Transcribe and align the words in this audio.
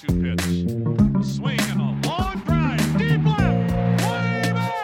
2 0.00 0.06
2 0.06 0.22
pitch. 0.22 0.40
A 1.20 1.22
swing 1.22 1.60
and 1.60 1.80
a 1.80 2.08
long 2.08 2.38
drive. 2.46 2.96
Deep 2.96 3.22
left. 3.22 4.02
Way 4.02 4.50
back. 4.54 4.80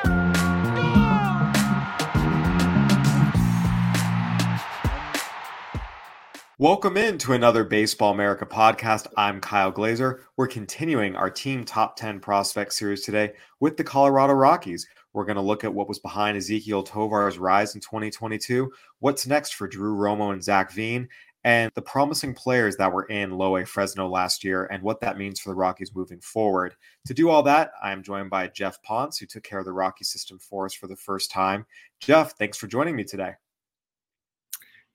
Welcome 6.59 6.99
in 6.99 7.17
to 7.19 7.33
another 7.33 7.65
Baseball 7.65 8.13
America 8.13 8.45
podcast. 8.45 9.07
I'm 9.17 9.41
Kyle 9.41 9.71
Glaser. 9.71 10.21
We're 10.37 10.49
continuing 10.49 11.17
our 11.17 11.31
team 11.31 11.65
top 11.65 11.97
10 11.97 12.21
prospect 12.21 12.75
series 12.75 13.03
today 13.03 13.33
with 13.59 13.79
the 13.79 13.85
Colorado 13.85 14.35
Rockies. 14.35 14.87
We're 15.17 15.25
going 15.25 15.37
to 15.37 15.43
look 15.43 15.65
at 15.65 15.73
what 15.73 15.89
was 15.89 15.99
behind 15.99 16.37
Ezequiel 16.37 16.85
Tovar's 16.85 17.39
rise 17.39 17.75
in 17.75 17.81
2022, 17.81 18.71
what's 18.99 19.27
next 19.27 19.55
for 19.55 19.67
Drew 19.67 19.97
Romo 19.97 20.35
and 20.35 20.45
Zach 20.45 20.73
Veen, 20.73 21.09
and 21.47 21.71
the 21.77 21.83
promising 21.83 22.35
players 22.35 22.77
that 22.77 22.93
were 22.93 23.05
in 23.05 23.31
Low 23.31 23.57
A 23.57 23.65
Fresno 23.65 24.09
last 24.09 24.43
year 24.43 24.65
and 24.67 24.83
what 24.83 25.01
that 25.01 25.17
means 25.17 25.39
for 25.39 25.51
the 25.51 25.55
Rockies 25.55 25.95
moving 25.95 26.21
forward. 26.21 26.75
To 27.07 27.15
do 27.15 27.31
all 27.31 27.45
that, 27.45 27.71
I 27.81 27.93
am 27.93 28.03
joined 28.03 28.31
by 28.31 28.49
Geoff 28.49 28.83
Pontes, 28.83 29.19
who 29.19 29.27
took 29.27 29.45
care 29.45 29.61
of 29.61 29.65
the 29.65 29.73
Rocky 29.73 30.05
system 30.05 30.41
for 30.41 30.67
us 30.67 30.75
for 30.75 30.89
the 30.89 30.97
first 30.97 31.31
time. 31.31 31.65
Jeff, 32.01 32.37
thanks 32.37 32.59
for 32.59 32.67
joining 32.67 32.97
me 32.97 33.05
today. 33.05 33.35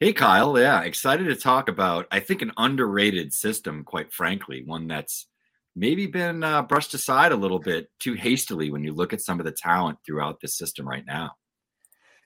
Hey, 0.02 0.11
Kyle. 0.11 0.59
Yeah, 0.59 0.81
excited 0.81 1.23
to 1.28 1.36
talk 1.38 1.70
about, 1.70 2.06
I 2.11 2.20
think, 2.20 2.42
an 2.42 2.52
underrated 2.58 3.31
system, 3.31 3.86
quite 3.86 4.11
frankly, 4.11 4.64
one 4.66 4.89
that's 4.89 5.28
maybe 5.73 6.06
been 6.06 6.44
uh, 6.44 6.64
brushed 6.64 6.94
aside 6.94 7.31
a 7.31 7.38
little 7.38 7.59
bit 7.59 7.89
too 7.98 8.16
hastily 8.16 8.72
when 8.72 8.83
you 8.83 8.92
look 8.92 9.14
at 9.14 9.22
some 9.22 9.39
of 9.39 9.45
the 9.45 9.54
talent 9.54 10.00
throughout 10.06 10.42
the 10.42 10.50
system 10.50 10.86
right 10.86 11.06
now. 11.06 11.31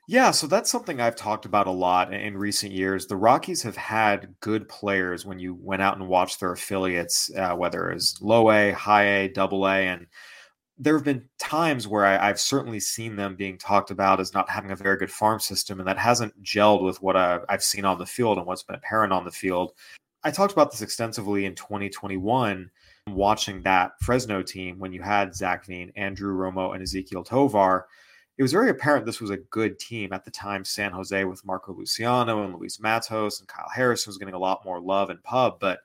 Yeah, 0.08 0.30
so 0.32 0.46
that's 0.46 0.70
something 0.70 1.02
I've 1.02 1.16
talked 1.16 1.46
about 1.46 1.66
a 1.66 1.72
lot 1.72 2.14
in 2.14 2.38
recent 2.38 2.72
years. 2.72 3.08
The 3.08 3.16
Rockies 3.18 3.64
have 3.64 3.76
had 3.76 4.36
good 4.40 4.70
players 4.70 5.26
when 5.26 5.40
you 5.40 5.56
went 5.56 5.82
out 5.82 5.98
and 5.98 6.08
watched 6.08 6.40
their 6.40 6.52
affiliates, 6.52 7.32
uh, 7.36 7.56
whether 7.56 7.90
it's 7.90 8.22
low 8.22 8.52
A, 8.52 8.72
high 8.72 9.06
A, 9.06 9.28
double 9.30 9.68
A, 9.68 9.88
and 9.88 10.06
there 10.78 10.96
have 10.96 11.06
been 11.06 11.28
times 11.40 11.88
where 11.88 12.06
I, 12.06 12.28
have 12.28 12.40
certainly 12.40 12.80
seen 12.80 13.16
them 13.16 13.36
being 13.36 13.58
talked 13.58 13.92
about 13.92 14.20
as 14.20 14.34
not 14.34 14.50
having 14.50 14.72
a 14.72 14.76
very 14.76 14.98
good 14.98 15.12
farm 15.12 15.40
system, 15.40 15.80
and 15.80 15.88
that 15.88 15.98
hasn't 15.98 16.40
gelled 16.44 16.84
with 16.84 17.02
what 17.02 17.16
I, 17.16 17.40
I've 17.50 17.64
seen 17.64 17.86
on 17.86 17.98
the 17.98 18.06
field 18.06 18.38
and 18.38 18.46
what's 18.46 18.64
been 18.64 18.76
apparent 18.76 19.14
on 19.14 19.26
the 19.26 19.32
field. 19.32 19.72
I 20.24 20.32
talked 20.32 20.54
about 20.54 20.72
this 20.72 20.82
extensively 20.82 21.46
in 21.46 21.56
2021, 21.56 22.70
watching 23.08 23.62
that 23.64 23.94
Fresno 24.02 24.44
team 24.44 24.78
when 24.78 24.92
you 24.92 25.02
had 25.02 25.34
Zach 25.34 25.66
Veen, 25.66 25.92
Andrew 25.96 26.36
Romo, 26.36 26.76
and 26.76 26.84
Ezequiel 26.84 27.26
Tovar. 27.26 27.88
It 28.38 28.44
was 28.44 28.52
very 28.52 28.70
apparent 28.70 29.06
this 29.06 29.22
was 29.22 29.30
a 29.30 29.38
good 29.38 29.80
team 29.80 30.12
at 30.12 30.26
the 30.26 30.32
time. 30.32 30.66
San 30.66 30.92
Jose 30.92 31.24
with 31.24 31.46
Marco 31.46 31.74
Luciano 31.74 32.44
and 32.44 32.54
Luis 32.56 32.80
Matos 32.80 33.40
and 33.40 33.48
Kyle 33.48 33.70
Harrison 33.74 34.10
was 34.10 34.18
getting 34.18 34.34
a 34.34 34.40
lot 34.40 34.66
more 34.66 34.82
love 34.82 35.10
and 35.10 35.24
pub, 35.24 35.58
but 35.60 35.80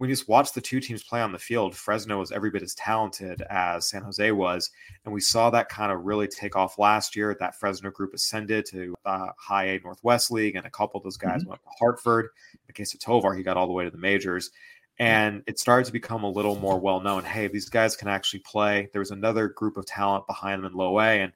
when 0.00 0.08
you 0.08 0.16
just 0.16 0.30
watch 0.30 0.54
the 0.54 0.62
two 0.62 0.80
teams 0.80 1.02
play 1.02 1.20
on 1.20 1.30
the 1.30 1.38
field, 1.38 1.76
Fresno 1.76 2.18
was 2.18 2.32
every 2.32 2.48
bit 2.48 2.62
as 2.62 2.74
talented 2.74 3.42
as 3.50 3.86
San 3.86 4.00
Jose 4.00 4.32
was. 4.32 4.70
And 5.04 5.12
we 5.12 5.20
saw 5.20 5.50
that 5.50 5.68
kind 5.68 5.92
of 5.92 6.06
really 6.06 6.26
take 6.26 6.56
off 6.56 6.78
last 6.78 7.14
year. 7.14 7.36
That 7.38 7.54
Fresno 7.54 7.90
group 7.90 8.14
ascended 8.14 8.64
to 8.70 8.94
uh, 9.04 9.26
high 9.36 9.64
A 9.64 9.80
Northwest 9.80 10.30
League, 10.30 10.56
and 10.56 10.64
a 10.64 10.70
couple 10.70 10.96
of 10.96 11.04
those 11.04 11.18
guys 11.18 11.42
mm-hmm. 11.42 11.50
went 11.50 11.62
to 11.64 11.68
Hartford. 11.78 12.30
In 12.54 12.60
the 12.66 12.72
case 12.72 12.94
of 12.94 13.00
Tovar, 13.00 13.34
he 13.34 13.42
got 13.42 13.58
all 13.58 13.66
the 13.66 13.74
way 13.74 13.84
to 13.84 13.90
the 13.90 13.98
majors. 13.98 14.52
And 14.98 15.42
it 15.46 15.58
started 15.58 15.84
to 15.84 15.92
become 15.92 16.24
a 16.24 16.30
little 16.30 16.56
more 16.56 16.80
well 16.80 17.02
known. 17.02 17.22
Hey, 17.22 17.48
these 17.48 17.68
guys 17.68 17.94
can 17.94 18.08
actually 18.08 18.40
play. 18.40 18.88
There 18.92 19.00
was 19.00 19.10
another 19.10 19.48
group 19.48 19.76
of 19.76 19.84
talent 19.84 20.26
behind 20.26 20.64
them 20.64 20.72
in 20.72 20.78
low 20.78 20.98
A. 20.98 21.20
And 21.20 21.32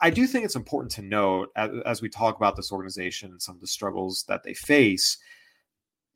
I 0.00 0.10
do 0.10 0.26
think 0.26 0.44
it's 0.44 0.56
important 0.56 0.92
to 0.92 1.02
note 1.02 1.50
as, 1.56 2.00
we 2.00 2.08
talk 2.08 2.36
about 2.36 2.56
this 2.56 2.72
organization 2.72 3.30
and 3.30 3.42
some 3.42 3.54
of 3.54 3.60
the 3.60 3.66
struggles 3.66 4.24
that 4.28 4.42
they 4.42 4.54
face 4.54 5.18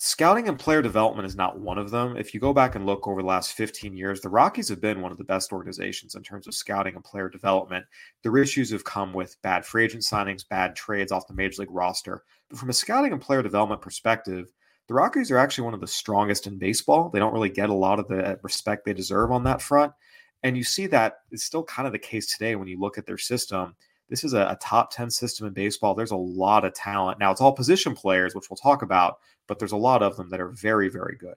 scouting 0.03 0.49
and 0.49 0.59
player 0.59 0.81
development 0.81 1.27
is 1.27 1.37
not 1.37 1.61
one 1.61 1.77
of 1.77 1.91
them. 1.91 2.17
If 2.17 2.33
you 2.33 2.41
go 2.41 2.55
back 2.55 2.75
and 2.75 2.87
look 2.87 3.07
over 3.07 3.21
the 3.21 3.29
last 3.29 3.53
15 3.53 3.95
years, 3.95 4.23
the 4.23 4.31
Rockies 4.31 4.71
have 4.71 4.81
been 4.81 5.03
one 5.03 5.13
of 5.13 5.19
the 5.19 5.25
best 5.25 5.53
organizations 5.53 6.15
in 6.15 6.23
terms 6.23 6.47
of 6.47 6.55
scouting 6.55 6.95
and 6.95 7.05
player 7.05 7.29
development. 7.29 7.85
Their 8.23 8.39
issues 8.39 8.71
have 8.71 8.83
come 8.83 9.13
with 9.13 9.37
bad 9.43 9.67
free 9.67 9.85
agent 9.85 10.03
signings, 10.03 10.49
bad 10.49 10.75
trades 10.75 11.13
off 11.13 11.27
the 11.27 11.35
major 11.35 11.61
league 11.61 11.71
roster. 11.71 12.25
But 12.49 12.59
from 12.59 12.71
a 12.71 12.73
scouting 12.73 13.13
and 13.13 13.21
player 13.21 13.43
development 13.43 13.83
perspective, 13.83 14.51
the 14.89 14.95
Rockies 14.95 15.31
are 15.31 15.37
actually 15.37 15.65
one 15.65 15.75
of 15.75 15.83
the 15.83 15.87
strongest 15.87 16.47
in 16.47 16.57
baseball. 16.57 17.11
They 17.11 17.19
don't 17.19 17.35
really 17.35 17.51
get 17.51 17.69
a 17.69 17.75
lot 17.75 17.99
of 17.99 18.09
the 18.09 18.41
respect 18.43 18.87
they 18.87 18.95
deserve 18.95 19.31
on 19.31 19.45
that 19.45 19.61
front. 19.61 19.93
And 20.43 20.57
you 20.57 20.65
see 20.65 20.87
that 20.87 21.21
it's 21.31 21.45
still 21.45 21.65
kind 21.65 21.87
of 21.87 21.93
the 21.93 21.99
case 21.99 22.33
today 22.33 22.57
when 22.57 22.69
you 22.69 22.79
look 22.79 22.99
at 22.99 23.07
their 23.07 23.19
system. 23.19 23.75
This 24.09 24.25
is 24.25 24.33
a, 24.33 24.41
a 24.41 24.59
top 24.61 24.93
10 24.93 25.11
system 25.11 25.47
in 25.47 25.53
baseball. 25.53 25.95
There's 25.95 26.11
a 26.11 26.17
lot 26.17 26.65
of 26.65 26.75
talent. 26.75 27.19
Now, 27.19 27.31
it's 27.31 27.41
all 27.41 27.53
position 27.53 27.95
players, 27.95 28.35
which 28.35 28.51
we'll 28.51 28.57
talk 28.57 28.83
about, 28.83 29.19
but 29.47 29.59
there's 29.59 29.73
a 29.73 29.77
lot 29.77 30.03
of 30.03 30.17
them 30.17 30.29
that 30.31 30.41
are 30.41 30.49
very, 30.49 30.89
very 30.89 31.17
good. 31.17 31.37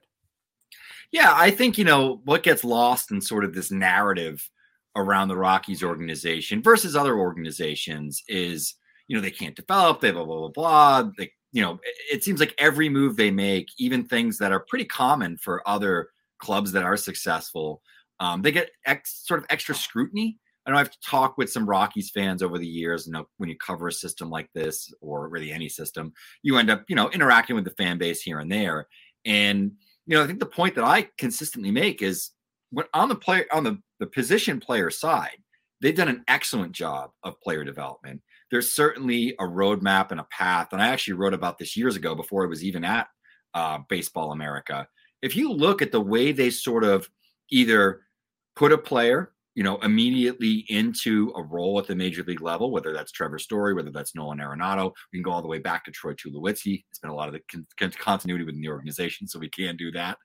Yeah, 1.12 1.32
I 1.36 1.50
think, 1.50 1.78
you 1.78 1.84
know, 1.84 2.20
what 2.24 2.42
gets 2.42 2.64
lost 2.64 3.12
in 3.12 3.20
sort 3.20 3.44
of 3.44 3.54
this 3.54 3.70
narrative 3.70 4.48
around 4.96 5.28
the 5.28 5.36
Rockies 5.36 5.82
organization 5.82 6.62
versus 6.62 6.96
other 6.96 7.16
organizations 7.16 8.22
is, 8.26 8.74
you 9.06 9.16
know, 9.16 9.22
they 9.22 9.30
can't 9.30 9.54
develop, 9.54 10.00
they 10.00 10.10
blah, 10.10 10.24
blah, 10.24 10.38
blah, 10.38 10.48
blah. 10.48 11.10
They, 11.16 11.30
you 11.52 11.62
know, 11.62 11.78
it 12.10 12.24
seems 12.24 12.40
like 12.40 12.54
every 12.58 12.88
move 12.88 13.16
they 13.16 13.30
make, 13.30 13.68
even 13.78 14.04
things 14.04 14.38
that 14.38 14.50
are 14.50 14.60
pretty 14.60 14.86
common 14.86 15.36
for 15.36 15.66
other 15.68 16.08
clubs 16.38 16.72
that 16.72 16.82
are 16.82 16.96
successful, 16.96 17.80
um, 18.24 18.40
they 18.40 18.52
get 18.52 18.70
ex, 18.86 19.22
sort 19.26 19.40
of 19.40 19.46
extra 19.50 19.74
scrutiny. 19.74 20.38
I 20.66 20.70
know 20.70 20.78
I've 20.78 20.98
talked 21.00 21.36
with 21.36 21.52
some 21.52 21.68
Rockies 21.68 22.10
fans 22.10 22.42
over 22.42 22.58
the 22.58 22.66
years. 22.66 23.06
You 23.06 23.12
know, 23.12 23.26
when 23.36 23.50
you 23.50 23.56
cover 23.58 23.88
a 23.88 23.92
system 23.92 24.30
like 24.30 24.48
this, 24.54 24.90
or 25.02 25.28
really 25.28 25.52
any 25.52 25.68
system, 25.68 26.14
you 26.42 26.56
end 26.56 26.70
up, 26.70 26.84
you 26.88 26.96
know, 26.96 27.10
interacting 27.10 27.54
with 27.54 27.66
the 27.66 27.72
fan 27.72 27.98
base 27.98 28.22
here 28.22 28.38
and 28.38 28.50
there. 28.50 28.86
And 29.26 29.72
you 30.06 30.16
know, 30.16 30.24
I 30.24 30.26
think 30.26 30.40
the 30.40 30.46
point 30.46 30.74
that 30.76 30.84
I 30.84 31.08
consistently 31.18 31.70
make 31.70 32.00
is 32.00 32.30
when 32.70 32.86
on 32.94 33.10
the 33.10 33.14
player 33.14 33.44
on 33.52 33.62
the 33.62 33.78
the 34.00 34.06
position 34.06 34.58
player 34.58 34.90
side, 34.90 35.38
they've 35.82 35.94
done 35.94 36.08
an 36.08 36.24
excellent 36.26 36.72
job 36.72 37.10
of 37.24 37.40
player 37.42 37.62
development. 37.62 38.22
There's 38.50 38.72
certainly 38.72 39.34
a 39.38 39.44
roadmap 39.44 40.12
and 40.12 40.20
a 40.20 40.26
path, 40.30 40.68
and 40.72 40.80
I 40.80 40.88
actually 40.88 41.14
wrote 41.14 41.34
about 41.34 41.58
this 41.58 41.76
years 41.76 41.96
ago 41.96 42.14
before 42.14 42.44
it 42.44 42.48
was 42.48 42.64
even 42.64 42.84
at 42.84 43.06
uh, 43.52 43.80
Baseball 43.90 44.32
America. 44.32 44.88
If 45.20 45.36
you 45.36 45.52
look 45.52 45.82
at 45.82 45.92
the 45.92 46.00
way 46.00 46.32
they 46.32 46.48
sort 46.48 46.84
of 46.84 47.08
either 47.50 48.02
put 48.56 48.72
a 48.72 48.78
player 48.78 49.34
you 49.54 49.62
know, 49.62 49.78
immediately 49.78 50.64
into 50.68 51.32
a 51.36 51.42
role 51.42 51.78
at 51.78 51.86
the 51.86 51.94
major 51.94 52.24
league 52.24 52.40
level, 52.40 52.72
whether 52.72 52.92
that's 52.92 53.12
Trevor 53.12 53.38
Story, 53.38 53.72
whether 53.72 53.90
that's 53.90 54.14
Nolan 54.14 54.38
Arenado. 54.38 54.92
We 55.12 55.18
can 55.18 55.22
go 55.22 55.30
all 55.30 55.42
the 55.42 55.48
way 55.48 55.60
back 55.60 55.84
to 55.84 55.92
Troy 55.92 56.12
Tulowitzki. 56.12 56.84
It's 56.90 56.98
been 56.98 57.10
a 57.10 57.14
lot 57.14 57.28
of 57.28 57.34
the 57.34 57.64
con- 57.78 57.92
continuity 57.92 58.44
within 58.44 58.60
the 58.60 58.68
organization, 58.68 59.28
so 59.28 59.38
we 59.38 59.48
can 59.48 59.76
do 59.76 59.92
that. 59.92 60.18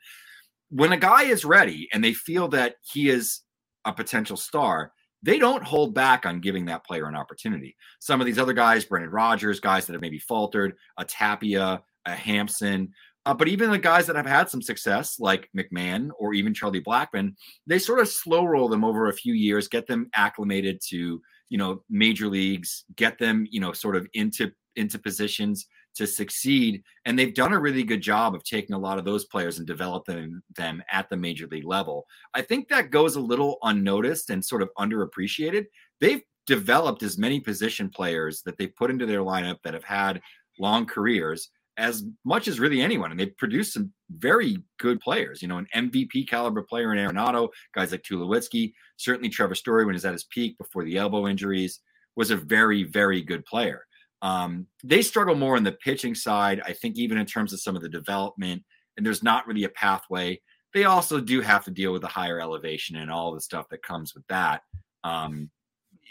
When 0.70 0.92
a 0.92 0.98
guy 0.98 1.24
is 1.24 1.46
ready 1.46 1.88
and 1.94 2.04
they 2.04 2.14
feel 2.14 2.48
that 2.50 2.76
he 2.82 3.10
is 3.10 3.42
a 3.86 3.94
potential 3.94 4.38
star, 4.38 4.94
they 5.22 5.38
don't 5.38 5.64
hold 5.64 5.94
back 5.94 6.26
on 6.26 6.42
giving 6.42 6.66
that 6.66 6.86
player 6.86 7.08
an 7.08 7.16
opportunity. 7.16 7.76
Some 8.00 8.22
of 8.22 8.26
these 8.26 8.40
other 8.40 8.54
guys, 8.54 8.86
Brendan 8.86 9.12
Rodgers, 9.12 9.60
guys 9.60 9.86
that 9.86 9.94
have 9.94 10.02
maybe 10.02 10.20
faltered, 10.20 10.74
a 10.98 11.06
Tapia, 11.06 11.84
a 12.06 12.16
Hampson, 12.16 12.94
uh, 13.26 13.34
but 13.34 13.48
even 13.48 13.70
the 13.70 13.78
guys 13.78 14.08
that 14.08 14.16
have 14.16 14.26
had 14.26 14.50
some 14.50 14.62
success, 14.62 15.20
like 15.20 15.50
McMahon 15.56 16.10
or 16.18 16.34
even 16.34 16.54
Charlie 16.54 16.82
Blackmon, 16.82 17.36
they 17.68 17.80
sort 17.80 18.00
of 18.00 18.08
slow 18.08 18.46
roll 18.46 18.70
them 18.70 18.84
over 18.84 19.08
a 19.08 19.14
few 19.14 19.34
years, 19.34 19.68
get 19.68 19.88
them 19.88 20.10
acclimated 20.16 20.80
to 20.90 21.22
you 21.50 21.58
know 21.58 21.84
major 21.90 22.28
leagues, 22.28 22.86
get 22.96 23.18
them 23.20 23.48
you 23.50 23.60
know 23.60 23.74
sort 23.74 23.96
of 23.96 24.08
into 24.14 24.52
into 24.76 24.98
positions 24.98 25.68
to 25.96 26.08
succeed. 26.08 26.82
And 27.06 27.18
they've 27.18 27.34
done 27.34 27.52
a 27.52 27.60
really 27.60 27.84
good 27.84 28.02
job 28.02 28.36
of 28.36 28.44
taking 28.44 28.76
a 28.76 28.80
lot 28.80 29.00
of 29.00 29.06
those 29.06 29.26
players 29.26 29.58
and 29.58 29.68
developing 29.68 30.42
them 30.56 30.82
at 30.92 31.10
the 31.10 31.18
major 31.18 31.48
league 31.48 31.66
level. 31.66 32.06
I 32.34 32.42
think 32.42 32.70
that 32.70 32.92
goes 32.92 33.16
a 33.16 33.22
little 33.22 33.58
unnoticed 33.64 34.30
and 34.30 34.44
sort 34.44 34.62
of 34.62 34.70
underappreciated. 34.78 35.66
They've 36.00 36.22
developed 36.48 37.04
as 37.04 37.18
many 37.18 37.40
position 37.40 37.90
players 37.90 38.42
that 38.44 38.58
they 38.58 38.68
put 38.68 38.92
into 38.92 39.06
their 39.06 39.22
lineup 39.22 39.58
that 39.64 39.74
have 39.74 39.84
had 39.84 40.22
long 40.58 40.86
careers 40.86 41.50
as 41.80 42.04
much 42.26 42.48
as 42.48 42.60
really 42.60 42.82
anyone. 42.82 43.10
And 43.10 43.20
they've 43.20 43.38
produced 43.38 43.74
some 43.74 43.92
very 44.12 44.58
good 44.80 45.00
players, 45.00 45.42
you 45.42 45.48
know, 45.48 45.58
an 45.58 45.68
MVP 45.74 46.28
caliber 46.28 46.62
player 46.62 46.94
in 46.94 47.00
Arenado, 47.00 47.50
guys 47.74 47.92
like 47.92 48.04
Tulowitzki, 48.04 48.74
certainly 48.98 49.30
Trevor 49.30 49.56
Story 49.56 49.86
when 49.86 49.96
he's 49.96 50.06
at 50.06 50.14
his 50.14 50.26
peak 50.26 50.58
before 50.58 50.84
the 50.84 50.98
elbow 50.98 51.28
injuries 51.28 51.80
was 52.16 52.32
a 52.32 52.36
very, 52.36 52.84
very 52.84 53.22
good 53.22 53.46
player. 53.46 53.86
Um, 54.22 54.68
they 54.84 55.02
struggle 55.02 55.36
more 55.36 55.56
on 55.56 55.64
the 55.64 55.72
pitching 55.72 56.14
side, 56.14 56.62
I 56.66 56.74
think, 56.74 56.98
even 56.98 57.18
in 57.18 57.26
terms 57.26 57.54
of 57.54 57.62
some 57.62 57.78
of 57.78 57.82
the 57.82 57.90
development, 57.90 58.64
and 58.98 59.06
there's 59.06 59.24
not 59.24 59.48
really 59.48 59.64
a 59.64 59.70
pathway. 59.70 60.42
they 60.74 60.84
also 60.84 61.22
do 61.22 61.40
have 61.40 61.64
to 61.64 61.72
deal 61.72 61.94
with 61.94 62.02
the 62.02 62.08
higher 62.10 62.42
elevation 62.42 62.98
and 62.98 63.10
all 63.10 63.34
the 63.34 63.42
stuff 63.42 63.70
that 63.70 63.82
comes 63.82 64.14
with 64.14 64.28
that. 64.28 64.62
Um, 65.06 65.50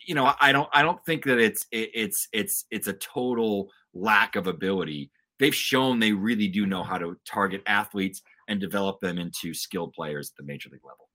you 0.07 0.15
know, 0.15 0.33
I 0.41 0.53
don't 0.53 0.69
I 0.73 0.81
don't 0.81 1.05
think 1.05 1.25
that 1.25 1.39
it's 1.39 1.67
it, 1.71 1.91
it's 1.93 2.29
it's 2.33 2.65
it's 2.71 2.87
a 2.87 2.95
total 2.95 3.71
lack 3.93 4.37
of 4.37 4.47
ability. 4.47 5.11
They've 5.39 5.55
shown 5.55 5.99
they 5.99 6.13
really 6.13 6.49
do 6.49 6.67
know 6.67 6.83
how 6.83 6.99
to 6.99 7.17
target 7.25 7.63
athletes 7.67 8.23
and 8.49 8.61
develop 8.61 9.01
them 9.01 9.19
into 9.19 9.55
skilled 9.55 9.93
players 9.93 10.31
at 10.31 10.37
the 10.37 10.43
major 10.43 10.69
league 10.71 10.85
level. 10.85 11.09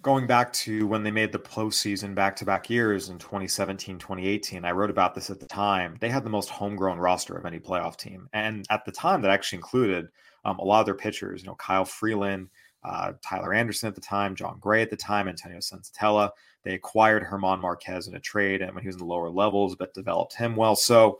Going 0.00 0.26
back 0.26 0.52
to 0.52 0.86
when 0.86 1.02
they 1.02 1.10
made 1.10 1.32
the 1.32 1.38
postseason 1.38 2.14
back 2.14 2.36
to 2.36 2.44
back 2.44 2.68
years 2.68 3.08
in 3.08 3.18
2017, 3.18 3.98
2018, 3.98 4.64
I 4.64 4.70
wrote 4.70 4.90
about 4.90 5.14
this 5.14 5.30
at 5.30 5.40
the 5.40 5.46
time. 5.46 5.96
They 6.00 6.10
had 6.10 6.24
the 6.24 6.30
most 6.30 6.50
homegrown 6.50 6.98
roster 6.98 7.36
of 7.36 7.46
any 7.46 7.58
playoff 7.58 7.96
team. 7.96 8.28
And 8.34 8.66
at 8.68 8.84
the 8.84 8.92
time, 8.92 9.22
that 9.22 9.30
actually 9.30 9.56
included 9.56 10.08
um, 10.44 10.58
a 10.58 10.64
lot 10.64 10.80
of 10.80 10.86
their 10.86 10.94
pitchers, 10.94 11.42
you 11.42 11.46
know, 11.46 11.54
Kyle 11.54 11.86
Freeland, 11.86 12.50
uh, 12.84 13.12
Tyler 13.22 13.54
Anderson 13.54 13.88
at 13.88 13.94
the 13.94 14.00
time, 14.00 14.36
Jon 14.36 14.58
Gray 14.60 14.82
at 14.82 14.90
the 14.90 14.96
time, 14.96 15.26
Antonio 15.26 15.58
Senzatela. 15.58 16.30
They 16.64 16.74
acquired 16.74 17.24
Germán 17.24 17.62
Márquez 17.62 18.06
in 18.06 18.14
a 18.14 18.20
trade 18.20 18.60
and 18.60 18.74
when 18.74 18.82
he 18.82 18.88
was 18.88 18.96
in 18.96 19.00
the 19.00 19.06
lower 19.06 19.30
levels, 19.30 19.74
but 19.74 19.94
developed 19.94 20.34
him 20.34 20.54
well. 20.54 20.76
So, 20.76 21.18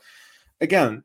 again, 0.60 1.02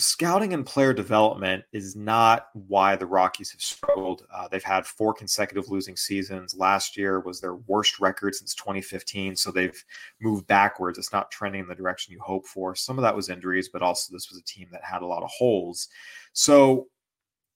scouting 0.00 0.54
and 0.54 0.64
player 0.64 0.92
development 0.92 1.64
is 1.72 1.94
not 1.94 2.46
why 2.54 2.96
the 2.96 3.06
Rockies 3.06 3.52
have 3.52 3.60
struggled. 3.60 4.26
Uh, 4.34 4.48
they've 4.48 4.62
had 4.62 4.86
four 4.86 5.12
consecutive 5.12 5.68
losing 5.68 5.96
seasons. 5.96 6.54
Last 6.56 6.96
year 6.96 7.20
was 7.20 7.40
their 7.40 7.56
worst 7.56 8.00
record 8.00 8.34
since 8.34 8.54
2015. 8.54 9.36
So 9.36 9.50
they've 9.50 9.84
moved 10.20 10.46
backwards. 10.46 10.98
It's 10.98 11.12
not 11.12 11.30
trending 11.30 11.62
in 11.62 11.68
the 11.68 11.74
direction 11.74 12.12
you 12.12 12.20
hope 12.20 12.46
for. 12.46 12.74
Some 12.74 12.98
of 12.98 13.02
that 13.02 13.14
was 13.14 13.28
injuries, 13.28 13.68
but 13.68 13.82
also 13.82 14.12
this 14.12 14.30
was 14.30 14.38
a 14.38 14.44
team 14.44 14.68
that 14.72 14.84
had 14.84 15.02
a 15.02 15.06
lot 15.06 15.22
of 15.22 15.30
holes. 15.30 15.88
So 16.32 16.88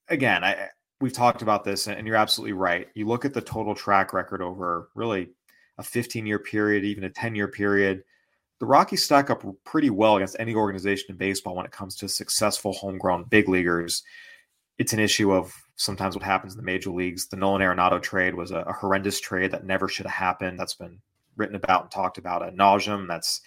again, 0.09 0.45
I 0.45 0.69
we've 1.01 1.13
talked 1.13 1.43
about 1.43 1.65
this, 1.65 1.87
and 1.87 2.07
you're 2.07 2.17
absolutely 2.17 2.53
right. 2.53 2.89
You 2.95 3.07
look 3.07 3.25
at 3.25 3.35
the 3.35 3.41
total 3.41 3.75
track 3.75 4.13
record 4.13 4.43
over 4.43 4.89
really 4.95 5.31
a 5.79 5.83
15 5.83 6.27
year 6.27 6.39
period, 6.39 6.85
even 6.85 7.05
a 7.05 7.11
10 7.11 7.35
year 7.35 7.49
period. 7.49 8.05
The 8.65 8.69
Rockies 8.69 9.05
stack 9.05 9.29
up 9.29 9.45
pretty 9.65 9.91
well 9.91 10.17
against 10.17 10.37
any 10.39 10.55
organization 10.55 11.09
in 11.11 11.19
baseball 11.19 11.55
when 11.55 11.67
it 11.67 11.71
comes 11.71 11.97
to 11.97 12.09
successful 12.09 12.73
homegrown 12.73 13.25
big 13.25 13.47
leaguers. 13.47 14.03
It's 14.79 14.95
an 14.95 15.01
issue 15.01 15.35
of 15.35 15.53
sometimes 15.77 16.17
what 16.17 16.25
happens 16.25 16.55
in 16.55 16.57
the 16.57 16.65
major 16.65 16.89
leagues. 16.89 17.27
The 17.27 17.37
Nolan 17.37 17.61
Arenado 17.61 18.01
trade 18.01 18.35
was 18.35 18.53
a, 18.53 18.61
a 18.61 18.73
horrendous 18.73 19.21
trade 19.21 19.51
that 19.51 19.67
never 19.67 19.87
should 19.87 20.07
have 20.07 20.15
happened. 20.15 20.59
That's 20.59 20.73
been 20.73 20.99
written 21.37 21.57
about 21.57 21.83
and 21.83 21.91
talked 21.91 22.17
about 22.17 22.43
ad 22.43 22.57
nauseum. 22.57 23.07
That's 23.07 23.43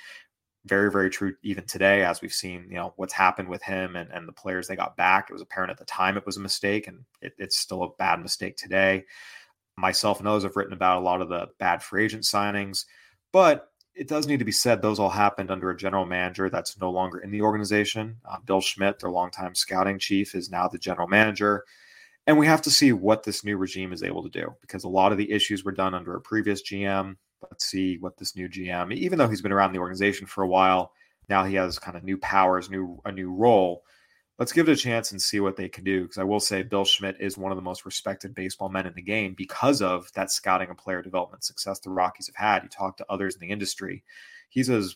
very, 0.67 0.91
very 0.91 1.09
true 1.09 1.33
even 1.41 1.65
today, 1.65 2.03
as 2.03 2.21
we've 2.21 2.31
seen, 2.31 2.67
you 2.69 2.75
know, 2.75 2.93
what's 2.97 3.13
happened 3.13 3.49
with 3.49 3.63
him 3.63 3.95
and, 3.95 4.11
and 4.11 4.27
the 4.27 4.33
players 4.33 4.67
they 4.67 4.75
got 4.75 4.97
back. 4.97 5.31
It 5.31 5.33
was 5.33 5.41
apparent 5.41 5.71
at 5.71 5.79
the 5.79 5.85
time 5.85 6.15
it 6.15 6.27
was 6.27 6.37
a 6.37 6.41
mistake, 6.41 6.85
and 6.85 6.99
it, 7.23 7.33
it's 7.39 7.57
still 7.57 7.81
a 7.81 7.95
bad 7.97 8.21
mistake 8.21 8.55
today. 8.55 9.03
Myself 9.77 10.19
and 10.19 10.27
others 10.27 10.43
have 10.43 10.55
written 10.55 10.73
about 10.73 10.97
a 10.97 11.03
lot 11.03 11.21
of 11.23 11.29
the 11.29 11.47
bad 11.57 11.81
free 11.81 12.05
agent 12.05 12.21
signings, 12.21 12.85
but 13.33 13.71
it 13.97 14.07
does 14.07 14.27
need 14.27 14.39
to 14.39 14.45
be 14.45 14.51
said 14.51 14.81
those 14.81 14.99
all 14.99 15.09
happened 15.09 15.49
under 15.49 15.71
a 15.71 15.77
general 15.77 16.05
manager 16.05 16.49
that's 16.49 16.79
no 16.79 16.91
longer 16.91 17.19
in 17.19 17.31
the 17.31 17.41
organization. 17.41 18.17
Uh, 18.29 18.37
Bill 18.45 18.61
Schmidt, 18.61 18.99
their 18.99 19.09
longtime 19.09 19.55
scouting 19.55 19.97
chief, 19.97 20.35
is 20.35 20.51
now 20.51 20.67
the 20.67 20.77
general 20.77 21.07
manager. 21.07 21.65
And 22.27 22.37
we 22.37 22.45
have 22.45 22.61
to 22.63 22.71
see 22.71 22.93
what 22.93 23.23
this 23.23 23.43
new 23.43 23.57
regime 23.57 23.93
is 23.93 24.03
able 24.03 24.21
to 24.23 24.29
do 24.29 24.53
because 24.61 24.83
a 24.83 24.89
lot 24.89 25.11
of 25.11 25.17
the 25.17 25.31
issues 25.31 25.63
were 25.63 25.71
done 25.71 25.95
under 25.95 26.15
a 26.15 26.21
previous 26.21 26.61
GM. 26.61 27.15
Let's 27.41 27.65
see 27.65 27.97
what 27.99 28.17
this 28.17 28.35
new 28.35 28.47
GM, 28.47 28.93
even 28.93 29.17
though 29.17 29.27
he's 29.27 29.41
been 29.41 29.51
around 29.51 29.73
the 29.73 29.79
organization 29.79 30.27
for 30.27 30.43
a 30.43 30.47
while, 30.47 30.91
now 31.29 31.43
he 31.43 31.55
has 31.55 31.79
kind 31.79 31.97
of 31.97 32.03
new 32.03 32.17
powers, 32.17 32.69
new 32.69 32.99
a 33.05 33.11
new 33.11 33.33
role. 33.33 33.83
Let's 34.39 34.51
give 34.53 34.69
it 34.69 34.73
a 34.73 34.75
chance 34.75 35.11
and 35.11 35.21
see 35.21 35.39
what 35.39 35.55
they 35.55 35.67
can 35.67 35.83
do. 35.83 36.03
Because 36.03 36.19
I 36.19 36.23
will 36.23 36.39
say, 36.39 36.61
Bill 36.61 36.85
Schmidt 36.85 37.17
is 37.19 37.37
one 37.37 37.51
of 37.51 37.55
the 37.55 37.63
most 37.63 37.85
respected 37.85 38.35
baseball 38.35 38.69
men 38.69 38.85
in 38.85 38.93
the 38.93 39.01
game 39.01 39.33
because 39.35 39.81
of 39.81 40.11
that 40.13 40.31
scouting 40.31 40.69
and 40.69 40.77
player 40.77 41.01
development 41.01 41.43
success 41.43 41.79
the 41.79 41.89
Rockies 41.89 42.27
have 42.27 42.35
had. 42.35 42.63
You 42.63 42.69
talk 42.69 42.97
to 42.97 43.05
others 43.09 43.35
in 43.35 43.41
the 43.41 43.51
industry, 43.51 44.03
he's 44.49 44.69
as 44.69 44.95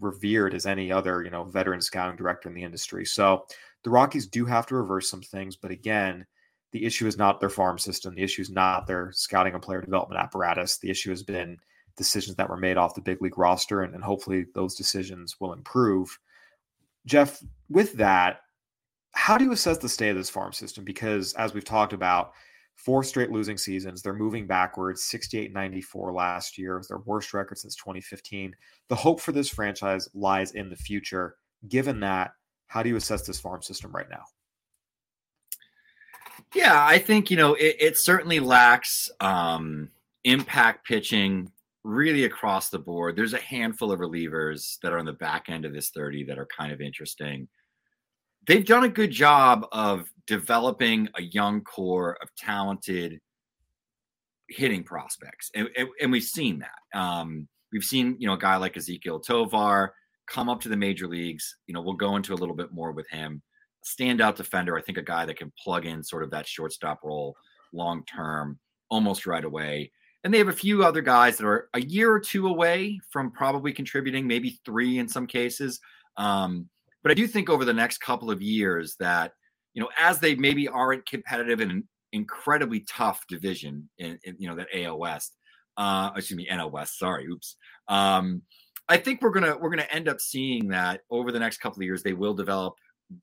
revered 0.00 0.54
as 0.54 0.66
any 0.66 0.90
other, 0.90 1.22
you 1.22 1.30
know, 1.30 1.44
veteran 1.44 1.80
scouting 1.80 2.16
director 2.16 2.48
in 2.48 2.54
the 2.54 2.62
industry. 2.62 3.04
So 3.04 3.46
the 3.82 3.90
Rockies 3.90 4.26
do 4.26 4.44
have 4.44 4.66
to 4.66 4.76
reverse 4.76 5.08
some 5.08 5.22
things, 5.22 5.56
but 5.56 5.70
again, 5.70 6.26
the 6.72 6.84
issue 6.84 7.06
is 7.06 7.16
not 7.16 7.38
their 7.38 7.50
farm 7.50 7.78
system. 7.78 8.14
The 8.14 8.24
issue 8.24 8.42
is 8.42 8.50
not 8.50 8.86
their 8.86 9.12
scouting 9.12 9.54
and 9.54 9.62
player 9.62 9.80
development 9.80 10.20
apparatus. 10.20 10.78
The 10.78 10.90
issue 10.90 11.10
has 11.10 11.22
been 11.22 11.58
decisions 11.96 12.36
that 12.36 12.48
were 12.48 12.56
made 12.56 12.76
off 12.76 12.96
the 12.96 13.00
big 13.00 13.22
league 13.22 13.38
roster, 13.38 13.82
and, 13.82 13.94
and 13.94 14.02
hopefully 14.02 14.46
those 14.54 14.74
decisions 14.74 15.36
will 15.38 15.52
improve. 15.52 16.18
Jeff, 17.06 17.40
with 17.68 17.92
that, 17.94 18.40
how 19.14 19.38
do 19.38 19.44
you 19.44 19.52
assess 19.52 19.78
the 19.78 19.88
state 19.88 20.10
of 20.10 20.16
this 20.16 20.30
farm 20.30 20.52
system? 20.52 20.84
Because 20.84 21.32
as 21.34 21.54
we've 21.54 21.64
talked 21.64 21.92
about, 21.92 22.32
four 22.76 23.04
straight 23.04 23.30
losing 23.30 23.56
seasons, 23.56 24.02
they're 24.02 24.12
moving 24.12 24.46
backwards. 24.46 25.04
68 25.04 25.52
94 25.52 26.12
last 26.12 26.58
year 26.58 26.82
their 26.88 26.98
worst 26.98 27.32
record 27.32 27.58
since 27.58 27.76
2015. 27.76 28.54
The 28.88 28.94
hope 28.94 29.20
for 29.20 29.32
this 29.32 29.48
franchise 29.48 30.08
lies 30.14 30.52
in 30.52 30.68
the 30.68 30.76
future. 30.76 31.36
Given 31.68 32.00
that, 32.00 32.32
how 32.66 32.82
do 32.82 32.88
you 32.88 32.96
assess 32.96 33.26
this 33.26 33.40
farm 33.40 33.62
system 33.62 33.92
right 33.92 34.10
now? 34.10 34.24
Yeah, 36.54 36.84
I 36.84 36.98
think 36.98 37.30
you 37.30 37.36
know 37.36 37.54
it, 37.54 37.76
it 37.78 37.98
certainly 37.98 38.40
lacks 38.40 39.10
um, 39.20 39.90
impact 40.24 40.86
pitching 40.86 41.50
really 41.84 42.24
across 42.24 42.70
the 42.70 42.78
board. 42.78 43.14
There's 43.14 43.34
a 43.34 43.38
handful 43.38 43.92
of 43.92 44.00
relievers 44.00 44.78
that 44.80 44.92
are 44.92 44.98
on 44.98 45.04
the 45.04 45.12
back 45.12 45.48
end 45.48 45.64
of 45.64 45.72
this 45.72 45.90
30 45.90 46.24
that 46.24 46.38
are 46.38 46.46
kind 46.46 46.72
of 46.72 46.80
interesting. 46.80 47.46
They've 48.46 48.64
done 48.64 48.84
a 48.84 48.88
good 48.88 49.10
job 49.10 49.66
of 49.72 50.10
developing 50.26 51.08
a 51.16 51.22
young 51.22 51.62
core 51.62 52.18
of 52.22 52.34
talented 52.36 53.20
hitting 54.48 54.84
prospects, 54.84 55.50
and, 55.54 55.68
and, 55.76 55.88
and 56.00 56.12
we've 56.12 56.22
seen 56.22 56.60
that. 56.60 56.98
Um, 56.98 57.48
we've 57.72 57.84
seen 57.84 58.16
you 58.18 58.26
know 58.26 58.34
a 58.34 58.38
guy 58.38 58.56
like 58.56 58.74
Ezequiel 58.74 59.24
Tovar 59.24 59.94
come 60.26 60.48
up 60.48 60.60
to 60.62 60.68
the 60.68 60.76
major 60.76 61.06
leagues. 61.06 61.56
You 61.66 61.74
know, 61.74 61.80
we'll 61.80 61.94
go 61.94 62.16
into 62.16 62.32
a 62.32 62.36
little 62.36 62.54
bit 62.54 62.72
more 62.72 62.92
with 62.92 63.08
him 63.08 63.42
standout 63.84 64.36
defender. 64.36 64.76
I 64.76 64.82
think 64.82 64.98
a 64.98 65.02
guy 65.02 65.26
that 65.26 65.36
can 65.36 65.52
plug 65.62 65.86
in 65.86 66.02
sort 66.02 66.22
of 66.22 66.30
that 66.30 66.48
shortstop 66.48 67.00
role 67.04 67.36
long 67.72 68.04
term 68.04 68.58
almost 68.90 69.26
right 69.26 69.44
away. 69.44 69.92
And 70.22 70.32
they 70.32 70.38
have 70.38 70.48
a 70.48 70.52
few 70.52 70.84
other 70.84 71.02
guys 71.02 71.36
that 71.36 71.46
are 71.46 71.68
a 71.74 71.80
year 71.80 72.10
or 72.10 72.20
two 72.20 72.46
away 72.46 72.98
from 73.10 73.30
probably 73.30 73.72
contributing, 73.72 74.26
maybe 74.26 74.58
three 74.64 74.98
in 74.98 75.06
some 75.06 75.26
cases. 75.26 75.80
Um, 76.16 76.68
but 77.04 77.12
I 77.12 77.14
do 77.14 77.28
think 77.28 77.48
over 77.48 77.64
the 77.64 77.72
next 77.72 77.98
couple 77.98 78.30
of 78.30 78.42
years 78.42 78.96
that, 78.98 79.32
you 79.74 79.82
know, 79.82 79.90
as 80.00 80.18
they 80.18 80.34
maybe 80.34 80.66
aren't 80.66 81.06
competitive 81.06 81.60
in 81.60 81.70
an 81.70 81.88
incredibly 82.12 82.80
tough 82.88 83.24
division 83.28 83.88
in, 83.98 84.18
in 84.24 84.34
you 84.38 84.48
know, 84.48 84.56
that 84.56 84.68
AL 84.74 84.98
West, 84.98 85.36
uh, 85.76 86.10
excuse 86.16 86.36
me, 86.36 86.48
NL 86.50 86.72
West, 86.72 86.98
sorry, 86.98 87.26
oops. 87.26 87.56
Um, 87.88 88.42
I 88.88 88.96
think 88.96 89.22
we're 89.22 89.30
gonna 89.30 89.56
we're 89.56 89.70
gonna 89.70 89.86
end 89.90 90.08
up 90.08 90.20
seeing 90.20 90.68
that 90.68 91.02
over 91.10 91.30
the 91.30 91.38
next 91.38 91.58
couple 91.58 91.78
of 91.78 91.84
years 91.84 92.02
they 92.02 92.12
will 92.12 92.34
develop 92.34 92.74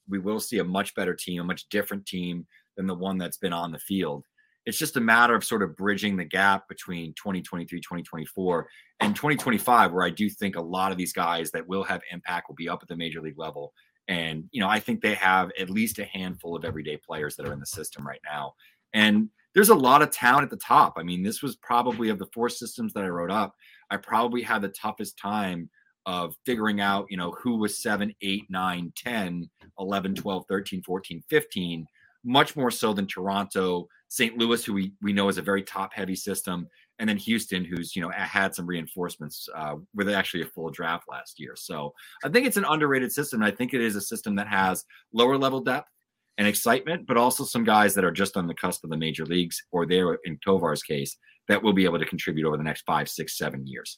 we 0.07 0.19
will 0.19 0.39
see 0.39 0.59
a 0.59 0.63
much 0.63 0.93
better 0.95 1.15
team, 1.15 1.41
a 1.41 1.45
much 1.45 1.67
different 1.69 2.05
team 2.05 2.45
than 2.77 2.87
the 2.87 2.95
one 2.95 3.17
that's 3.17 3.37
been 3.37 3.53
on 3.53 3.71
the 3.71 3.79
field. 3.79 4.25
It's 4.65 4.77
just 4.77 4.97
a 4.97 5.01
matter 5.01 5.35
of 5.35 5.43
sort 5.43 5.63
of 5.63 5.75
bridging 5.75 6.17
the 6.17 6.25
gap 6.25 6.67
between 6.67 7.13
2023, 7.13 7.79
2024, 7.79 8.67
and 8.99 9.15
2025, 9.15 9.91
where 9.91 10.05
I 10.05 10.09
do 10.09 10.29
think 10.29 10.55
a 10.55 10.61
lot 10.61 10.91
of 10.91 10.97
these 10.97 11.13
guys 11.13 11.51
that 11.51 11.67
will 11.67 11.83
have 11.83 12.01
impact 12.11 12.47
will 12.47 12.55
be 12.55 12.69
up 12.69 12.79
at 12.81 12.87
the 12.87 12.95
major 12.95 13.21
league 13.21 13.39
level. 13.39 13.73
And, 14.07 14.45
you 14.51 14.61
know, 14.61 14.69
I 14.69 14.79
think 14.79 15.01
they 15.01 15.15
have 15.15 15.51
at 15.59 15.69
least 15.69 15.99
a 15.99 16.05
handful 16.05 16.55
of 16.55 16.65
everyday 16.65 16.97
players 16.97 17.35
that 17.35 17.47
are 17.47 17.53
in 17.53 17.59
the 17.59 17.65
system 17.65 18.05
right 18.05 18.21
now. 18.25 18.53
And 18.93 19.29
there's 19.53 19.69
a 19.69 19.75
lot 19.75 20.01
of 20.01 20.11
talent 20.11 20.43
at 20.43 20.49
the 20.49 20.57
top. 20.57 20.93
I 20.97 21.03
mean, 21.03 21.23
this 21.23 21.41
was 21.41 21.55
probably 21.57 22.09
of 22.09 22.19
the 22.19 22.27
four 22.33 22.49
systems 22.49 22.93
that 22.93 23.03
I 23.03 23.09
wrote 23.09 23.31
up, 23.31 23.55
I 23.89 23.97
probably 23.97 24.41
had 24.41 24.61
the 24.61 24.69
toughest 24.69 25.17
time 25.17 25.69
of 26.05 26.35
figuring 26.45 26.81
out, 26.81 27.05
you 27.09 27.17
know, 27.17 27.31
who 27.31 27.57
was 27.57 27.81
7, 27.81 28.13
8, 28.21 28.45
9, 28.49 28.93
10, 28.95 29.49
11, 29.79 30.15
12, 30.15 30.45
13, 30.47 30.81
14, 30.81 31.23
15, 31.29 31.85
much 32.23 32.55
more 32.55 32.71
so 32.71 32.93
than 32.93 33.05
Toronto, 33.05 33.87
St. 34.11 34.37
Louis, 34.37 34.61
who 34.65 34.73
we, 34.73 34.93
we 35.01 35.13
know 35.13 35.29
is 35.29 35.37
a 35.37 35.41
very 35.41 35.63
top 35.63 35.93
heavy 35.93 36.17
system, 36.17 36.67
and 36.99 37.07
then 37.07 37.15
Houston, 37.15 37.63
who's, 37.63 37.95
you 37.95 38.01
know, 38.01 38.09
had 38.09 38.53
some 38.53 38.67
reinforcements 38.67 39.47
uh, 39.55 39.75
with 39.95 40.09
actually 40.09 40.43
a 40.43 40.47
full 40.47 40.69
draft 40.69 41.05
last 41.09 41.39
year. 41.39 41.53
So 41.55 41.93
I 42.25 42.27
think 42.27 42.45
it's 42.45 42.57
an 42.57 42.65
underrated 42.65 43.13
system. 43.13 43.41
I 43.41 43.51
think 43.51 43.73
it 43.73 43.79
is 43.79 43.95
a 43.95 44.01
system 44.01 44.35
that 44.35 44.49
has 44.49 44.83
lower 45.13 45.37
level 45.37 45.61
depth 45.61 45.87
and 46.37 46.45
excitement, 46.45 47.07
but 47.07 47.15
also 47.15 47.45
some 47.45 47.63
guys 47.63 47.93
that 47.93 48.03
are 48.03 48.11
just 48.11 48.35
on 48.35 48.47
the 48.47 48.53
cusp 48.53 48.83
of 48.83 48.89
the 48.89 48.97
major 48.97 49.25
leagues, 49.25 49.63
or 49.71 49.85
there 49.85 50.15
in 50.25 50.37
Tovar's 50.45 50.83
case, 50.83 51.15
that 51.47 51.63
will 51.63 51.71
be 51.71 51.85
able 51.85 51.99
to 51.99 52.05
contribute 52.05 52.45
over 52.45 52.57
the 52.57 52.63
next 52.63 52.81
five, 52.81 53.07
six, 53.07 53.37
seven 53.37 53.65
years. 53.65 53.97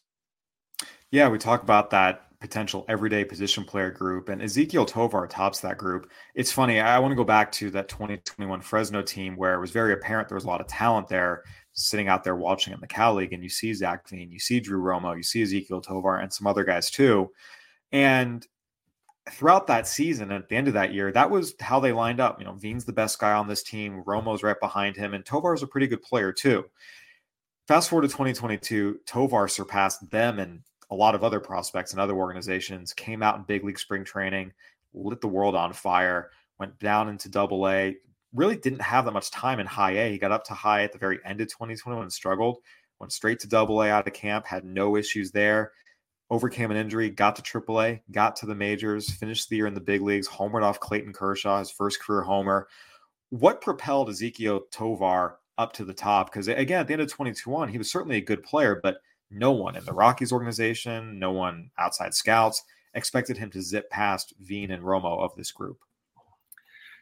Yeah, 1.10 1.28
we 1.28 1.40
talk 1.40 1.64
about 1.64 1.90
that 1.90 2.28
potential 2.44 2.84
everyday 2.90 3.24
position 3.24 3.64
player 3.64 3.90
group, 3.90 4.28
and 4.28 4.42
Ezequiel 4.42 4.86
Tovar 4.86 5.26
tops 5.28 5.62
that 5.62 5.78
group. 5.78 6.12
It's 6.36 6.52
funny. 6.52 6.82
I 6.82 7.00
want 7.00 7.14
to 7.14 7.16
go 7.16 7.24
back 7.24 7.54
to 7.54 7.70
that 7.70 7.88
2021 7.88 8.60
Fresno 8.60 9.02
team 9.02 9.38
where 9.38 9.54
it 9.54 9.62
was 9.62 9.72
very 9.72 9.94
apparent 9.94 10.28
there 10.28 10.36
was 10.36 10.44
a 10.44 10.48
lot 10.48 10.60
of 10.60 10.68
talent 10.68 11.08
there 11.08 11.44
sitting 11.72 12.10
out 12.10 12.26
there 12.26 12.36
watching 12.36 12.74
in 12.74 12.82
the 12.82 12.88
Cal 12.88 13.14
League, 13.14 13.32
and 13.32 13.42
you 13.42 13.48
see 13.48 13.74
Zach 13.74 14.10
Veen, 14.10 14.30
you 14.30 14.40
see 14.40 14.60
Drew 14.60 14.82
Romo, 14.82 15.16
you 15.16 15.24
see 15.24 15.42
Ezequiel 15.42 15.82
Tovar, 15.82 16.18
and 16.18 16.34
some 16.34 16.46
other 16.46 16.66
guys 16.66 16.92
too. 16.92 17.32
And 17.94 18.46
throughout 19.32 19.68
that 19.68 19.88
season, 19.88 20.30
at 20.34 20.50
the 20.50 20.58
end 20.58 20.68
of 20.68 20.74
that 20.74 20.94
year, 20.94 21.14
that 21.14 21.32
was 21.32 21.56
how 21.62 21.80
they 21.80 21.94
lined 21.94 22.20
up. 22.20 22.40
You 22.40 22.46
know, 22.46 22.56
Veen's 22.56 22.84
the 22.84 22.92
best 22.92 23.20
guy 23.20 23.32
on 23.32 23.48
this 23.48 23.64
team, 23.64 24.04
Romo's 24.06 24.44
right 24.44 24.60
behind 24.60 24.98
him, 24.98 25.14
and 25.14 25.26
Tovar's 25.26 25.64
a 25.64 25.68
pretty 25.68 25.88
good 25.88 26.02
player 26.02 26.34
too. 26.34 26.66
Fast 27.70 27.90
forward 27.90 28.02
to 28.02 28.10
2022, 28.10 29.00
Tovar 29.06 29.48
surpassed 29.48 30.10
them 30.12 30.40
and 30.40 30.60
a 30.94 30.96
lot 30.96 31.16
of 31.16 31.24
other 31.24 31.40
prospects 31.40 31.92
and 31.92 32.00
other 32.00 32.14
organizations, 32.14 32.94
came 32.94 33.24
out 33.24 33.36
in 33.36 33.44
big 33.44 33.64
league 33.64 33.80
spring 33.80 34.04
training, 34.04 34.54
lit 34.94 35.22
the 35.22 35.28
world 35.28 35.56
on 35.56 35.74
fire, 35.74 36.30
went 36.60 36.78
down 36.78 37.10
into 37.10 37.30
double 37.30 37.68
A, 37.68 37.98
really 38.34 38.56
didn't 38.56 38.82
have 38.82 39.06
that 39.06 39.12
much 39.12 39.32
time 39.32 39.60
in 39.60 39.66
high 39.66 39.98
A. 39.98 40.12
He 40.12 40.20
got 40.20 40.32
up 40.32 40.44
to 40.46 40.54
high 40.54 40.84
at 40.84 40.92
the 40.92 41.00
very 41.00 41.20
end 41.26 41.42
of 41.42 41.48
2021 41.48 42.04
and 42.04 42.14
struggled, 42.14 42.60
went 43.00 43.12
straight 43.12 43.40
to 43.40 43.48
double 43.48 43.82
A 43.82 43.90
out 43.90 44.08
of 44.08 44.14
camp, 44.14 44.46
had 44.46 44.66
no 44.66 44.96
issues 44.96 45.32
there, 45.32 45.72
overcame 46.30 46.70
an 46.70 46.78
injury, 46.78 47.10
got 47.10 47.36
to 47.38 47.42
triple 47.42 47.82
A, 47.82 48.02
got 48.12 48.36
to 48.38 48.46
the 48.46 48.54
majors, 48.54 49.10
finished 49.10 49.50
the 49.50 49.56
year 49.56 49.68
in 49.68 49.74
the 49.74 49.82
big 49.82 50.04
leagues, 50.04 50.28
homered 50.28 50.64
off 50.64 50.80
Clayton 50.80 51.14
Kershaw, 51.14 51.58
his 51.58 51.72
first 51.72 52.00
career 52.02 52.22
homer. 52.22 52.68
What 53.30 53.62
propelled 53.62 54.10
Ezequiel 54.10 54.62
Tovar 54.70 55.40
up 55.58 55.74
to 55.74 55.86
the 55.86 55.94
top? 55.94 56.32
Because 56.32 56.48
again, 56.48 56.82
at 56.82 56.88
the 56.88 56.94
end 56.94 57.02
of 57.02 57.08
2021, 57.08 57.70
he 57.70 57.80
was 57.80 57.92
certainly 57.92 58.18
a 58.18 58.22
good 58.22 58.44
player, 58.44 58.80
but 58.84 58.98
no 59.34 59.52
one 59.52 59.76
in 59.76 59.86
the 59.86 59.94
Rockies 59.94 60.32
organization, 60.32 61.20
no 61.20 61.32
one 61.32 61.70
outside 61.78 62.14
scouts 62.14 62.64
expected 62.94 63.38
him 63.38 63.50
to 63.52 63.62
zip 63.62 63.90
past 63.90 64.34
Veen 64.40 64.72
and 64.72 64.84
Romo 64.84 65.20
of 65.20 65.36
this 65.36 65.52
group. 65.52 65.80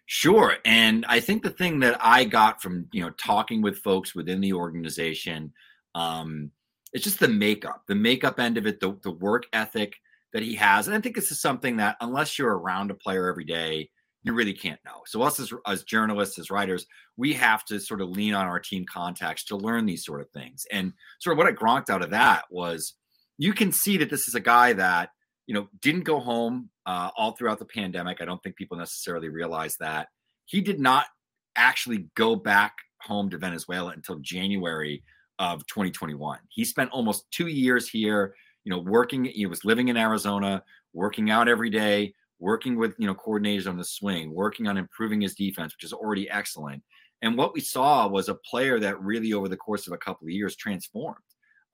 Sure. 0.05 0.55
And 0.65 1.05
I 1.07 1.19
think 1.19 1.43
the 1.43 1.50
thing 1.50 1.79
that 1.81 1.97
I 2.01 2.25
got 2.25 2.61
from, 2.61 2.88
you 2.91 3.01
know, 3.01 3.11
talking 3.11 3.61
with 3.61 3.77
folks 3.77 4.13
within 4.13 4.41
the 4.41 4.53
organization, 4.53 5.53
um, 5.95 6.51
it's 6.91 7.03
just 7.03 7.19
the 7.19 7.27
makeup, 7.27 7.83
the 7.88 7.95
makeup 7.95 8.39
end 8.39 8.57
of 8.57 8.67
it, 8.67 8.79
the, 8.79 8.97
the 9.03 9.11
work 9.11 9.45
ethic 9.53 9.95
that 10.33 10.43
he 10.43 10.55
has. 10.55 10.88
And 10.88 10.95
I 10.95 11.00
think 11.00 11.15
this 11.15 11.31
is 11.31 11.41
something 11.41 11.77
that 11.77 11.97
unless 12.01 12.38
you're 12.38 12.57
around 12.57 12.91
a 12.91 12.95
player 12.95 13.27
every 13.27 13.45
day, 13.45 13.89
you 14.23 14.33
really 14.33 14.53
can't 14.53 14.79
know. 14.85 15.01
So 15.05 15.21
us 15.21 15.39
as, 15.39 15.51
as 15.65 15.83
journalists, 15.83 16.37
as 16.37 16.51
writers, 16.51 16.85
we 17.17 17.33
have 17.33 17.65
to 17.65 17.79
sort 17.79 18.01
of 18.01 18.09
lean 18.09 18.33
on 18.33 18.45
our 18.45 18.59
team 18.59 18.85
contacts 18.85 19.43
to 19.45 19.55
learn 19.55 19.85
these 19.85 20.05
sort 20.05 20.21
of 20.21 20.29
things. 20.29 20.65
And 20.71 20.93
sort 21.19 21.33
of 21.33 21.37
what 21.37 21.47
I 21.47 21.51
gronked 21.51 21.89
out 21.89 22.03
of 22.03 22.11
that 22.11 22.43
was 22.51 22.93
you 23.37 23.53
can 23.53 23.71
see 23.71 23.97
that 23.97 24.09
this 24.09 24.27
is 24.27 24.35
a 24.35 24.39
guy 24.39 24.73
that, 24.73 25.09
you 25.47 25.55
know, 25.55 25.67
didn't 25.81 26.03
go 26.03 26.19
home 26.19 26.69
uh, 26.85 27.09
all 27.17 27.31
throughout 27.31 27.59
the 27.59 27.65
pandemic. 27.65 28.21
I 28.21 28.25
don't 28.25 28.41
think 28.43 28.55
people 28.55 28.77
necessarily 28.77 29.29
realize 29.29 29.75
that. 29.79 30.09
He 30.45 30.61
did 30.61 30.79
not 30.79 31.07
actually 31.55 32.09
go 32.15 32.35
back 32.35 32.73
home 33.01 33.29
to 33.31 33.37
Venezuela 33.37 33.91
until 33.91 34.19
January 34.19 35.03
of 35.39 35.65
2021. 35.65 36.37
He 36.49 36.63
spent 36.63 36.91
almost 36.91 37.25
two 37.31 37.47
years 37.47 37.89
here, 37.89 38.35
you 38.63 38.69
know, 38.69 38.79
working, 38.79 39.25
he 39.25 39.47
was 39.47 39.65
living 39.65 39.87
in 39.87 39.97
Arizona, 39.97 40.63
working 40.93 41.31
out 41.31 41.47
every 41.47 41.71
day, 41.71 42.13
working 42.41 42.75
with 42.75 42.95
you 42.98 43.07
know 43.07 43.15
coordinators 43.15 43.69
on 43.69 43.77
the 43.77 43.86
swing, 43.86 44.33
working 44.33 44.67
on 44.67 44.77
improving 44.77 45.21
his 45.21 45.36
defense, 45.36 45.74
which 45.74 45.86
is 45.86 45.93
already 45.93 46.29
excellent. 46.29 46.83
And 47.21 47.38
what 47.38 47.53
we 47.53 47.62
saw 47.62 48.07
was 48.07 48.27
a 48.27 48.36
player 48.36 48.79
that 48.79 49.00
really, 49.00 49.31
over 49.31 49.48
the 49.48 49.55
course 49.55 49.88
of 49.88 49.93
a 49.93 49.98
couple 49.98 50.25
of 50.25 50.31
years, 50.31 50.55
transformed. 50.55 51.17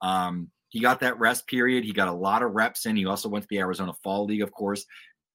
Um, 0.02 0.50
he 0.68 0.80
got 0.80 1.00
that 1.00 1.18
rest 1.18 1.46
period. 1.46 1.84
He 1.84 1.92
got 1.92 2.08
a 2.08 2.12
lot 2.12 2.42
of 2.42 2.52
reps 2.52 2.84
in. 2.84 2.96
He 2.96 3.06
also 3.06 3.30
went 3.30 3.44
to 3.44 3.48
the 3.50 3.58
Arizona 3.58 3.94
Fall 4.04 4.26
League, 4.26 4.42
of 4.42 4.52
course, 4.52 4.84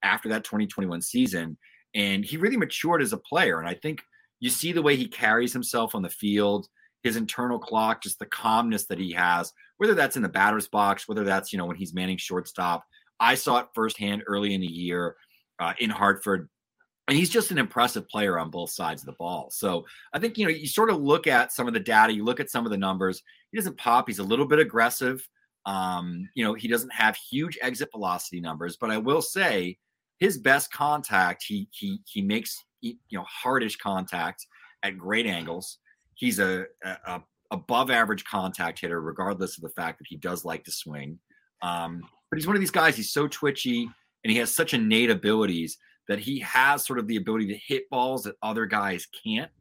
after 0.04 0.30
that 0.30 0.44
2021 0.44 1.02
season. 1.02 1.58
And 1.96 2.24
he 2.24 2.38
really 2.38 2.58
matured 2.58 3.02
as 3.02 3.14
a 3.14 3.18
player. 3.18 3.60
And 3.60 3.68
I 3.68 3.74
think 3.74 4.04
you 4.40 4.52
see 4.52 4.72
the 4.72 4.84
way 4.84 4.96
he 4.96 5.08
carries 5.08 5.52
himself 5.52 5.96
on 5.96 6.04
the 6.04 6.10
field, 6.10 6.68
his 7.02 7.18
internal 7.18 7.58
clock, 7.58 8.04
just 8.04 8.20
the 8.20 8.28
calmness 8.28 8.86
that 8.86 9.00
he 9.00 9.12
has, 9.14 9.52
whether 9.78 9.96
that's 9.96 10.16
in 10.16 10.22
the 10.22 10.30
batter's 10.30 10.68
box, 10.68 11.08
whether 11.08 11.24
that's, 11.24 11.52
you 11.52 11.58
know, 11.58 11.66
when 11.66 11.76
he's 11.76 11.96
manning 11.96 12.18
shortstop. 12.18 12.84
I 13.24 13.36
saw 13.36 13.60
it 13.60 13.68
firsthand 13.74 14.24
early 14.28 14.54
in 14.54 14.60
the 14.60 14.68
year 14.68 15.16
uh, 15.60 15.74
in 15.80 15.90
Hartford. 15.90 16.50
And 17.08 17.18
he's 17.18 17.30
just 17.30 17.52
an 17.52 17.58
impressive 17.58 18.08
player 18.08 18.38
on 18.38 18.50
both 18.50 18.72
sides 18.72 19.02
of 19.02 19.06
the 19.06 19.14
ball. 19.14 19.50
So 19.52 19.86
I 20.14 20.20
think, 20.20 20.38
you 20.38 20.46
know, 20.46 20.52
you 20.52 20.68
sort 20.68 20.90
of 20.90 21.02
look 21.02 21.28
at 21.28 21.52
some 21.52 21.68
of 21.68 21.74
the 21.74 21.80
data, 21.80 22.14
you 22.14 22.24
look 22.24 22.40
at 22.40 22.50
some 22.50 22.66
of 22.66 22.72
the 22.72 22.78
numbers. 22.78 23.24
He 23.52 23.58
doesn't 23.58 23.78
pop. 23.78 24.08
He's 24.08 24.20
a 24.20 24.24
little 24.24 24.46
bit 24.46 24.60
aggressive. 24.60 25.28
Um, 25.66 26.30
you 26.34 26.44
know, 26.44 26.54
he 26.54 26.68
doesn't 26.68 26.94
have 26.94 27.16
huge 27.16 27.58
exit 27.62 27.90
velocity 27.92 28.42
numbers, 28.42 28.78
but 28.80 28.90
I 28.90 28.98
will 28.98 29.22
say 29.22 29.78
his 30.20 30.38
best 30.38 30.72
contact, 30.72 31.44
he 31.46 31.68
he 31.72 32.00
he 32.06 32.22
makes 32.22 32.64
you 32.82 32.96
know 33.12 33.24
hardish 33.24 33.78
contact 33.78 34.46
at 34.84 34.98
great 34.98 35.26
angles. 35.26 35.80
He's 36.16 36.40
a, 36.40 36.66
a, 36.84 36.98
a 37.08 37.24
above 37.52 37.92
average 37.92 38.26
contact 38.26 38.80
hitter, 38.80 39.02
regardless 39.02 39.58
of 39.58 39.64
the 39.64 39.70
fact 39.70 40.00
that 40.00 40.08
he 40.08 40.18
does 40.18 40.44
like 40.44 40.64
to 40.66 40.72
swing. 40.72 41.20
Um, 41.62 42.04
but 42.34 42.40
he's 42.40 42.48
one 42.48 42.56
of 42.56 42.62
these 42.62 42.72
guys. 42.72 42.96
He's 42.96 43.12
so 43.12 43.28
twitchy 43.28 43.88
and 44.24 44.32
he 44.32 44.40
has 44.40 44.52
such 44.52 44.74
innate 44.74 45.12
abilities 45.12 45.78
that 46.08 46.18
he 46.18 46.40
has 46.40 46.84
sort 46.84 46.98
of 46.98 47.06
the 47.06 47.18
ability 47.18 47.46
to 47.46 47.60
hit 47.64 47.88
balls 47.92 48.24
that 48.24 48.34
other 48.42 48.66
guys 48.66 49.08
can't. 49.24 49.52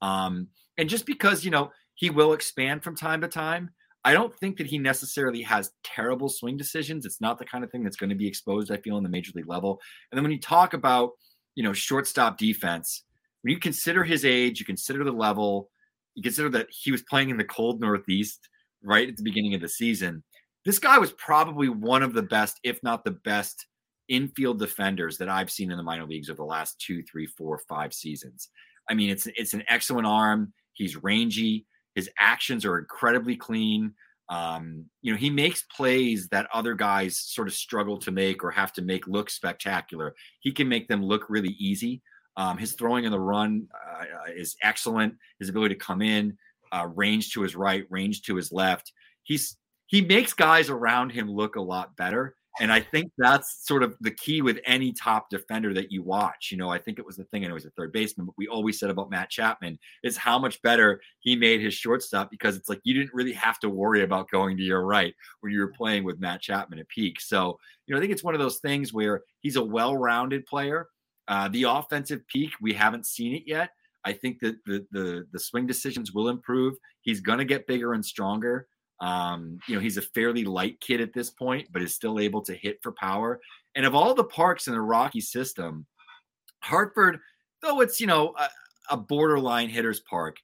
Um, 0.00 0.48
and 0.78 0.88
just 0.88 1.04
because 1.04 1.44
you 1.44 1.50
know 1.50 1.70
he 1.96 2.08
will 2.08 2.32
expand 2.32 2.82
from 2.82 2.96
time 2.96 3.20
to 3.20 3.28
time, 3.28 3.68
I 4.06 4.14
don't 4.14 4.34
think 4.38 4.56
that 4.56 4.66
he 4.66 4.78
necessarily 4.78 5.42
has 5.42 5.72
terrible 5.84 6.30
swing 6.30 6.56
decisions. 6.56 7.04
It's 7.04 7.20
not 7.20 7.38
the 7.38 7.44
kind 7.44 7.62
of 7.62 7.70
thing 7.70 7.84
that's 7.84 7.98
going 7.98 8.08
to 8.08 8.16
be 8.16 8.26
exposed. 8.26 8.72
I 8.72 8.78
feel 8.78 8.96
in 8.96 9.02
the 9.02 9.10
major 9.10 9.32
league 9.34 9.46
level. 9.46 9.78
And 10.10 10.16
then 10.16 10.24
when 10.24 10.32
you 10.32 10.40
talk 10.40 10.72
about 10.72 11.10
you 11.56 11.62
know 11.62 11.74
shortstop 11.74 12.38
defense, 12.38 13.04
when 13.42 13.52
you 13.52 13.60
consider 13.60 14.02
his 14.02 14.24
age, 14.24 14.60
you 14.60 14.64
consider 14.64 15.04
the 15.04 15.12
level, 15.12 15.68
you 16.14 16.22
consider 16.22 16.48
that 16.48 16.68
he 16.70 16.90
was 16.90 17.02
playing 17.02 17.28
in 17.28 17.36
the 17.36 17.44
cold 17.44 17.82
Northeast 17.82 18.48
right 18.82 19.10
at 19.10 19.18
the 19.18 19.22
beginning 19.22 19.52
of 19.52 19.60
the 19.60 19.68
season 19.68 20.22
this 20.64 20.78
guy 20.78 20.98
was 20.98 21.12
probably 21.12 21.68
one 21.68 22.02
of 22.02 22.14
the 22.14 22.22
best, 22.22 22.58
if 22.64 22.82
not 22.82 23.04
the 23.04 23.10
best, 23.10 23.66
infield 24.08 24.58
defenders 24.58 25.16
that 25.18 25.28
I've 25.28 25.50
seen 25.50 25.70
in 25.70 25.76
the 25.76 25.82
minor 25.82 26.06
leagues 26.06 26.28
over 26.28 26.38
the 26.38 26.44
last 26.44 26.78
two, 26.80 27.02
three, 27.02 27.26
four, 27.26 27.58
five 27.68 27.94
seasons. 27.94 28.48
I 28.88 28.94
mean, 28.94 29.10
it's 29.10 29.26
it's 29.36 29.54
an 29.54 29.64
excellent 29.68 30.06
arm. 30.06 30.52
He's 30.72 30.96
rangy. 30.96 31.66
His 31.94 32.10
actions 32.18 32.64
are 32.64 32.78
incredibly 32.78 33.36
clean. 33.36 33.94
Um, 34.28 34.86
you 35.02 35.12
know, 35.12 35.18
he 35.18 35.30
makes 35.30 35.62
plays 35.62 36.28
that 36.28 36.48
other 36.52 36.74
guys 36.74 37.16
sort 37.18 37.46
of 37.46 37.54
struggle 37.54 37.98
to 37.98 38.10
make 38.10 38.42
or 38.42 38.50
have 38.50 38.72
to 38.74 38.82
make 38.82 39.06
look 39.06 39.30
spectacular. 39.30 40.14
He 40.40 40.50
can 40.50 40.68
make 40.68 40.88
them 40.88 41.04
look 41.04 41.26
really 41.28 41.56
easy. 41.58 42.02
Um, 42.36 42.58
his 42.58 42.72
throwing 42.72 43.04
in 43.04 43.12
the 43.12 43.20
run 43.20 43.68
uh, 43.74 44.04
is 44.34 44.56
excellent. 44.62 45.14
His 45.38 45.50
ability 45.50 45.74
to 45.74 45.80
come 45.80 46.02
in, 46.02 46.36
uh, 46.72 46.88
range 46.94 47.32
to 47.32 47.42
his 47.42 47.54
right, 47.54 47.84
range 47.90 48.22
to 48.22 48.34
his 48.34 48.50
left. 48.50 48.92
He's 49.22 49.56
he 49.86 50.00
makes 50.00 50.32
guys 50.32 50.70
around 50.70 51.10
him 51.10 51.30
look 51.30 51.56
a 51.56 51.60
lot 51.60 51.96
better. 51.96 52.36
And 52.60 52.70
I 52.72 52.78
think 52.78 53.10
that's 53.18 53.66
sort 53.66 53.82
of 53.82 53.96
the 54.00 54.12
key 54.12 54.40
with 54.40 54.60
any 54.64 54.92
top 54.92 55.28
defender 55.28 55.74
that 55.74 55.90
you 55.90 56.04
watch. 56.04 56.50
You 56.52 56.56
know, 56.56 56.70
I 56.70 56.78
think 56.78 57.00
it 57.00 57.06
was 57.06 57.16
the 57.16 57.24
thing, 57.24 57.42
and 57.42 57.50
it 57.50 57.54
was 57.54 57.64
a 57.64 57.70
third 57.70 57.92
baseman, 57.92 58.26
but 58.26 58.36
we 58.38 58.46
always 58.46 58.78
said 58.78 58.90
about 58.90 59.10
Matt 59.10 59.28
Chapman 59.28 59.76
is 60.04 60.16
how 60.16 60.38
much 60.38 60.62
better 60.62 61.00
he 61.18 61.34
made 61.34 61.60
his 61.60 61.74
shortstop 61.74 62.30
because 62.30 62.56
it's 62.56 62.68
like 62.68 62.80
you 62.84 62.94
didn't 62.94 63.12
really 63.12 63.32
have 63.32 63.58
to 63.60 63.68
worry 63.68 64.04
about 64.04 64.30
going 64.30 64.56
to 64.56 64.62
your 64.62 64.86
right 64.86 65.14
when 65.40 65.52
you 65.52 65.58
were 65.58 65.72
playing 65.76 66.04
with 66.04 66.20
Matt 66.20 66.42
Chapman 66.42 66.78
at 66.78 66.88
peak. 66.88 67.20
So, 67.20 67.58
you 67.86 67.92
know, 67.92 67.98
I 67.98 68.00
think 68.00 68.12
it's 68.12 68.24
one 68.24 68.34
of 68.34 68.40
those 68.40 68.58
things 68.58 68.92
where 68.92 69.22
he's 69.40 69.56
a 69.56 69.64
well 69.64 69.96
rounded 69.96 70.46
player. 70.46 70.86
Uh, 71.26 71.48
the 71.48 71.64
offensive 71.64 72.20
peak, 72.28 72.50
we 72.60 72.72
haven't 72.72 73.06
seen 73.06 73.34
it 73.34 73.42
yet. 73.46 73.70
I 74.04 74.12
think 74.12 74.38
that 74.40 74.56
the, 74.64 74.86
the, 74.92 75.26
the 75.32 75.38
swing 75.40 75.66
decisions 75.66 76.12
will 76.12 76.28
improve. 76.28 76.74
He's 77.00 77.20
going 77.20 77.38
to 77.38 77.44
get 77.44 77.66
bigger 77.66 77.94
and 77.94 78.04
stronger. 78.04 78.68
Um, 79.00 79.58
you 79.68 79.74
know, 79.74 79.80
he's 79.80 79.96
a 79.96 80.02
fairly 80.02 80.44
light 80.44 80.80
kid 80.80 81.00
at 81.00 81.12
this 81.12 81.30
point, 81.30 81.68
but 81.72 81.82
is 81.82 81.94
still 81.94 82.18
able 82.18 82.42
to 82.42 82.54
hit 82.54 82.78
for 82.82 82.92
power. 82.92 83.40
And 83.74 83.84
of 83.84 83.94
all 83.94 84.14
the 84.14 84.24
parks 84.24 84.66
in 84.66 84.74
the 84.74 84.80
Rocky 84.80 85.20
system, 85.20 85.86
Hartford, 86.60 87.18
though 87.60 87.80
it's, 87.80 88.00
you 88.00 88.06
know, 88.06 88.34
a, 88.38 88.48
a 88.90 88.96
borderline 88.96 89.68
hitter's 89.68 90.00
park, 90.00 90.38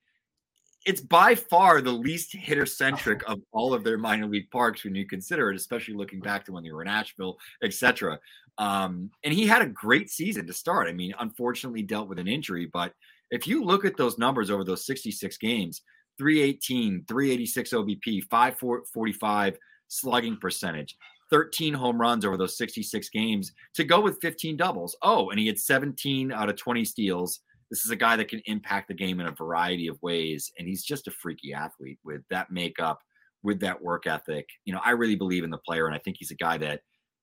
it's 0.86 1.00
by 1.00 1.34
far 1.34 1.80
the 1.80 1.92
least 1.92 2.34
hitter 2.34 2.64
centric 2.64 3.22
of 3.28 3.38
all 3.52 3.74
of 3.74 3.84
their 3.84 3.98
minor 3.98 4.26
league 4.26 4.50
parks 4.50 4.82
when 4.82 4.94
you 4.94 5.06
consider 5.06 5.50
it, 5.50 5.56
especially 5.56 5.94
looking 5.94 6.20
back 6.20 6.44
to 6.44 6.52
when 6.52 6.64
they 6.64 6.72
were 6.72 6.82
in 6.82 6.88
Asheville, 6.88 7.38
etc. 7.62 8.18
Um, 8.56 9.10
and 9.22 9.32
he 9.32 9.46
had 9.46 9.62
a 9.62 9.66
great 9.66 10.10
season 10.10 10.46
to 10.46 10.52
start. 10.52 10.88
I 10.88 10.92
mean, 10.92 11.12
unfortunately, 11.18 11.82
dealt 11.82 12.08
with 12.08 12.18
an 12.18 12.28
injury, 12.28 12.66
but 12.72 12.94
if 13.30 13.46
you 13.46 13.62
look 13.62 13.84
at 13.84 13.96
those 13.96 14.18
numbers 14.18 14.50
over 14.50 14.64
those 14.64 14.86
66 14.86 15.36
games, 15.36 15.82
318, 16.20 17.06
386 17.08 17.72
OBP, 17.72 18.24
545 18.24 19.56
slugging 19.88 20.36
percentage, 20.36 20.98
13 21.30 21.72
home 21.72 21.98
runs 21.98 22.26
over 22.26 22.36
those 22.36 22.58
66 22.58 23.08
games 23.08 23.52
to 23.72 23.84
go 23.84 24.02
with 24.02 24.20
15 24.20 24.54
doubles. 24.58 24.94
Oh, 25.00 25.30
and 25.30 25.40
he 25.40 25.46
had 25.46 25.58
17 25.58 26.30
out 26.30 26.50
of 26.50 26.56
20 26.56 26.84
steals. 26.84 27.40
This 27.70 27.86
is 27.86 27.90
a 27.90 27.96
guy 27.96 28.16
that 28.16 28.28
can 28.28 28.42
impact 28.44 28.88
the 28.88 28.94
game 28.94 29.18
in 29.18 29.28
a 29.28 29.32
variety 29.32 29.86
of 29.86 29.96
ways. 30.02 30.52
And 30.58 30.68
he's 30.68 30.84
just 30.84 31.08
a 31.08 31.10
freaky 31.10 31.54
athlete 31.54 31.98
with 32.04 32.20
that 32.28 32.50
makeup, 32.50 33.00
with 33.42 33.58
that 33.60 33.80
work 33.80 34.06
ethic. 34.06 34.46
You 34.66 34.74
know, 34.74 34.80
I 34.84 34.90
really 34.90 35.16
believe 35.16 35.44
in 35.44 35.50
the 35.50 35.56
player, 35.56 35.86
and 35.86 35.94
I 35.94 36.00
think 36.00 36.16
he's 36.18 36.32
a 36.32 36.36
guy 36.36 36.58
that 36.58 36.82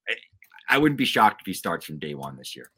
eh, 0.10 0.16
I 0.70 0.80
wouldn't 0.80 0.98
be 0.98 1.06
shocked 1.06 1.42
if 1.42 1.46
he 1.46 1.54
starts 1.54 1.86
from 1.86 2.00
day 2.00 2.16
one 2.16 2.36
this 2.36 2.56
year. 2.56 2.72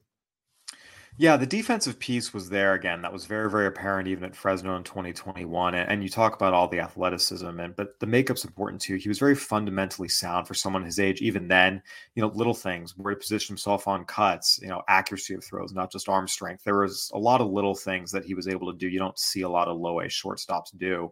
Yeah, 1.19 1.35
the 1.35 1.45
defensive 1.45 1.99
piece 1.99 2.33
was 2.33 2.47
there 2.47 2.75
again. 2.75 3.01
That 3.01 3.11
was 3.11 3.25
very, 3.25 3.51
very 3.51 3.67
apparent 3.67 4.07
even 4.07 4.23
at 4.23 4.37
Fresno 4.37 4.77
in 4.77 4.85
2021. 4.85 5.75
And, 5.75 6.01
you 6.01 6.07
talk 6.07 6.33
about 6.33 6.53
all 6.53 6.69
the 6.69 6.79
athleticism, 6.79 7.59
and 7.59 7.75
but 7.75 7.99
the 7.99 8.07
makeup's 8.07 8.45
important 8.45 8.81
too. 8.81 8.95
He 8.95 9.09
was 9.09 9.19
very 9.19 9.35
fundamentally 9.35 10.07
sound 10.07 10.47
for 10.47 10.53
someone 10.53 10.85
his 10.85 10.97
age. 10.97 11.19
Even 11.19 11.49
then, 11.49 11.83
you 12.15 12.21
know, 12.21 12.29
little 12.29 12.53
things 12.53 12.97
where 12.97 13.13
to 13.13 13.19
position 13.19 13.51
himself 13.51 13.85
on 13.85 14.05
cuts, 14.05 14.61
you 14.61 14.69
know, 14.69 14.81
accuracy 14.87 15.33
of 15.33 15.43
throws, 15.43 15.73
not 15.73 15.91
just 15.91 16.07
arm 16.07 16.25
strength. 16.25 16.63
There 16.63 16.79
was 16.79 17.11
a 17.13 17.19
lot 17.19 17.41
of 17.41 17.51
little 17.51 17.75
things 17.75 18.13
that 18.13 18.23
he 18.23 18.33
was 18.33 18.47
able 18.47 18.71
to 18.71 18.77
do. 18.77 18.87
You 18.87 18.99
don't 18.99 19.19
see 19.19 19.41
a 19.41 19.49
lot 19.49 19.67
of 19.67 19.77
low 19.77 19.99
A 19.99 20.05
shortstops 20.05 20.77
do. 20.77 21.11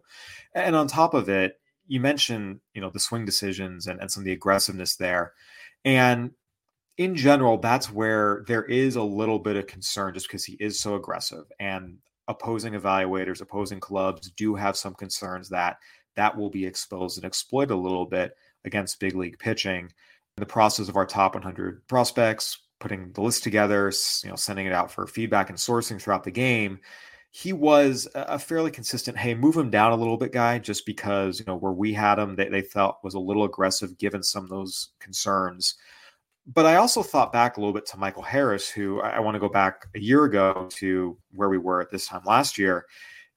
And 0.54 0.74
on 0.74 0.88
top 0.88 1.12
of 1.12 1.28
it, 1.28 1.60
you 1.86 2.00
mentioned, 2.00 2.60
you 2.72 2.80
know, 2.80 2.88
the 2.88 2.98
swing 2.98 3.26
decisions 3.26 3.86
and, 3.86 4.00
and 4.00 4.10
some 4.10 4.22
of 4.22 4.24
the 4.24 4.32
aggressiveness 4.32 4.96
there. 4.96 5.34
And 5.84 6.30
in 6.98 7.14
general, 7.14 7.56
that's 7.56 7.92
where 7.92 8.44
there 8.48 8.64
is 8.64 8.96
a 8.96 9.02
little 9.02 9.38
bit 9.38 9.56
of 9.56 9.68
concern 9.68 10.14
just 10.14 10.26
because 10.26 10.44
he 10.44 10.56
is 10.60 10.80
so 10.80 10.96
aggressive. 10.96 11.44
And 11.60 11.98
opposing 12.26 12.74
evaluators, 12.74 13.40
opposing 13.40 13.80
clubs 13.80 14.30
do 14.32 14.54
have 14.56 14.76
some 14.76 14.94
concerns 14.94 15.48
that 15.48 15.78
that 16.16 16.36
will 16.36 16.50
be 16.50 16.66
exposed 16.66 17.16
and 17.16 17.24
exploited 17.24 17.70
a 17.70 17.76
little 17.76 18.04
bit 18.04 18.36
against 18.64 18.98
big 18.98 19.14
league 19.14 19.38
pitching. 19.38 19.84
In 19.84 20.40
the 20.40 20.46
process 20.46 20.88
of 20.88 20.96
our 20.96 21.06
top 21.06 21.34
100 21.34 21.86
prospects, 21.86 22.58
putting 22.80 23.12
the 23.12 23.20
list 23.20 23.44
together, 23.44 23.92
you 24.24 24.30
know, 24.30 24.36
sending 24.36 24.66
it 24.66 24.72
out 24.72 24.90
for 24.90 25.06
feedback 25.06 25.48
and 25.48 25.58
sourcing 25.58 26.00
throughout 26.00 26.24
the 26.24 26.30
game, 26.30 26.80
he 27.30 27.52
was 27.52 28.08
a 28.14 28.38
fairly 28.38 28.70
consistent, 28.70 29.16
hey, 29.16 29.34
move 29.34 29.56
him 29.56 29.70
down 29.70 29.92
a 29.92 29.96
little 29.96 30.16
bit 30.16 30.32
guy, 30.32 30.58
just 30.58 30.86
because, 30.86 31.38
you 31.38 31.44
know, 31.46 31.56
where 31.56 31.72
we 31.72 31.92
had 31.92 32.18
him, 32.18 32.34
they, 32.34 32.48
they 32.48 32.62
felt 32.62 32.98
was 33.04 33.14
a 33.14 33.20
little 33.20 33.44
aggressive 33.44 33.98
given 33.98 34.22
some 34.22 34.42
of 34.42 34.50
those 34.50 34.90
concerns. 34.98 35.76
But 36.54 36.64
I 36.64 36.76
also 36.76 37.02
thought 37.02 37.30
back 37.30 37.56
a 37.56 37.60
little 37.60 37.74
bit 37.74 37.84
to 37.86 37.98
Michael 37.98 38.22
Harris, 38.22 38.70
who 38.70 39.02
I, 39.02 39.10
I 39.10 39.20
want 39.20 39.34
to 39.34 39.40
go 39.40 39.50
back 39.50 39.86
a 39.94 40.00
year 40.00 40.24
ago 40.24 40.68
to 40.72 41.16
where 41.34 41.50
we 41.50 41.58
were 41.58 41.82
at 41.82 41.90
this 41.90 42.06
time 42.06 42.22
last 42.24 42.56
year. 42.56 42.86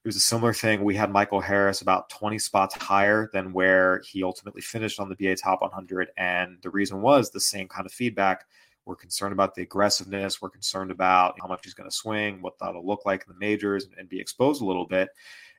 It 0.04 0.08
was 0.08 0.16
a 0.16 0.20
similar 0.20 0.54
thing. 0.54 0.82
We 0.82 0.96
had 0.96 1.10
Michael 1.10 1.40
Harris 1.40 1.82
about 1.82 2.08
20 2.08 2.38
spots 2.38 2.74
higher 2.74 3.28
than 3.32 3.52
where 3.52 4.00
he 4.10 4.24
ultimately 4.24 4.62
finished 4.62 4.98
on 4.98 5.08
the 5.08 5.14
BA 5.14 5.36
Top 5.36 5.60
100. 5.60 6.08
And 6.16 6.56
the 6.62 6.70
reason 6.70 7.02
was 7.02 7.30
the 7.30 7.38
same 7.38 7.68
kind 7.68 7.86
of 7.86 7.92
feedback. 7.92 8.46
We're 8.86 8.96
concerned 8.96 9.32
about 9.32 9.54
the 9.54 9.62
aggressiveness. 9.62 10.40
We're 10.40 10.50
concerned 10.50 10.90
about 10.90 11.36
how 11.40 11.46
much 11.46 11.60
he's 11.64 11.74
going 11.74 11.88
to 11.88 11.94
swing, 11.94 12.40
what 12.40 12.58
that'll 12.58 12.84
look 12.84 13.04
like 13.04 13.24
in 13.26 13.32
the 13.32 13.38
majors, 13.38 13.84
and, 13.84 13.94
and 13.96 14.08
be 14.08 14.18
exposed 14.18 14.62
a 14.62 14.64
little 14.64 14.86
bit. 14.86 15.10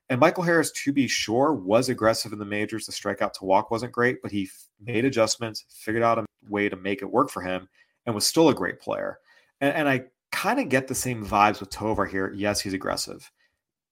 And 0.10 0.20
Michael 0.20 0.44
Harris, 0.44 0.72
to 0.84 0.92
be 0.92 1.08
sure, 1.08 1.54
was 1.54 1.90
aggressive 1.90 2.34
in 2.34 2.40
the 2.40 2.46
majors. 2.46 2.86
The 2.86 2.92
strikeout 2.92 3.34
to 3.34 3.46
walk 3.46 3.72
wasn't 3.72 3.94
great, 3.94 4.22
but 4.22 4.32
he 4.32 4.50
made 4.82 5.06
adjustments, 5.06 5.66
figured 5.70 6.04
out 6.04 6.20
a 6.20 6.26
way 6.50 6.70
to 6.70 6.76
make 6.76 7.02
it 7.02 7.12
work 7.12 7.30
for 7.30 7.42
him, 7.42 7.70
and 8.06 8.14
was 8.14 8.28
still 8.28 8.50
a 8.50 8.54
great 8.54 8.80
player. 8.80 9.20
And, 9.62 9.74
and 9.76 9.90
I 9.90 10.06
kind 10.32 10.60
of 10.60 10.70
get 10.70 10.88
the 10.88 10.96
same 10.96 11.26
vibes 11.26 11.60
with 11.60 11.70
Tovar 11.70 12.06
here. 12.06 12.34
Yes, 12.36 12.60
he's 12.60 12.74
aggressive 12.74 13.32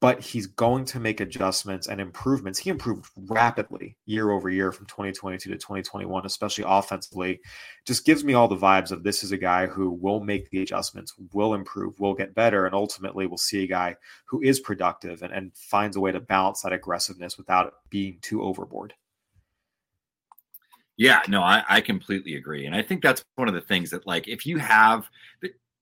but 0.02 0.20
he's 0.20 0.48
going 0.48 0.84
to 0.84 1.00
make 1.00 1.20
adjustments 1.20 1.88
and 1.88 2.02
improvements. 2.02 2.58
He 2.58 2.72
improved 2.72 3.08
rapidly 3.16 3.96
year 4.08 4.32
over 4.32 4.50
year 4.50 4.72
from 4.72 4.88
2022 4.88 5.52
to 5.52 5.56
2021, 5.56 6.26
especially 6.26 6.66
offensively. 6.68 7.40
Just 7.86 8.04
gives 8.04 8.24
me 8.24 8.34
all 8.34 8.48
the 8.48 8.58
vibes 8.58 8.92
of 8.92 9.04
this 9.04 9.24
is 9.24 9.32
a 9.32 9.38
guy 9.38 9.68
who 9.68 9.92
will 9.92 10.20
make 10.20 10.50
the 10.50 10.64
adjustments, 10.64 11.14
will 11.34 11.54
improve, 11.54 12.00
will 12.00 12.16
get 12.16 12.34
better, 12.34 12.66
and 12.66 12.74
ultimately 12.74 13.28
we'll 13.28 13.38
see 13.38 13.64
a 13.64 13.68
guy 13.68 13.96
who 14.26 14.42
is 14.42 14.60
productive 14.60 15.22
and, 15.22 15.32
and 15.32 15.52
finds 15.56 15.96
a 15.96 16.00
way 16.00 16.12
to 16.12 16.20
balance 16.20 16.64
that 16.64 16.74
aggressiveness 16.74 17.38
without 17.38 17.74
being 17.92 18.18
too 18.24 18.42
overboard. 18.42 18.96
Yeah, 20.98 21.22
no, 21.28 21.42
I, 21.42 21.64
I 21.70 21.82
completely 21.82 22.36
agree. 22.36 22.66
And 22.66 22.76
I 22.76 22.82
think 22.82 23.04
that's 23.04 23.24
one 23.36 23.48
of 23.48 23.54
the 23.54 23.62
things 23.62 23.92
that, 23.92 24.06
like, 24.06 24.28
if 24.28 24.46
you 24.46 24.58
have 24.58 25.10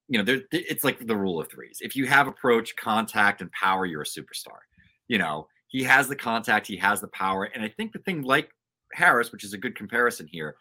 you 0.09 0.17
know, 0.17 0.23
there, 0.23 0.41
it's 0.51 0.83
like 0.83 1.05
the 1.05 1.15
rule 1.15 1.39
of 1.39 1.49
threes. 1.49 1.77
If 1.81 1.95
you 1.95 2.07
have 2.07 2.27
approach, 2.27 2.75
contact, 2.75 3.41
and 3.41 3.51
power, 3.51 3.85
you're 3.85 4.01
a 4.01 4.05
superstar. 4.05 4.57
You 5.07 5.19
know, 5.19 5.47
he 5.67 5.83
has 5.83 6.07
the 6.07 6.15
contact, 6.15 6.65
he 6.65 6.75
has 6.77 6.99
the 6.99 7.07
power. 7.09 7.43
And 7.43 7.63
I 7.63 7.69
think 7.69 7.93
the 7.93 7.99
thing 7.99 8.23
like 8.23 8.49
Harris, 8.93 9.31
which 9.31 9.43
is 9.43 9.53
a 9.53 9.57
good 9.57 9.75
comparison 9.75 10.27
here, 10.27 10.55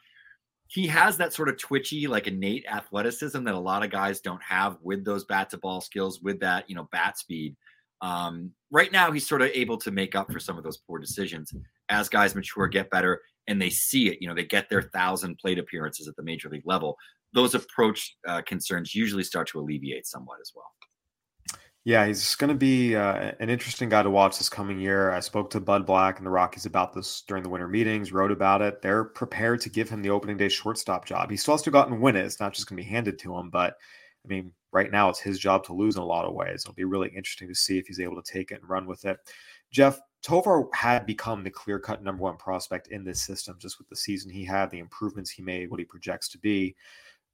he 0.66 0.86
has 0.88 1.16
that 1.16 1.32
sort 1.32 1.48
of 1.48 1.58
twitchy, 1.58 2.06
like 2.06 2.26
innate 2.26 2.66
athleticism 2.70 3.42
that 3.42 3.54
a 3.54 3.58
lot 3.58 3.82
of 3.82 3.90
guys 3.90 4.20
don't 4.20 4.42
have 4.42 4.76
with 4.82 5.02
those 5.02 5.24
bat 5.24 5.48
to 5.50 5.56
ball 5.56 5.80
skills, 5.80 6.20
with 6.20 6.38
that, 6.40 6.68
you 6.68 6.76
know, 6.76 6.86
bat 6.92 7.16
speed. 7.16 7.56
Um, 8.02 8.52
right 8.70 8.92
now, 8.92 9.10
he's 9.10 9.26
sort 9.26 9.40
of 9.40 9.48
able 9.54 9.78
to 9.78 9.90
make 9.90 10.14
up 10.14 10.30
for 10.30 10.38
some 10.38 10.58
of 10.58 10.64
those 10.64 10.76
poor 10.76 10.98
decisions 10.98 11.54
as 11.88 12.10
guys 12.10 12.34
mature, 12.34 12.68
get 12.68 12.90
better, 12.90 13.22
and 13.46 13.60
they 13.60 13.70
see 13.70 14.10
it. 14.10 14.18
You 14.20 14.28
know, 14.28 14.34
they 14.34 14.44
get 14.44 14.68
their 14.68 14.82
thousand 14.82 15.38
plate 15.38 15.58
appearances 15.58 16.06
at 16.06 16.16
the 16.16 16.22
major 16.22 16.50
league 16.50 16.66
level 16.66 16.98
those 17.32 17.54
approach 17.54 18.16
uh, 18.26 18.42
concerns 18.42 18.94
usually 18.94 19.22
start 19.22 19.48
to 19.48 19.60
alleviate 19.60 20.06
somewhat 20.06 20.38
as 20.40 20.52
well. 20.54 20.72
Yeah, 21.84 22.06
he's 22.06 22.34
going 22.34 22.48
to 22.48 22.56
be 22.56 22.96
uh, 22.96 23.32
an 23.40 23.48
interesting 23.48 23.88
guy 23.88 24.02
to 24.02 24.10
watch 24.10 24.36
this 24.36 24.50
coming 24.50 24.78
year. 24.78 25.10
I 25.10 25.20
spoke 25.20 25.48
to 25.50 25.60
Bud 25.60 25.86
Black 25.86 26.18
and 26.18 26.26
the 26.26 26.30
Rockies 26.30 26.66
about 26.66 26.92
this 26.92 27.22
during 27.26 27.42
the 27.42 27.48
winter 27.48 27.68
meetings, 27.68 28.12
wrote 28.12 28.30
about 28.30 28.60
it. 28.60 28.82
They're 28.82 29.04
prepared 29.04 29.62
to 29.62 29.70
give 29.70 29.88
him 29.88 30.02
the 30.02 30.10
opening 30.10 30.36
day 30.36 30.50
shortstop 30.50 31.06
job. 31.06 31.30
He 31.30 31.36
still 31.38 31.54
has 31.54 31.62
to 31.62 31.70
go 31.70 31.78
out 31.78 31.88
and 31.88 32.02
win 32.02 32.16
it. 32.16 32.26
It's 32.26 32.40
not 32.40 32.52
just 32.52 32.68
going 32.68 32.76
to 32.76 32.82
be 32.82 32.88
handed 32.90 33.18
to 33.20 33.34
him, 33.34 33.48
but 33.48 33.78
I 34.22 34.28
mean, 34.28 34.52
right 34.72 34.90
now 34.90 35.08
it's 35.08 35.20
his 35.20 35.38
job 35.38 35.64
to 35.64 35.72
lose 35.72 35.96
in 35.96 36.02
a 36.02 36.06
lot 36.06 36.26
of 36.26 36.34
ways. 36.34 36.62
It'll 36.62 36.74
be 36.74 36.84
really 36.84 37.08
interesting 37.08 37.48
to 37.48 37.54
see 37.54 37.78
if 37.78 37.86
he's 37.86 38.00
able 38.00 38.20
to 38.20 38.32
take 38.32 38.50
it 38.50 38.60
and 38.60 38.68
run 38.68 38.86
with 38.86 39.06
it. 39.06 39.16
Jeff, 39.70 39.98
Tovar 40.22 40.68
had 40.74 41.06
become 41.06 41.42
the 41.42 41.50
clear 41.50 41.78
cut 41.78 42.02
number 42.02 42.22
one 42.22 42.36
prospect 42.36 42.88
in 42.88 43.04
this 43.04 43.22
system 43.22 43.56
just 43.58 43.78
with 43.78 43.88
the 43.88 43.96
season 43.96 44.30
he 44.30 44.44
had, 44.44 44.70
the 44.70 44.78
improvements 44.78 45.30
he 45.30 45.42
made, 45.42 45.70
what 45.70 45.80
he 45.80 45.86
projects 45.86 46.28
to 46.30 46.38
be. 46.38 46.74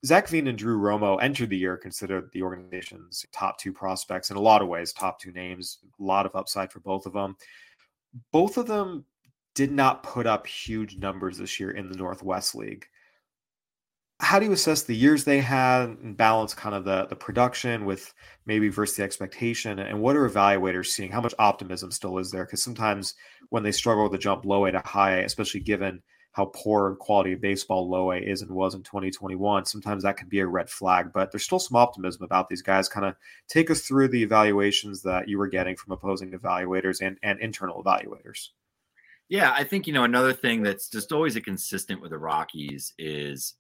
Zach 0.05 0.29
Veen 0.29 0.49
and 0.49 0.59
Drew 0.59 0.79
Romo 0.79 1.21
entered 1.23 1.49
the 1.49 1.57
year 1.57 1.79
considered 1.79 2.31
the 2.33 2.43
organization's 2.43 3.25
top 3.33 3.59
two 3.59 3.73
prospects 3.73 4.31
in 4.31 4.37
a 4.37 4.41
lot 4.41 4.61
of 4.61 4.69
ways, 4.69 4.93
top 4.93 5.19
two 5.19 5.33
names, 5.33 5.79
a 5.99 6.03
lot 6.03 6.27
of 6.27 6.37
upside 6.37 6.71
for 6.71 6.81
both 6.81 7.07
of 7.07 7.15
them. 7.15 7.37
Both 8.31 8.59
of 8.59 8.67
them 8.67 9.07
did 9.55 9.73
not 9.73 10.03
put 10.03 10.27
up 10.27 10.47
huge 10.47 10.99
numbers 10.99 11.39
this 11.39 11.59
year 11.59 11.71
in 11.71 11.89
the 11.89 11.97
Northwest 11.97 12.55
League. 12.55 12.87
How 14.21 14.39
do 14.39 14.47
you 14.47 14.53
assess 14.53 14.83
the 14.83 14.95
years 14.95 15.25
they 15.25 15.41
had 15.41 15.89
and 15.89 16.17
balance 16.17 16.55
kind 16.55 16.75
of 16.75 16.85
the, 16.85 17.07
the 17.07 17.17
production 17.17 17.85
with 17.85 18.13
maybe 18.47 18.69
versus 18.69 18.97
the 18.97 19.03
expectation? 19.03 19.79
And 19.79 20.01
what 20.01 20.17
are 20.17 20.29
evaluators 20.29 20.87
seeing? 20.87 21.11
How 21.11 21.21
much 21.21 21.35
optimism 21.39 21.91
still 21.91 22.19
is 22.19 22.31
there? 22.31 22.45
Because 22.45 22.63
sometimes 22.63 23.15
when 23.49 23.63
they 23.63 23.73
struggle 23.73 24.09
to 24.11 24.19
jump 24.19 24.45
low 24.45 24.67
A 24.67 24.73
to 24.73 24.83
high 24.85 25.17
especially 25.21 25.61
given– 25.61 26.03
how 26.35 26.47
poor 26.47 26.97
quality 26.97 27.33
of 27.33 27.41
baseball 27.41 27.89
low 27.89 28.11
A 28.11 28.17
is 28.17 28.43
and 28.43 28.51
was 28.51 28.75
in 28.75 28.83
2021. 28.83 29.65
Sometimes 29.67 30.03
that 30.03 30.17
can 30.17 30.29
be 30.29 30.41
a 30.41 30.47
red 30.47 30.69
flag, 30.69 31.13
but 31.15 31.31
there's 31.31 31.45
still 31.45 31.61
some 31.61 31.77
optimism 31.77 32.25
about 32.25 32.49
these 32.49 32.61
guys. 32.61 32.89
Kind 32.89 33.07
of 33.07 33.15
take 33.49 33.71
us 33.71 33.83
through 33.83 34.09
the 34.09 34.23
evaluations 34.23 35.01
that 35.03 35.29
you 35.29 35.39
were 35.39 35.47
getting 35.47 35.77
from 35.77 35.93
opposing 35.93 36.33
evaluators 36.33 37.01
and, 37.01 37.19
and 37.23 37.39
internal 37.39 37.83
evaluators. 37.83 38.49
Yeah, 39.29 39.53
I 39.55 39.63
think, 39.63 39.87
you 39.87 39.93
know, 39.93 40.03
another 40.03 40.33
thing 40.33 40.65
that's 40.65 40.89
just 40.89 41.13
always 41.13 41.37
a 41.37 41.41
consistent 41.41 42.03
with 42.03 42.11
the 42.11 42.19
Rockies 42.19 42.93
is 42.99 43.55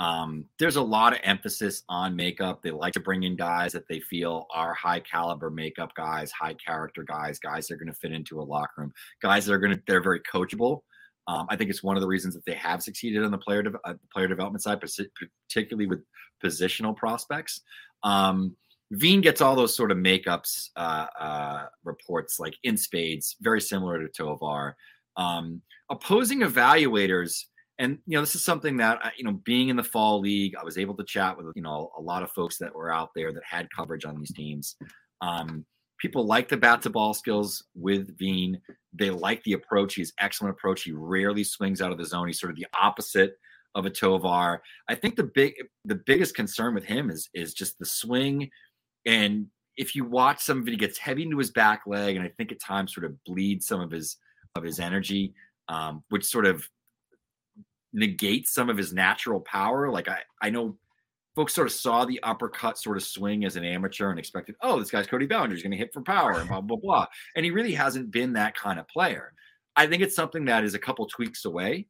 um, 0.00 0.46
there's 0.58 0.76
a 0.76 0.82
lot 0.82 1.12
of 1.12 1.20
emphasis 1.22 1.84
on 1.88 2.16
makeup. 2.16 2.60
They 2.60 2.72
like 2.72 2.94
to 2.94 3.00
bring 3.00 3.22
in 3.22 3.36
guys 3.36 3.72
that 3.72 3.86
they 3.86 4.00
feel 4.00 4.46
are 4.52 4.74
high 4.74 5.00
caliber 5.00 5.48
makeup 5.48 5.94
guys, 5.94 6.32
high 6.32 6.54
character 6.54 7.04
guys, 7.04 7.38
guys 7.38 7.68
that 7.68 7.74
are 7.74 7.78
going 7.78 7.92
to 7.92 7.98
fit 7.98 8.12
into 8.12 8.40
a 8.40 8.42
locker 8.42 8.72
room, 8.78 8.92
guys 9.22 9.46
that 9.46 9.52
are 9.52 9.58
going 9.58 9.76
to, 9.76 9.82
they're 9.86 10.02
very 10.02 10.20
coachable. 10.20 10.80
Um, 11.28 11.46
I 11.48 11.56
think 11.56 11.70
it's 11.70 11.82
one 11.82 11.96
of 11.96 12.00
the 12.00 12.06
reasons 12.06 12.34
that 12.34 12.44
they 12.44 12.54
have 12.54 12.82
succeeded 12.82 13.24
on 13.24 13.30
the 13.30 13.38
player 13.38 13.62
de- 13.62 13.78
uh, 13.84 13.94
player 14.12 14.28
development 14.28 14.62
side, 14.62 14.80
particularly 14.80 15.86
with 15.86 16.04
positional 16.42 16.96
prospects. 16.96 17.62
Um, 18.02 18.56
Veen 18.92 19.20
gets 19.20 19.40
all 19.40 19.56
those 19.56 19.74
sort 19.74 19.90
of 19.90 19.98
makeups 19.98 20.68
uh, 20.76 21.06
uh, 21.18 21.66
reports 21.82 22.38
like 22.38 22.54
in 22.62 22.76
spades, 22.76 23.36
very 23.40 23.60
similar 23.60 24.00
to 24.00 24.08
Tovar. 24.08 24.76
Um, 25.16 25.62
opposing 25.90 26.40
evaluators, 26.40 27.44
and 27.78 27.98
you 28.06 28.16
know, 28.16 28.20
this 28.20 28.36
is 28.36 28.44
something 28.44 28.76
that 28.76 29.12
you 29.16 29.24
know, 29.24 29.32
being 29.44 29.70
in 29.70 29.76
the 29.76 29.82
fall 29.82 30.20
league, 30.20 30.54
I 30.54 30.64
was 30.64 30.78
able 30.78 30.94
to 30.98 31.04
chat 31.04 31.36
with 31.36 31.46
you 31.56 31.62
know 31.62 31.90
a 31.98 32.00
lot 32.00 32.22
of 32.22 32.30
folks 32.30 32.58
that 32.58 32.74
were 32.74 32.92
out 32.92 33.10
there 33.16 33.32
that 33.32 33.42
had 33.44 33.68
coverage 33.74 34.04
on 34.04 34.18
these 34.18 34.32
teams. 34.32 34.76
Um, 35.20 35.66
people 35.98 36.26
like 36.26 36.48
the 36.48 36.56
bat 36.56 36.82
to 36.82 36.90
ball 36.90 37.14
skills 37.14 37.64
with 37.74 38.16
Veen. 38.18 38.60
They 38.92 39.10
like 39.10 39.42
the 39.44 39.54
approach. 39.54 39.94
He's 39.94 40.12
excellent 40.20 40.54
approach. 40.54 40.82
He 40.82 40.92
rarely 40.92 41.44
swings 41.44 41.80
out 41.80 41.92
of 41.92 41.98
the 41.98 42.04
zone. 42.04 42.26
He's 42.26 42.40
sort 42.40 42.50
of 42.50 42.56
the 42.56 42.66
opposite 42.80 43.38
of 43.74 43.86
a 43.86 43.90
Tovar. 43.90 44.62
I 44.88 44.94
think 44.94 45.16
the 45.16 45.30
big 45.34 45.54
the 45.84 45.94
biggest 45.94 46.34
concern 46.34 46.74
with 46.74 46.84
him 46.84 47.10
is 47.10 47.28
is 47.34 47.54
just 47.54 47.78
the 47.78 47.86
swing. 47.86 48.50
And 49.04 49.46
if 49.76 49.94
you 49.94 50.04
watch 50.04 50.40
some 50.40 50.60
of 50.60 50.68
it, 50.68 50.72
he 50.72 50.76
gets 50.76 50.98
heavy 50.98 51.22
into 51.22 51.38
his 51.38 51.50
back 51.50 51.82
leg, 51.86 52.16
and 52.16 52.24
I 52.24 52.30
think 52.36 52.50
at 52.52 52.60
times 52.60 52.94
sort 52.94 53.04
of 53.04 53.22
bleeds 53.24 53.66
some 53.66 53.80
of 53.80 53.90
his 53.90 54.16
of 54.54 54.64
his 54.64 54.80
energy, 54.80 55.34
um, 55.68 56.02
which 56.08 56.24
sort 56.24 56.46
of 56.46 56.66
negates 57.92 58.52
some 58.52 58.70
of 58.70 58.76
his 58.76 58.92
natural 58.92 59.40
power. 59.40 59.90
Like 59.90 60.08
I 60.08 60.20
I 60.40 60.50
know 60.50 60.76
folks 61.36 61.54
sort 61.54 61.66
of 61.66 61.72
saw 61.72 62.04
the 62.04 62.20
uppercut 62.22 62.78
sort 62.78 62.96
of 62.96 63.04
swing 63.04 63.44
as 63.44 63.56
an 63.56 63.64
amateur 63.64 64.10
and 64.10 64.18
expected, 64.18 64.56
oh, 64.62 64.78
this 64.80 64.90
guy's 64.90 65.06
Cody 65.06 65.26
Bellinger. 65.26 65.54
He's 65.54 65.62
going 65.62 65.70
to 65.70 65.76
hit 65.76 65.92
for 65.92 66.00
power 66.00 66.32
and 66.32 66.48
blah, 66.48 66.62
blah, 66.62 66.78
blah. 66.78 67.06
And 67.36 67.44
he 67.44 67.50
really 67.50 67.74
hasn't 67.74 68.10
been 68.10 68.32
that 68.32 68.56
kind 68.56 68.80
of 68.80 68.88
player. 68.88 69.34
I 69.76 69.86
think 69.86 70.02
it's 70.02 70.16
something 70.16 70.46
that 70.46 70.64
is 70.64 70.74
a 70.74 70.78
couple 70.78 71.06
tweaks 71.06 71.44
away. 71.44 71.86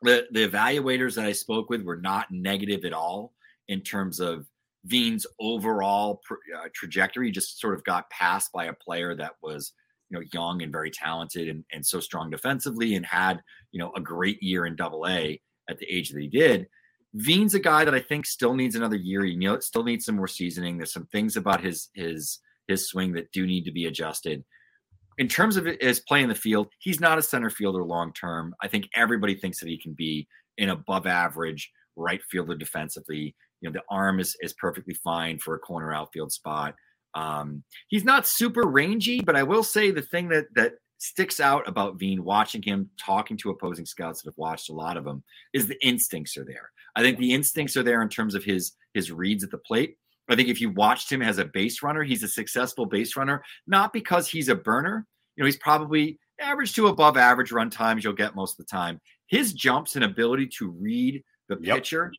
The, 0.00 0.26
the 0.32 0.48
evaluators 0.48 1.14
that 1.14 1.26
I 1.26 1.32
spoke 1.32 1.68
with 1.68 1.82
were 1.82 1.98
not 1.98 2.30
negative 2.30 2.86
at 2.86 2.94
all 2.94 3.34
in 3.68 3.82
terms 3.82 4.18
of 4.18 4.46
Veen's 4.86 5.26
overall 5.38 6.22
uh, 6.30 6.68
trajectory 6.74 7.30
just 7.30 7.60
sort 7.60 7.74
of 7.74 7.84
got 7.84 8.08
passed 8.10 8.50
by 8.52 8.66
a 8.66 8.72
player 8.72 9.14
that 9.14 9.32
was, 9.42 9.72
you 10.08 10.18
know, 10.18 10.24
young 10.32 10.62
and 10.62 10.72
very 10.72 10.90
talented 10.90 11.48
and, 11.48 11.64
and 11.72 11.84
so 11.84 12.00
strong 12.00 12.30
defensively 12.30 12.94
and 12.94 13.04
had, 13.04 13.42
you 13.72 13.78
know, 13.78 13.92
a 13.94 14.00
great 14.00 14.42
year 14.42 14.66
in 14.66 14.74
double 14.74 15.06
A 15.06 15.40
at 15.68 15.78
the 15.78 15.86
age 15.86 16.10
that 16.10 16.20
he 16.20 16.28
did. 16.28 16.66
Veen's 17.14 17.54
a 17.54 17.60
guy 17.60 17.84
that 17.84 17.94
I 17.94 18.00
think 18.00 18.26
still 18.26 18.54
needs 18.54 18.74
another 18.74 18.96
year. 18.96 19.24
You 19.24 19.38
know, 19.38 19.58
still 19.60 19.84
needs 19.84 20.04
some 20.04 20.16
more 20.16 20.28
seasoning. 20.28 20.76
There's 20.76 20.92
some 20.92 21.06
things 21.06 21.36
about 21.36 21.62
his 21.62 21.88
his 21.94 22.40
his 22.66 22.88
swing 22.88 23.12
that 23.12 23.30
do 23.32 23.46
need 23.46 23.64
to 23.64 23.72
be 23.72 23.86
adjusted. 23.86 24.44
In 25.18 25.28
terms 25.28 25.56
of 25.56 25.66
his 25.80 26.00
play 26.00 26.22
in 26.22 26.28
the 26.28 26.34
field, 26.34 26.68
he's 26.80 27.00
not 27.00 27.18
a 27.18 27.22
center 27.22 27.50
fielder 27.50 27.84
long 27.84 28.12
term. 28.12 28.54
I 28.60 28.68
think 28.68 28.88
everybody 28.96 29.36
thinks 29.36 29.60
that 29.60 29.68
he 29.68 29.78
can 29.78 29.92
be 29.92 30.26
an 30.58 30.70
above 30.70 31.06
average 31.06 31.70
right 31.96 32.20
fielder 32.30 32.56
defensively. 32.56 33.34
You 33.60 33.70
know, 33.70 33.72
the 33.72 33.94
arm 33.94 34.18
is 34.18 34.36
is 34.40 34.52
perfectly 34.54 34.94
fine 34.94 35.38
for 35.38 35.54
a 35.54 35.60
corner 35.60 35.94
outfield 35.94 36.32
spot. 36.32 36.74
Um, 37.14 37.62
he's 37.88 38.04
not 38.04 38.26
super 38.26 38.62
rangy, 38.62 39.20
but 39.20 39.36
I 39.36 39.44
will 39.44 39.62
say 39.62 39.92
the 39.92 40.02
thing 40.02 40.28
that 40.30 40.46
that 40.56 40.72
sticks 40.98 41.38
out 41.38 41.68
about 41.68 41.98
Veen, 41.98 42.24
watching 42.24 42.62
him, 42.62 42.90
talking 42.98 43.36
to 43.36 43.50
opposing 43.50 43.86
scouts 43.86 44.22
that 44.22 44.30
have 44.30 44.38
watched 44.38 44.70
a 44.70 44.72
lot 44.72 44.96
of 44.96 45.06
him, 45.06 45.22
is 45.52 45.68
the 45.68 45.86
instincts 45.86 46.36
are 46.36 46.44
there. 46.44 46.70
I 46.96 47.02
think 47.02 47.18
the 47.18 47.32
instincts 47.32 47.76
are 47.76 47.82
there 47.82 48.02
in 48.02 48.08
terms 48.08 48.34
of 48.34 48.44
his 48.44 48.72
his 48.94 49.10
reads 49.10 49.44
at 49.44 49.50
the 49.50 49.58
plate. 49.58 49.96
I 50.28 50.36
think 50.36 50.48
if 50.48 50.60
you 50.60 50.70
watched 50.70 51.12
him 51.12 51.20
as 51.20 51.38
a 51.38 51.44
base 51.44 51.82
runner, 51.82 52.02
he's 52.02 52.22
a 52.22 52.28
successful 52.28 52.86
base 52.86 53.16
runner, 53.16 53.42
not 53.66 53.92
because 53.92 54.28
he's 54.28 54.48
a 54.48 54.54
burner. 54.54 55.06
You 55.36 55.42
know, 55.42 55.46
he's 55.46 55.58
probably 55.58 56.18
average 56.40 56.74
to 56.74 56.86
above 56.86 57.16
average 57.16 57.52
run 57.52 57.70
times 57.70 58.04
you'll 58.04 58.14
get 58.14 58.34
most 58.34 58.58
of 58.58 58.66
the 58.66 58.70
time. 58.70 59.00
His 59.26 59.52
jumps 59.52 59.96
and 59.96 60.04
ability 60.04 60.48
to 60.58 60.70
read 60.70 61.22
the 61.48 61.58
yep. 61.60 61.76
pitcher 61.76 62.12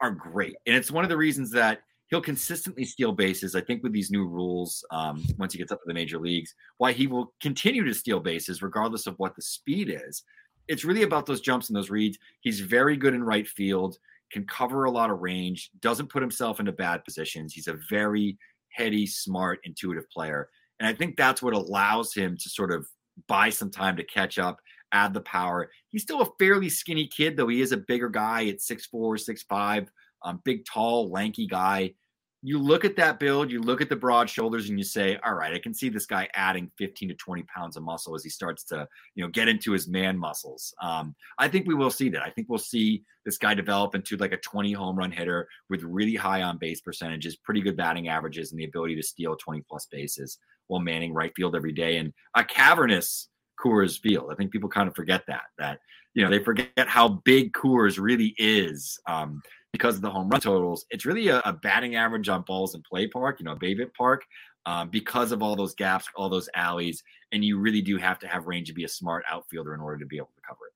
are 0.00 0.10
great. 0.10 0.56
And 0.66 0.76
it's 0.76 0.90
one 0.90 1.04
of 1.04 1.10
the 1.10 1.16
reasons 1.16 1.50
that 1.52 1.80
he'll 2.08 2.20
consistently 2.20 2.84
steal 2.84 3.12
bases. 3.12 3.54
I 3.54 3.60
think 3.60 3.82
with 3.82 3.92
these 3.92 4.10
new 4.10 4.26
rules, 4.26 4.84
um, 4.90 5.24
once 5.38 5.52
he 5.52 5.58
gets 5.58 5.72
up 5.72 5.80
to 5.80 5.86
the 5.86 5.94
major 5.94 6.18
leagues, 6.18 6.54
why 6.78 6.92
he 6.92 7.06
will 7.06 7.34
continue 7.40 7.84
to 7.84 7.94
steal 7.94 8.20
bases 8.20 8.62
regardless 8.62 9.06
of 9.06 9.14
what 9.18 9.36
the 9.36 9.42
speed 9.42 9.90
is. 9.90 10.22
It's 10.68 10.84
really 10.84 11.02
about 11.02 11.26
those 11.26 11.40
jumps 11.40 11.68
and 11.68 11.76
those 11.76 11.90
reads. 11.90 12.18
He's 12.40 12.60
very 12.60 12.96
good 12.96 13.14
in 13.14 13.24
right 13.24 13.46
field, 13.46 13.98
can 14.30 14.46
cover 14.46 14.84
a 14.84 14.90
lot 14.90 15.10
of 15.10 15.20
range, 15.20 15.70
doesn't 15.80 16.10
put 16.10 16.22
himself 16.22 16.60
into 16.60 16.72
bad 16.72 17.04
positions. 17.04 17.54
He's 17.54 17.68
a 17.68 17.78
very 17.88 18.38
heady, 18.70 19.06
smart, 19.06 19.60
intuitive 19.64 20.08
player. 20.10 20.48
And 20.78 20.86
I 20.86 20.92
think 20.92 21.16
that's 21.16 21.42
what 21.42 21.54
allows 21.54 22.14
him 22.14 22.36
to 22.36 22.48
sort 22.48 22.70
of 22.70 22.86
buy 23.26 23.50
some 23.50 23.70
time 23.70 23.96
to 23.96 24.04
catch 24.04 24.38
up, 24.38 24.60
add 24.92 25.12
the 25.12 25.20
power. 25.22 25.70
He's 25.88 26.02
still 26.02 26.22
a 26.22 26.30
fairly 26.38 26.68
skinny 26.68 27.08
kid, 27.08 27.36
though 27.36 27.48
he 27.48 27.60
is 27.60 27.72
a 27.72 27.78
bigger 27.78 28.08
guy 28.08 28.46
at 28.46 28.58
6'4, 28.58 29.18
6'5, 29.18 29.88
um, 30.22 30.40
big, 30.44 30.64
tall, 30.64 31.10
lanky 31.10 31.46
guy 31.46 31.94
you 32.42 32.58
look 32.58 32.84
at 32.84 32.96
that 32.96 33.18
build, 33.18 33.50
you 33.50 33.60
look 33.60 33.80
at 33.80 33.88
the 33.88 33.96
broad 33.96 34.30
shoulders, 34.30 34.68
and 34.68 34.78
you 34.78 34.84
say, 34.84 35.16
"All 35.24 35.34
right, 35.34 35.52
I 35.52 35.58
can 35.58 35.74
see 35.74 35.88
this 35.88 36.06
guy 36.06 36.28
adding 36.34 36.70
15 36.78 37.08
to 37.08 37.14
20 37.14 37.42
pounds 37.44 37.76
of 37.76 37.82
muscle 37.82 38.14
as 38.14 38.22
he 38.22 38.30
starts 38.30 38.62
to, 38.64 38.86
you 39.14 39.24
know, 39.24 39.30
get 39.30 39.48
into 39.48 39.72
his 39.72 39.88
man 39.88 40.16
muscles." 40.16 40.72
Um, 40.80 41.14
I 41.38 41.48
think 41.48 41.66
we 41.66 41.74
will 41.74 41.90
see 41.90 42.08
that. 42.10 42.22
I 42.22 42.30
think 42.30 42.48
we'll 42.48 42.58
see 42.58 43.02
this 43.24 43.38
guy 43.38 43.54
develop 43.54 43.94
into 43.94 44.16
like 44.16 44.32
a 44.32 44.38
20 44.38 44.72
home 44.72 44.96
run 44.96 45.10
hitter 45.10 45.48
with 45.68 45.82
really 45.82 46.14
high 46.14 46.42
on 46.42 46.58
base 46.58 46.80
percentages, 46.80 47.36
pretty 47.36 47.60
good 47.60 47.76
batting 47.76 48.08
averages, 48.08 48.52
and 48.52 48.60
the 48.60 48.64
ability 48.64 48.94
to 48.96 49.02
steal 49.02 49.36
20 49.36 49.62
plus 49.68 49.86
bases 49.86 50.38
while 50.68 50.80
manning 50.80 51.12
right 51.12 51.32
field 51.34 51.56
every 51.56 51.72
day 51.72 51.96
and 51.96 52.12
a 52.34 52.44
cavernous 52.44 53.28
Coors 53.58 53.98
Field. 53.98 54.30
I 54.30 54.34
think 54.36 54.52
people 54.52 54.68
kind 54.68 54.88
of 54.88 54.94
forget 54.94 55.24
that 55.26 55.44
that 55.58 55.80
you 56.14 56.22
know 56.22 56.30
they 56.30 56.42
forget 56.42 56.70
how 56.86 57.08
big 57.08 57.52
Coors 57.52 57.98
really 57.98 58.34
is. 58.38 58.98
Um, 59.06 59.42
because 59.72 59.96
of 59.96 60.02
the 60.02 60.10
home 60.10 60.28
run 60.28 60.40
totals. 60.40 60.86
It's 60.90 61.04
really 61.04 61.28
a, 61.28 61.40
a 61.44 61.52
batting 61.52 61.96
average 61.96 62.28
on 62.28 62.42
balls 62.42 62.74
in 62.74 62.82
play 62.82 63.06
park, 63.06 63.40
you 63.40 63.44
know, 63.44 63.54
BABIP 63.54 63.94
Park, 63.94 64.24
um, 64.66 64.90
because 64.90 65.32
of 65.32 65.42
all 65.42 65.56
those 65.56 65.74
gaps, 65.74 66.06
all 66.14 66.28
those 66.28 66.48
alleys, 66.54 67.02
and 67.32 67.44
you 67.44 67.58
really 67.58 67.82
do 67.82 67.96
have 67.96 68.18
to 68.20 68.28
have 68.28 68.46
range 68.46 68.68
to 68.68 68.74
be 68.74 68.84
a 68.84 68.88
smart 68.88 69.24
outfielder 69.30 69.74
in 69.74 69.80
order 69.80 69.98
to 69.98 70.06
be 70.06 70.16
able 70.16 70.30
to 70.34 70.42
cover 70.46 70.66
it. 70.66 70.72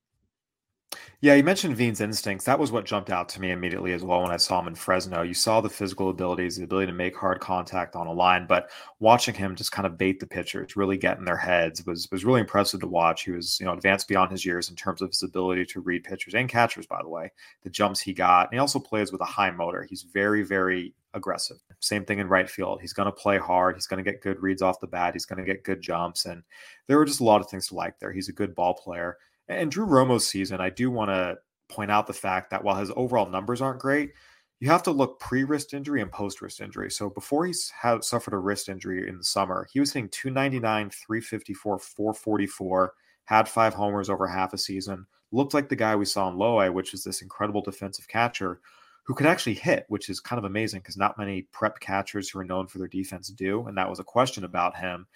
Yeah, 1.20 1.34
you 1.34 1.44
mentioned 1.44 1.76
Veen's 1.76 2.00
instincts. 2.00 2.44
That 2.44 2.58
was 2.58 2.72
what 2.72 2.84
jumped 2.84 3.08
out 3.08 3.28
to 3.30 3.40
me 3.40 3.52
immediately 3.52 3.92
as 3.92 4.02
well 4.02 4.22
when 4.22 4.32
I 4.32 4.36
saw 4.36 4.58
him 4.60 4.66
in 4.66 4.74
Fresno. 4.74 5.22
You 5.22 5.34
saw 5.34 5.60
the 5.60 5.70
physical 5.70 6.10
abilities, 6.10 6.56
the 6.56 6.64
ability 6.64 6.86
to 6.88 6.92
make 6.92 7.16
hard 7.16 7.38
contact 7.38 7.94
on 7.94 8.08
a 8.08 8.12
line, 8.12 8.46
but 8.48 8.70
watching 8.98 9.34
him 9.34 9.54
just 9.54 9.70
kind 9.70 9.86
of 9.86 9.96
bait 9.96 10.18
the 10.18 10.26
pitchers, 10.26 10.74
really 10.74 10.96
get 10.96 11.18
in 11.18 11.24
their 11.24 11.36
heads 11.36 11.86
was 11.86 12.10
was 12.10 12.24
really 12.24 12.40
impressive 12.40 12.80
to 12.80 12.88
watch. 12.88 13.22
He 13.22 13.30
was, 13.30 13.60
you 13.60 13.66
know, 13.66 13.72
advanced 13.72 14.08
beyond 14.08 14.32
his 14.32 14.44
years 14.44 14.68
in 14.68 14.74
terms 14.74 15.00
of 15.00 15.10
his 15.10 15.22
ability 15.22 15.66
to 15.66 15.80
read 15.80 16.02
pitchers 16.02 16.34
and 16.34 16.48
catchers, 16.48 16.86
by 16.86 17.00
the 17.02 17.08
way. 17.08 17.30
The 17.62 17.70
jumps 17.70 18.00
he 18.00 18.12
got. 18.12 18.48
And 18.48 18.54
he 18.54 18.58
also 18.58 18.80
plays 18.80 19.12
with 19.12 19.20
a 19.20 19.26
high 19.26 19.52
motor. 19.52 19.84
He's 19.88 20.02
very, 20.02 20.42
very 20.42 20.92
aggressive. 21.14 21.58
Same 21.80 22.04
thing 22.04 22.18
in 22.18 22.28
right 22.28 22.48
field. 22.48 22.80
He's 22.80 22.92
going 22.92 23.06
to 23.06 23.12
play 23.12 23.38
hard. 23.38 23.76
He's 23.76 23.86
going 23.86 24.02
to 24.02 24.10
get 24.10 24.22
good 24.22 24.42
reads 24.42 24.62
off 24.62 24.80
the 24.80 24.86
bat. 24.86 25.14
He's 25.14 25.26
going 25.26 25.38
to 25.38 25.44
get 25.44 25.64
good 25.64 25.80
jumps. 25.80 26.26
And 26.26 26.42
there 26.86 26.98
were 26.98 27.04
just 27.04 27.20
a 27.20 27.24
lot 27.24 27.40
of 27.40 27.48
things 27.48 27.68
to 27.68 27.74
like 27.74 27.98
there. 27.98 28.12
He's 28.12 28.28
a 28.28 28.32
good 28.32 28.54
ball 28.54 28.74
player. 28.74 29.18
And 29.48 29.70
Drew 29.70 29.86
Romo's 29.86 30.26
season, 30.26 30.60
I 30.60 30.70
do 30.70 30.90
want 30.90 31.10
to 31.10 31.38
point 31.68 31.90
out 31.90 32.06
the 32.06 32.12
fact 32.12 32.50
that 32.50 32.62
while 32.62 32.76
his 32.76 32.92
overall 32.96 33.28
numbers 33.28 33.60
aren't 33.60 33.80
great, 33.80 34.12
you 34.60 34.68
have 34.68 34.82
to 34.84 34.92
look 34.92 35.18
pre 35.18 35.42
wrist 35.42 35.74
injury 35.74 36.00
and 36.02 36.12
post 36.12 36.40
wrist 36.40 36.60
injury. 36.60 36.90
So 36.90 37.10
before 37.10 37.46
he's 37.46 37.70
had 37.70 38.04
suffered 38.04 38.34
a 38.34 38.38
wrist 38.38 38.68
injury 38.68 39.08
in 39.08 39.18
the 39.18 39.24
summer, 39.24 39.66
he 39.72 39.80
was 39.80 39.92
hitting 39.92 40.08
299, 40.10 40.90
354, 40.90 41.78
444, 41.80 42.94
had 43.24 43.48
five 43.48 43.74
homers 43.74 44.08
over 44.08 44.26
half 44.28 44.52
a 44.52 44.58
season, 44.58 45.06
looked 45.32 45.54
like 45.54 45.68
the 45.68 45.76
guy 45.76 45.96
we 45.96 46.04
saw 46.04 46.28
in 46.28 46.36
Lowe, 46.36 46.70
which 46.70 46.94
is 46.94 47.02
this 47.02 47.22
incredible 47.22 47.60
defensive 47.60 48.06
catcher 48.06 48.60
who 49.04 49.14
could 49.14 49.26
actually 49.26 49.54
hit, 49.54 49.84
which 49.88 50.08
is 50.08 50.20
kind 50.20 50.38
of 50.38 50.44
amazing 50.44 50.80
because 50.80 50.96
not 50.96 51.18
many 51.18 51.42
prep 51.50 51.80
catchers 51.80 52.28
who 52.28 52.38
are 52.38 52.44
known 52.44 52.68
for 52.68 52.78
their 52.78 52.86
defense 52.86 53.28
do. 53.28 53.66
And 53.66 53.76
that 53.76 53.90
was 53.90 53.98
a 53.98 54.04
question 54.04 54.44
about 54.44 54.76
him. 54.76 55.06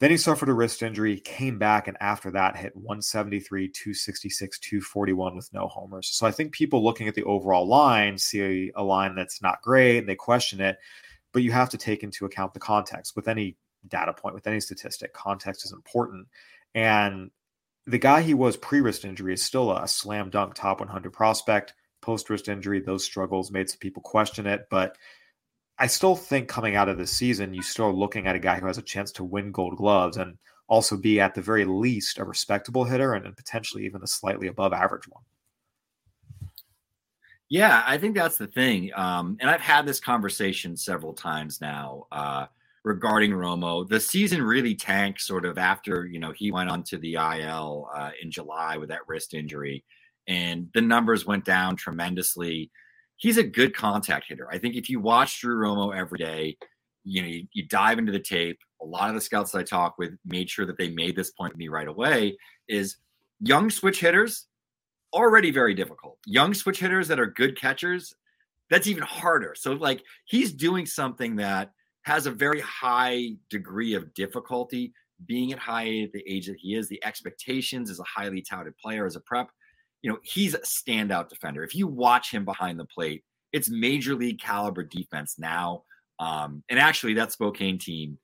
Then 0.00 0.10
he 0.10 0.16
suffered 0.16 0.48
a 0.48 0.52
wrist 0.52 0.82
injury, 0.82 1.20
came 1.20 1.58
back, 1.58 1.86
and 1.86 1.96
after 2.00 2.30
that 2.32 2.56
hit 2.56 2.74
173, 2.74 3.68
266, 3.68 4.58
241 4.58 5.36
with 5.36 5.52
no 5.52 5.68
homers. 5.68 6.08
So 6.08 6.26
I 6.26 6.32
think 6.32 6.52
people 6.52 6.82
looking 6.82 7.06
at 7.06 7.14
the 7.14 7.22
overall 7.24 7.66
line 7.66 8.18
see 8.18 8.72
a, 8.76 8.80
a 8.80 8.82
line 8.82 9.14
that's 9.14 9.40
not 9.40 9.62
great 9.62 9.98
and 9.98 10.08
they 10.08 10.16
question 10.16 10.60
it, 10.60 10.78
but 11.32 11.42
you 11.42 11.52
have 11.52 11.70
to 11.70 11.78
take 11.78 12.02
into 12.02 12.24
account 12.24 12.54
the 12.54 12.60
context 12.60 13.14
with 13.14 13.28
any 13.28 13.56
data 13.86 14.12
point, 14.12 14.34
with 14.34 14.46
any 14.46 14.60
statistic. 14.60 15.12
Context 15.12 15.64
is 15.64 15.72
important. 15.72 16.26
And 16.74 17.30
the 17.86 17.98
guy 17.98 18.22
he 18.22 18.34
was 18.34 18.56
pre 18.56 18.80
wrist 18.80 19.04
injury 19.04 19.34
is 19.34 19.42
still 19.42 19.70
a 19.70 19.86
slam 19.86 20.30
dunk 20.30 20.54
top 20.54 20.80
100 20.80 21.12
prospect. 21.12 21.74
Post 22.00 22.28
wrist 22.30 22.48
injury, 22.48 22.80
those 22.80 23.04
struggles 23.04 23.50
made 23.50 23.70
some 23.70 23.78
people 23.78 24.02
question 24.02 24.46
it, 24.46 24.66
but 24.70 24.96
I 25.78 25.86
still 25.88 26.14
think 26.14 26.48
coming 26.48 26.76
out 26.76 26.88
of 26.88 26.98
the 26.98 27.06
season, 27.06 27.52
you 27.52 27.62
start 27.62 27.94
looking 27.94 28.26
at 28.26 28.36
a 28.36 28.40
guy 28.40 28.60
who 28.60 28.66
has 28.66 28.78
a 28.78 28.82
chance 28.82 29.10
to 29.12 29.24
win 29.24 29.50
gold 29.50 29.76
gloves 29.76 30.16
and 30.16 30.38
also 30.68 30.96
be 30.96 31.20
at 31.20 31.34
the 31.34 31.42
very 31.42 31.64
least 31.64 32.18
a 32.18 32.24
respectable 32.24 32.84
hitter 32.84 33.14
and, 33.14 33.26
and 33.26 33.36
potentially 33.36 33.84
even 33.84 34.02
a 34.02 34.06
slightly 34.06 34.46
above 34.46 34.72
average 34.72 35.08
one. 35.08 35.22
Yeah, 37.48 37.82
I 37.86 37.98
think 37.98 38.14
that's 38.14 38.38
the 38.38 38.46
thing. 38.46 38.90
Um, 38.94 39.36
and 39.40 39.50
I've 39.50 39.60
had 39.60 39.84
this 39.84 40.00
conversation 40.00 40.76
several 40.76 41.12
times 41.12 41.60
now 41.60 42.06
uh, 42.10 42.46
regarding 42.84 43.32
Romo. 43.32 43.86
The 43.86 44.00
season 44.00 44.42
really 44.42 44.74
tanked 44.74 45.20
sort 45.20 45.44
of 45.44 45.58
after, 45.58 46.06
you 46.06 46.18
know, 46.18 46.32
he 46.32 46.50
went 46.50 46.70
onto 46.70 46.98
the 46.98 47.14
IL 47.14 47.90
uh, 47.94 48.10
in 48.22 48.30
July 48.30 48.76
with 48.76 48.88
that 48.88 49.06
wrist 49.06 49.34
injury. 49.34 49.84
And 50.26 50.68
the 50.72 50.80
numbers 50.80 51.26
went 51.26 51.44
down 51.44 51.76
tremendously 51.76 52.70
he's 53.24 53.38
a 53.38 53.42
good 53.42 53.74
contact 53.74 54.26
hitter. 54.28 54.46
I 54.52 54.58
think 54.58 54.74
if 54.74 54.90
you 54.90 55.00
watch 55.00 55.40
Drew 55.40 55.56
Romo 55.56 55.96
every 55.96 56.18
day, 56.18 56.58
you 57.04 57.22
know, 57.22 57.28
you, 57.28 57.46
you, 57.54 57.66
dive 57.66 57.98
into 57.98 58.12
the 58.12 58.20
tape. 58.20 58.58
A 58.82 58.84
lot 58.84 59.08
of 59.08 59.14
the 59.14 59.20
scouts 59.22 59.52
that 59.52 59.60
I 59.60 59.62
talk 59.62 59.96
with 59.96 60.10
made 60.26 60.50
sure 60.50 60.66
that 60.66 60.76
they 60.76 60.90
made 60.90 61.16
this 61.16 61.30
point 61.30 61.54
to 61.54 61.58
me 61.58 61.68
right 61.68 61.88
away 61.88 62.36
is 62.68 62.96
young 63.40 63.70
switch 63.70 63.98
hitters 63.98 64.44
already 65.14 65.50
very 65.50 65.72
difficult. 65.72 66.18
Young 66.26 66.52
switch 66.52 66.80
hitters 66.80 67.08
that 67.08 67.18
are 67.18 67.24
good 67.24 67.58
catchers, 67.58 68.14
that's 68.68 68.88
even 68.88 69.02
harder. 69.02 69.54
So 69.56 69.72
like 69.72 70.02
he's 70.26 70.52
doing 70.52 70.84
something 70.84 71.36
that 71.36 71.70
has 72.02 72.26
a 72.26 72.30
very 72.30 72.60
high 72.60 73.30
degree 73.48 73.94
of 73.94 74.12
difficulty 74.12 74.92
being 75.24 75.50
at 75.50 75.58
high 75.58 76.02
at 76.02 76.12
the 76.12 76.22
age 76.28 76.48
that 76.48 76.58
he 76.58 76.74
is. 76.74 76.90
The 76.90 77.02
expectations 77.02 77.88
as 77.88 78.00
a 78.00 78.04
highly 78.04 78.42
touted 78.42 78.76
player 78.76 79.06
as 79.06 79.16
a 79.16 79.20
prep 79.20 79.48
you 80.04 80.10
know, 80.10 80.18
he's 80.22 80.52
a 80.52 80.58
standout 80.58 81.30
defender. 81.30 81.64
If 81.64 81.74
you 81.74 81.86
watch 81.86 82.30
him 82.30 82.44
behind 82.44 82.78
the 82.78 82.84
plate, 82.84 83.24
it's 83.54 83.70
major 83.70 84.14
league 84.14 84.38
caliber 84.38 84.82
defense 84.82 85.36
now. 85.38 85.84
Um, 86.18 86.62
and 86.68 86.78
actually, 86.78 87.14
that 87.14 87.32
Spokane 87.32 87.78
team 87.78 88.18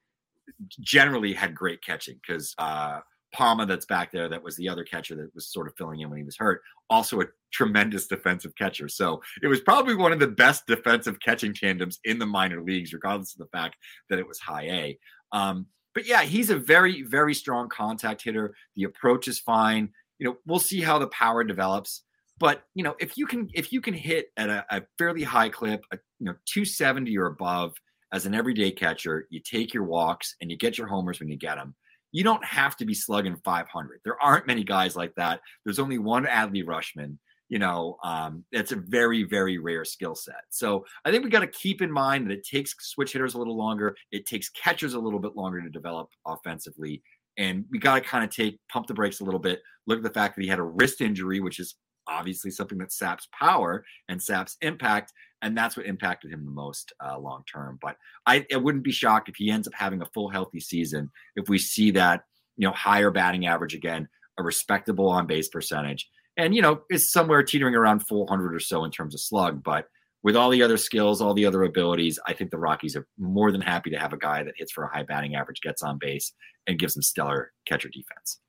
generally 0.81 1.33
had 1.33 1.55
great 1.55 1.83
catching 1.83 2.21
because 2.21 2.55
uh, 2.59 3.01
Palma, 3.33 3.65
that's 3.65 3.87
back 3.87 4.13
there, 4.13 4.29
that 4.29 4.43
was 4.43 4.57
the 4.57 4.69
other 4.69 4.85
catcher 4.85 5.15
that 5.17 5.35
was 5.35 5.51
sort 5.51 5.69
of 5.69 5.75
filling 5.79 6.01
in 6.01 6.11
when 6.11 6.19
he 6.19 6.25
was 6.25 6.37
hurt, 6.37 6.61
also 6.91 7.23
a 7.23 7.27
tremendous 7.51 8.07
defensive 8.07 8.55
catcher. 8.57 8.87
So 8.87 9.23
it 9.43 9.47
was 9.47 9.61
probably 9.61 9.95
one 9.95 10.13
of 10.13 10.19
the 10.19 10.27
best 10.27 10.67
defensive 10.67 11.19
catching 11.21 11.55
tandems 11.55 11.99
in 12.05 12.19
the 12.19 12.27
minor 12.27 12.63
leagues, 12.63 12.93
regardless 12.93 13.33
of 13.33 13.39
the 13.39 13.59
fact 13.59 13.77
that 14.11 14.19
it 14.19 14.29
was 14.29 14.39
high 14.39 14.65
A. 14.65 14.99
Um, 15.33 15.65
but 15.95 16.07
yeah, 16.07 16.25
he's 16.25 16.51
a 16.51 16.59
very, 16.59 17.01
very 17.05 17.33
strong 17.33 17.71
contact 17.71 18.23
hitter. 18.23 18.55
The 18.77 18.85
approach 18.85 19.29
is 19.29 19.39
fine 19.39 19.95
you 20.21 20.29
know, 20.29 20.37
we'll 20.47 20.61
see 20.61 20.81
how 20.81 20.99
the 20.99 21.09
power 21.09 21.43
develops. 21.43 22.03
But 22.39 22.63
you 22.75 22.85
know, 22.85 22.95
if 23.01 23.17
you 23.17 23.27
can 23.27 23.49
if 23.55 23.73
you 23.73 23.81
can 23.81 23.95
hit 23.95 24.29
at 24.37 24.49
a, 24.49 24.65
a 24.71 24.83
fairly 24.99 25.25
high 25.25 25.49
clip, 25.49 25.83
a, 25.93 25.99
you 26.21 26.27
know, 26.27 26.35
270 26.47 27.17
or 27.19 27.27
above 27.27 27.75
as 28.13 28.27
an 28.27 28.35
everyday 28.35 28.71
catcher, 28.71 29.27
you 29.31 29.41
take 29.41 29.75
your 29.75 29.85
walks 29.85 30.37
and 30.41 30.51
you 30.51 30.57
get 30.57 30.79
your 30.79 30.87
homers 30.87 31.19
when 31.19 31.29
you 31.29 31.37
get 31.37 31.57
them. 31.57 31.75
You 32.13 32.25
don't 32.25 32.45
have 32.45 32.77
to 32.79 32.85
be 32.85 32.95
slugging 32.95 33.37
500. 33.45 34.01
There 34.05 34.21
aren't 34.21 34.47
many 34.47 34.65
guys 34.65 34.97
like 34.97 35.15
that. 35.15 35.41
There's 35.65 35.79
only 35.79 35.99
one 35.99 36.25
Adley 36.27 36.65
Rutschman. 36.65 37.19
You 37.49 37.59
know, 37.59 37.97
um, 38.05 38.45
it's 38.53 38.73
a 38.73 38.77
very, 38.77 39.25
very 39.25 39.59
rare 39.59 39.85
skill 39.85 40.15
set. 40.15 40.43
So 40.51 40.85
I 41.05 41.11
think 41.11 41.25
we 41.25 41.31
got 41.31 41.41
to 41.41 41.49
keep 41.49 41.83
in 41.83 41.91
mind 41.91 42.27
that 42.27 42.33
it 42.33 42.47
takes 42.47 42.75
switch 42.81 43.13
hitters 43.13 43.35
a 43.35 43.39
little 43.39 43.57
longer. 43.57 43.97
It 44.13 44.27
takes 44.27 44.51
catchers 44.51 44.95
a 44.95 45.01
little 45.01 45.19
bit 45.19 45.37
longer 45.37 45.61
to 45.61 45.69
develop 45.69 46.11
offensively. 46.27 47.03
And 47.41 47.65
we 47.71 47.79
got 47.79 47.95
to 47.95 48.01
kind 48.03 48.23
of 48.23 48.31
take 48.31 48.61
pump 48.71 48.87
the 48.87 48.95
brakes 48.95 49.21
a 49.21 49.25
little 49.25 49.41
bit. 49.41 49.63
Look 49.87 49.97
at 49.97 50.03
the 50.03 50.11
fact 50.11 50.37
that 50.37 50.43
he 50.43 50.49
had 50.49 50.59
a 50.59 50.63
wrist 50.63 51.01
injury, 51.01 51.41
which 51.41 51.59
is 51.59 51.75
obviously 52.07 52.51
something 52.51 52.77
that 52.79 52.93
saps 52.93 53.29
power 53.39 53.83
and 54.09 54.23
saps 54.23 54.59
impact, 54.61 55.13
and 55.41 55.57
that's 55.57 55.75
what 55.77 55.87
impacted 55.87 56.31
him 56.31 56.45
the 56.45 56.51
most 56.51 56.93
uh, 57.03 57.19
long 57.19 57.43
term. 57.51 57.79
But 57.81 57.97
I, 58.27 58.45
I 58.53 58.57
wouldn't 58.59 58.85
be 58.85 58.93
shocked 58.93 59.31
if 59.31 59.37
he 59.37 59.51
ends 59.51 59.67
up 59.67 59.75
having 59.75 60.03
a 60.03 60.11
full 60.13 60.29
healthy 60.29 60.61
season 60.61 61.11
if 61.35 61.49
we 61.49 61.59
see 61.59 61.91
that 61.93 62.25
you 62.59 62.69
know 62.69 62.75
higher 62.75 63.11
batting 63.11 63.47
average 63.47 63.75
again, 63.75 64.07
a 64.39 64.43
respectable 64.43 65.09
on 65.09 65.27
base 65.27 65.49
percentage, 65.49 66.09
and 66.37 66.55
you 66.55 66.61
know 66.61 66.83
is 66.91 67.11
somewhere 67.11 67.43
teetering 67.43 67.75
around 67.75 68.07
400 68.07 68.55
or 68.55 68.61
so 68.61 68.85
in 68.85 68.91
terms 68.91 69.15
of 69.15 69.21
slug, 69.21 69.63
but. 69.63 69.87
With 70.23 70.37
all 70.37 70.51
the 70.51 70.63
other 70.63 70.77
skills, 70.77 71.23
all 71.23 71.33
the 71.33 71.47
other 71.47 71.63
abilities, 71.63 72.19
I 72.27 72.35
think 72.35 72.51
the 72.51 72.59
Rockies 72.59 72.95
are 72.95 73.07
more 73.19 73.51
than 73.51 73.63
happy 73.63 73.91
to 73.91 73.99
have 73.99 74.13
a 74.13 74.19
guy 74.19 74.43
that 74.43 74.55
hits 74.57 74.73
for 74.73 74.85
a 74.85 74.95
high 74.95 75.03
batting 75.03 75.35
average, 75.35 75.61
gets 75.63 75.83
on 75.83 75.99
base, 75.99 76.33
and 76.67 76.79
gives 76.79 76.95
them 76.95 77.03
stellar 77.03 77.53
catcher 77.67 77.89
defense. 77.89 78.41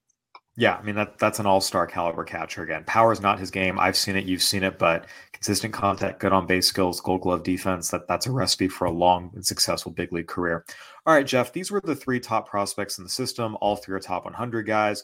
Yeah, 0.58 0.76
I 0.76 0.82
mean 0.82 0.96
that 0.96 1.18
that's 1.18 1.40
an 1.40 1.46
all-star 1.46 1.88
caliber 1.88 2.26
catcher 2.26 2.62
again. 2.62 2.84
Power 2.86 3.14
is 3.14 3.22
not 3.22 3.40
his 3.40 3.52
game. 3.52 3.80
I've 3.80 3.96
seen 3.96 4.18
it, 4.18 4.26
you've 4.26 4.42
seen 4.42 4.64
it, 4.64 4.78
but 4.78 5.06
consistent 5.32 5.74
contact, 5.74 6.20
good 6.20 6.34
on 6.34 6.46
base 6.46 6.68
skills, 6.68 7.00
gold 7.00 7.22
glove 7.22 7.44
defense, 7.44 7.90
that 7.92 8.06
that's 8.10 8.28
a 8.28 8.32
recipe 8.32 8.68
for 8.68 8.86
a 8.86 8.92
long 8.92 9.32
and 9.34 9.46
successful 9.46 9.94
big 9.94 10.12
league 10.12 10.28
career. 10.28 10.66
All 11.06 11.14
right, 11.14 11.26
Jeff, 11.26 11.54
these 11.54 11.72
were 11.72 11.82
the 11.82 11.96
three 11.96 12.20
top 12.20 12.50
prospects 12.50 12.98
in 12.98 13.06
the 13.06 13.10
system. 13.10 13.58
All 13.62 13.78
three 13.78 13.96
are 13.96 14.00
top 14.00 14.26
100 14.26 14.64
guys. 14.64 15.04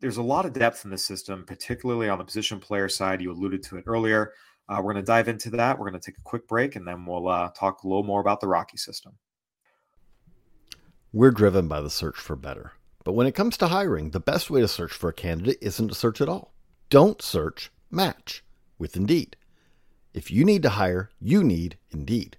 There's 0.00 0.18
a 0.18 0.22
lot 0.22 0.46
of 0.46 0.52
depth 0.52 0.84
in 0.84 0.90
the 0.90 0.98
system, 0.98 1.44
particularly 1.44 2.08
on 2.08 2.18
the 2.18 2.24
position 2.24 2.60
player 2.60 2.88
side. 2.88 3.20
You 3.20 3.32
alluded 3.32 3.64
to 3.64 3.76
it 3.78 3.84
earlier. 3.86 4.32
Uh, 4.68 4.76
we're 4.82 4.92
going 4.92 5.04
to 5.04 5.06
dive 5.06 5.28
into 5.28 5.50
that. 5.50 5.78
We're 5.78 5.90
going 5.90 6.00
to 6.00 6.10
take 6.10 6.18
a 6.18 6.22
quick 6.22 6.48
break 6.48 6.76
and 6.76 6.86
then 6.86 7.04
we'll 7.04 7.28
uh, 7.28 7.50
talk 7.50 7.82
a 7.82 7.88
little 7.88 8.02
more 8.02 8.20
about 8.20 8.40
the 8.40 8.48
Rocky 8.48 8.76
system. 8.76 9.12
We're 11.12 11.30
driven 11.30 11.68
by 11.68 11.80
the 11.80 11.90
search 11.90 12.16
for 12.16 12.34
better. 12.34 12.72
But 13.04 13.12
when 13.12 13.26
it 13.26 13.34
comes 13.34 13.56
to 13.58 13.68
hiring, 13.68 14.10
the 14.10 14.20
best 14.20 14.50
way 14.50 14.60
to 14.62 14.68
search 14.68 14.92
for 14.92 15.10
a 15.10 15.14
candidate 15.14 15.58
isn't 15.60 15.88
to 15.88 15.94
search 15.94 16.20
at 16.20 16.28
all. 16.28 16.54
Don't 16.88 17.20
search, 17.20 17.70
match 17.90 18.42
with 18.78 18.96
Indeed. 18.96 19.36
If 20.14 20.30
you 20.30 20.44
need 20.44 20.62
to 20.62 20.70
hire, 20.70 21.10
you 21.20 21.44
need 21.44 21.76
Indeed. 21.90 22.38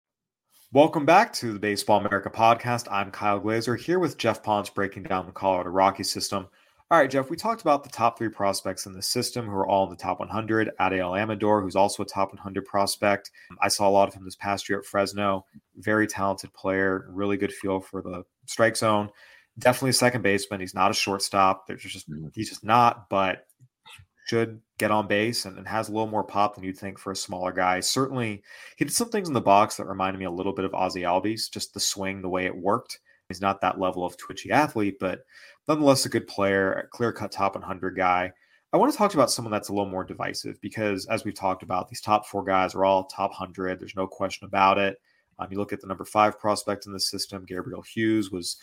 Welcome 0.73 1.05
back 1.05 1.33
to 1.33 1.51
the 1.51 1.59
Baseball 1.59 1.99
America 1.99 2.29
podcast. 2.29 2.87
I'm 2.89 3.11
Kyle 3.11 3.41
Glaser 3.41 3.75
here 3.75 3.99
with 3.99 4.17
Geoff 4.17 4.41
Pontes 4.41 4.69
breaking 4.69 5.03
down 5.03 5.25
the 5.25 5.33
Colorado 5.33 5.69
Rocky 5.69 6.03
system. 6.03 6.47
All 6.89 6.97
right, 6.97 7.09
Jeff, 7.09 7.29
we 7.29 7.35
talked 7.35 7.59
about 7.59 7.83
the 7.83 7.89
top 7.89 8.17
three 8.17 8.29
prospects 8.29 8.85
in 8.85 8.93
the 8.93 9.01
system 9.01 9.45
who 9.45 9.51
are 9.51 9.67
all 9.67 9.83
in 9.83 9.89
the 9.89 9.97
top 9.97 10.21
100. 10.21 10.71
Adael 10.79 11.19
Amador, 11.19 11.61
who's 11.61 11.75
also 11.75 12.03
a 12.03 12.05
top 12.05 12.29
100 12.29 12.63
prospect. 12.63 13.31
I 13.61 13.67
saw 13.67 13.89
a 13.89 13.91
lot 13.91 14.07
of 14.07 14.13
him 14.13 14.23
this 14.23 14.37
past 14.37 14.69
year 14.69 14.79
at 14.79 14.85
Fresno. 14.85 15.45
Very 15.75 16.07
talented 16.07 16.53
player, 16.53 17.05
really 17.09 17.35
good 17.35 17.51
feel 17.51 17.81
for 17.81 18.01
the 18.01 18.23
strike 18.45 18.77
zone. 18.77 19.09
Definitely 19.59 19.89
a 19.89 19.93
second 19.93 20.21
baseman. 20.21 20.61
He's 20.61 20.73
not 20.73 20.89
a 20.89 20.93
shortstop. 20.93 21.67
There's 21.67 21.83
just 21.83 22.09
mm. 22.09 22.31
he's 22.33 22.47
just 22.47 22.63
not, 22.63 23.09
but 23.09 23.45
should 24.27 24.61
get 24.81 24.91
on 24.91 25.05
base 25.07 25.45
and, 25.45 25.59
and, 25.59 25.67
has 25.67 25.87
a 25.87 25.91
little 25.91 26.07
more 26.07 26.23
pop 26.23 26.55
than 26.55 26.63
you'd 26.63 26.77
think 26.77 26.97
for 26.97 27.11
a 27.11 27.15
smaller 27.15 27.51
guy. 27.51 27.79
Certainly, 27.79 28.41
he 28.77 28.85
did 28.85 28.93
some 28.93 29.09
things 29.09 29.27
in 29.27 29.33
the 29.35 29.39
box 29.39 29.77
that 29.77 29.85
reminded 29.85 30.17
me 30.17 30.25
a 30.25 30.31
little 30.31 30.53
bit 30.53 30.65
of 30.65 30.73
Ozzie 30.73 31.03
Albies, 31.03 31.51
just 31.51 31.75
the 31.75 31.79
swing, 31.79 32.21
the 32.21 32.29
way 32.29 32.45
it 32.45 32.55
worked. 32.55 32.99
He's 33.27 33.41
not 33.41 33.61
that 33.61 33.79
level 33.79 34.03
of 34.03 34.17
twitchy 34.17 34.51
athlete, 34.51 34.97
but 34.99 35.19
nonetheless 35.67 36.07
a 36.07 36.09
good 36.09 36.27
player, 36.27 36.73
a 36.73 36.87
clear 36.87 37.13
cut 37.13 37.31
top 37.31 37.53
100 37.53 37.95
guy. 37.95 38.31
I 38.73 38.77
want 38.77 38.91
to 38.91 38.97
talk 38.97 39.13
about 39.13 39.29
someone 39.29 39.51
that's 39.51 39.69
a 39.69 39.73
little 39.73 39.89
more 39.89 40.03
divisive 40.03 40.59
because, 40.61 41.05
as 41.05 41.23
we've 41.23 41.35
talked 41.35 41.61
about, 41.61 41.87
these 41.87 42.01
top 42.01 42.25
four 42.25 42.43
guys 42.43 42.73
are 42.73 42.83
all 42.83 43.03
top 43.03 43.29
100. 43.31 43.79
There's 43.79 43.95
no 43.95 44.07
question 44.07 44.47
about 44.47 44.79
it. 44.79 44.97
Um, 45.37 45.47
you 45.51 45.59
look 45.59 45.73
at 45.73 45.81
the 45.81 45.87
number 45.87 46.05
five 46.05 46.39
prospect 46.39 46.87
in 46.87 46.93
the 46.93 46.99
system, 46.99 47.45
Gabriel 47.45 47.83
Hughes 47.83 48.31
was 48.31 48.57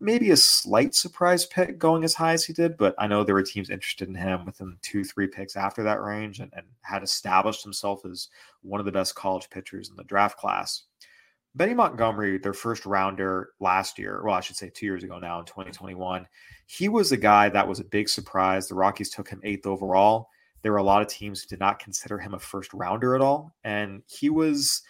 maybe 0.00 0.30
a 0.30 0.36
slight 0.36 0.94
surprise 0.94 1.44
pick 1.46 1.78
going 1.78 2.04
as 2.04 2.14
high 2.14 2.32
as 2.32 2.44
he 2.44 2.52
did, 2.52 2.76
but 2.76 2.94
I 2.98 3.06
know 3.06 3.22
there 3.22 3.34
were 3.34 3.42
teams 3.42 3.70
interested 3.70 4.08
in 4.08 4.14
him 4.14 4.46
within 4.46 4.76
two, 4.82 5.04
three 5.04 5.26
picks 5.26 5.56
after 5.56 5.82
that 5.82 6.02
range 6.02 6.40
and, 6.40 6.50
and 6.56 6.66
had 6.80 7.02
established 7.02 7.62
himself 7.62 8.04
as 8.06 8.28
one 8.62 8.80
of 8.80 8.86
the 8.86 8.92
best 8.92 9.14
college 9.14 9.48
pitchers 9.50 9.90
in 9.90 9.96
the 9.96 10.04
draft 10.04 10.38
class. 10.38 10.84
Benny 11.54 11.74
Montgomery, 11.74 12.38
their 12.38 12.52
first 12.52 12.86
rounder 12.86 13.50
last 13.58 13.98
year, 13.98 14.22
well, 14.24 14.34
I 14.34 14.40
should 14.40 14.56
say 14.56 14.70
two 14.70 14.86
years 14.86 15.02
ago 15.02 15.18
now 15.18 15.40
in 15.40 15.46
2021, 15.46 16.26
he 16.66 16.88
was 16.88 17.12
a 17.12 17.16
guy 17.16 17.48
that 17.48 17.66
was 17.66 17.80
a 17.80 17.84
big 17.84 18.08
surprise. 18.08 18.68
The 18.68 18.76
Rockies 18.76 19.10
took 19.10 19.28
him 19.28 19.40
eighth 19.42 19.66
overall. 19.66 20.28
There 20.62 20.72
were 20.72 20.78
a 20.78 20.82
lot 20.82 21.02
of 21.02 21.08
teams 21.08 21.42
who 21.42 21.48
did 21.48 21.58
not 21.58 21.80
consider 21.80 22.18
him 22.18 22.34
a 22.34 22.38
first 22.38 22.72
rounder 22.72 23.16
at 23.16 23.20
all. 23.20 23.52
And 23.64 24.02
he 24.06 24.30
was 24.30 24.82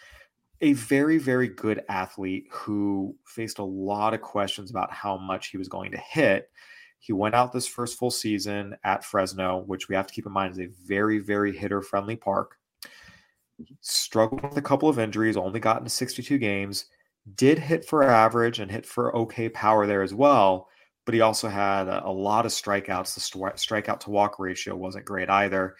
a 0.61 0.73
very, 0.73 1.17
very 1.17 1.47
good 1.47 1.83
athlete 1.89 2.47
who 2.51 3.15
faced 3.25 3.59
a 3.59 3.63
lot 3.63 4.13
of 4.13 4.21
questions 4.21 4.69
about 4.69 4.91
how 4.91 5.17
much 5.17 5.47
he 5.47 5.57
was 5.57 5.67
going 5.67 5.91
to 5.91 5.97
hit. 5.97 6.49
He 6.99 7.13
went 7.13 7.33
out 7.33 7.51
this 7.51 7.67
first 7.67 7.97
full 7.97 8.11
season 8.11 8.75
at 8.83 9.03
Fresno, 9.03 9.63
which 9.65 9.89
we 9.89 9.95
have 9.95 10.05
to 10.05 10.13
keep 10.13 10.27
in 10.27 10.31
mind 10.31 10.53
is 10.53 10.59
a 10.59 10.69
very, 10.85 11.17
very 11.17 11.55
hitter 11.55 11.81
friendly 11.81 12.15
park. 12.15 12.57
Mm-hmm. 13.59 13.73
Struggled 13.81 14.43
with 14.43 14.57
a 14.57 14.61
couple 14.61 14.87
of 14.87 14.99
injuries, 14.99 15.35
only 15.35 15.59
got 15.59 15.79
into 15.79 15.89
62 15.89 16.37
games, 16.37 16.85
did 17.35 17.57
hit 17.57 17.85
for 17.85 18.03
average 18.03 18.59
and 18.59 18.69
hit 18.71 18.85
for 18.85 19.15
okay 19.15 19.49
power 19.49 19.87
there 19.87 20.03
as 20.03 20.13
well. 20.13 20.67
but 21.05 21.15
he 21.15 21.21
also 21.21 21.47
had 21.49 21.87
a, 21.87 22.07
a 22.07 22.11
lot 22.11 22.45
of 22.45 22.51
strikeouts. 22.51 23.15
The 23.15 23.21
st- 23.21 23.55
strikeout 23.55 24.01
to 24.01 24.11
walk 24.11 24.37
ratio 24.37 24.75
wasn't 24.75 25.05
great 25.05 25.29
either. 25.29 25.75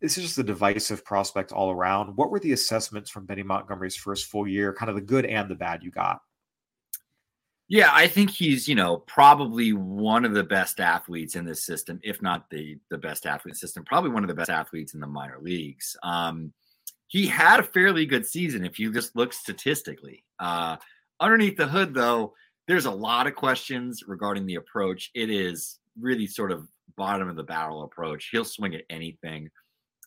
This 0.00 0.16
is 0.16 0.24
just 0.24 0.38
a 0.38 0.44
divisive 0.44 1.04
prospect 1.04 1.50
all 1.50 1.70
around. 1.70 2.16
What 2.16 2.30
were 2.30 2.38
the 2.38 2.52
assessments 2.52 3.10
from 3.10 3.26
Benny 3.26 3.42
Montgomery's 3.42 3.96
first 3.96 4.26
full 4.26 4.46
year, 4.46 4.72
kind 4.72 4.88
of 4.88 4.94
the 4.94 5.02
good 5.02 5.26
and 5.26 5.50
the 5.50 5.56
bad 5.56 5.82
you 5.82 5.90
got? 5.90 6.20
Yeah, 7.70 7.90
I 7.92 8.08
think 8.08 8.30
he's, 8.30 8.66
you 8.66 8.74
know, 8.74 8.98
probably 8.98 9.74
one 9.74 10.24
of 10.24 10.32
the 10.32 10.44
best 10.44 10.80
athletes 10.80 11.36
in 11.36 11.44
this 11.44 11.66
system, 11.66 12.00
if 12.02 12.22
not 12.22 12.48
the 12.48 12.78
the 12.90 12.96
best 12.96 13.26
athlete 13.26 13.56
system, 13.56 13.84
probably 13.84 14.10
one 14.10 14.24
of 14.24 14.28
the 14.28 14.34
best 14.34 14.48
athletes 14.48 14.94
in 14.94 15.00
the 15.00 15.06
minor 15.06 15.38
leagues. 15.40 15.94
Um, 16.02 16.52
he 17.08 17.26
had 17.26 17.60
a 17.60 17.64
fairly 17.64 18.06
good 18.06 18.24
season 18.24 18.64
if 18.64 18.78
you 18.78 18.92
just 18.92 19.16
look 19.16 19.32
statistically. 19.32 20.24
Uh, 20.38 20.76
underneath 21.20 21.56
the 21.56 21.66
hood, 21.66 21.92
though, 21.92 22.34
there's 22.68 22.86
a 22.86 22.90
lot 22.90 23.26
of 23.26 23.34
questions 23.34 24.02
regarding 24.06 24.46
the 24.46 24.54
approach. 24.54 25.10
It 25.14 25.28
is 25.28 25.78
really 26.00 26.26
sort 26.26 26.52
of 26.52 26.68
bottom 26.96 27.28
of 27.28 27.36
the 27.36 27.42
barrel 27.42 27.82
approach. 27.82 28.28
He'll 28.30 28.44
swing 28.44 28.74
at 28.74 28.84
anything. 28.88 29.50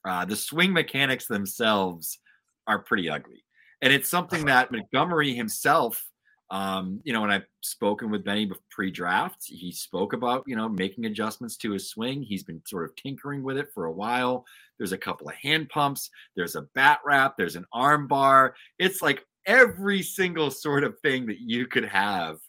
Uh, 0.05 0.25
the 0.25 0.35
swing 0.35 0.73
mechanics 0.73 1.27
themselves 1.27 2.19
are 2.67 2.79
pretty 2.79 3.09
ugly. 3.09 3.43
And 3.81 3.91
it's 3.91 4.09
something 4.09 4.45
that 4.45 4.71
Montgomery 4.71 5.33
himself 5.33 6.03
um, 6.51 6.99
you 7.05 7.13
know, 7.13 7.21
when 7.21 7.31
I've 7.31 7.45
spoken 7.61 8.11
with 8.11 8.25
Benny 8.25 8.51
pre-draft, 8.69 9.37
he 9.47 9.71
spoke 9.71 10.11
about 10.11 10.43
you 10.45 10.57
know 10.57 10.67
making 10.67 11.05
adjustments 11.05 11.55
to 11.57 11.71
his 11.71 11.89
swing. 11.89 12.21
He's 12.21 12.43
been 12.43 12.61
sort 12.67 12.83
of 12.83 12.95
tinkering 12.97 13.41
with 13.41 13.57
it 13.57 13.69
for 13.73 13.85
a 13.85 13.91
while. 13.91 14.45
There's 14.77 14.91
a 14.91 14.97
couple 14.97 15.29
of 15.29 15.35
hand 15.35 15.69
pumps. 15.69 16.09
There's 16.35 16.57
a 16.57 16.63
bat 16.75 16.99
wrap. 17.05 17.35
There's 17.37 17.55
an 17.55 17.65
arm 17.71 18.05
bar. 18.05 18.53
It's 18.79 19.01
like 19.01 19.25
every 19.45 20.01
single 20.01 20.51
sort 20.51 20.83
of 20.83 20.99
thing 20.99 21.25
that 21.27 21.39
you 21.39 21.67
could 21.67 21.85
have 21.85 22.39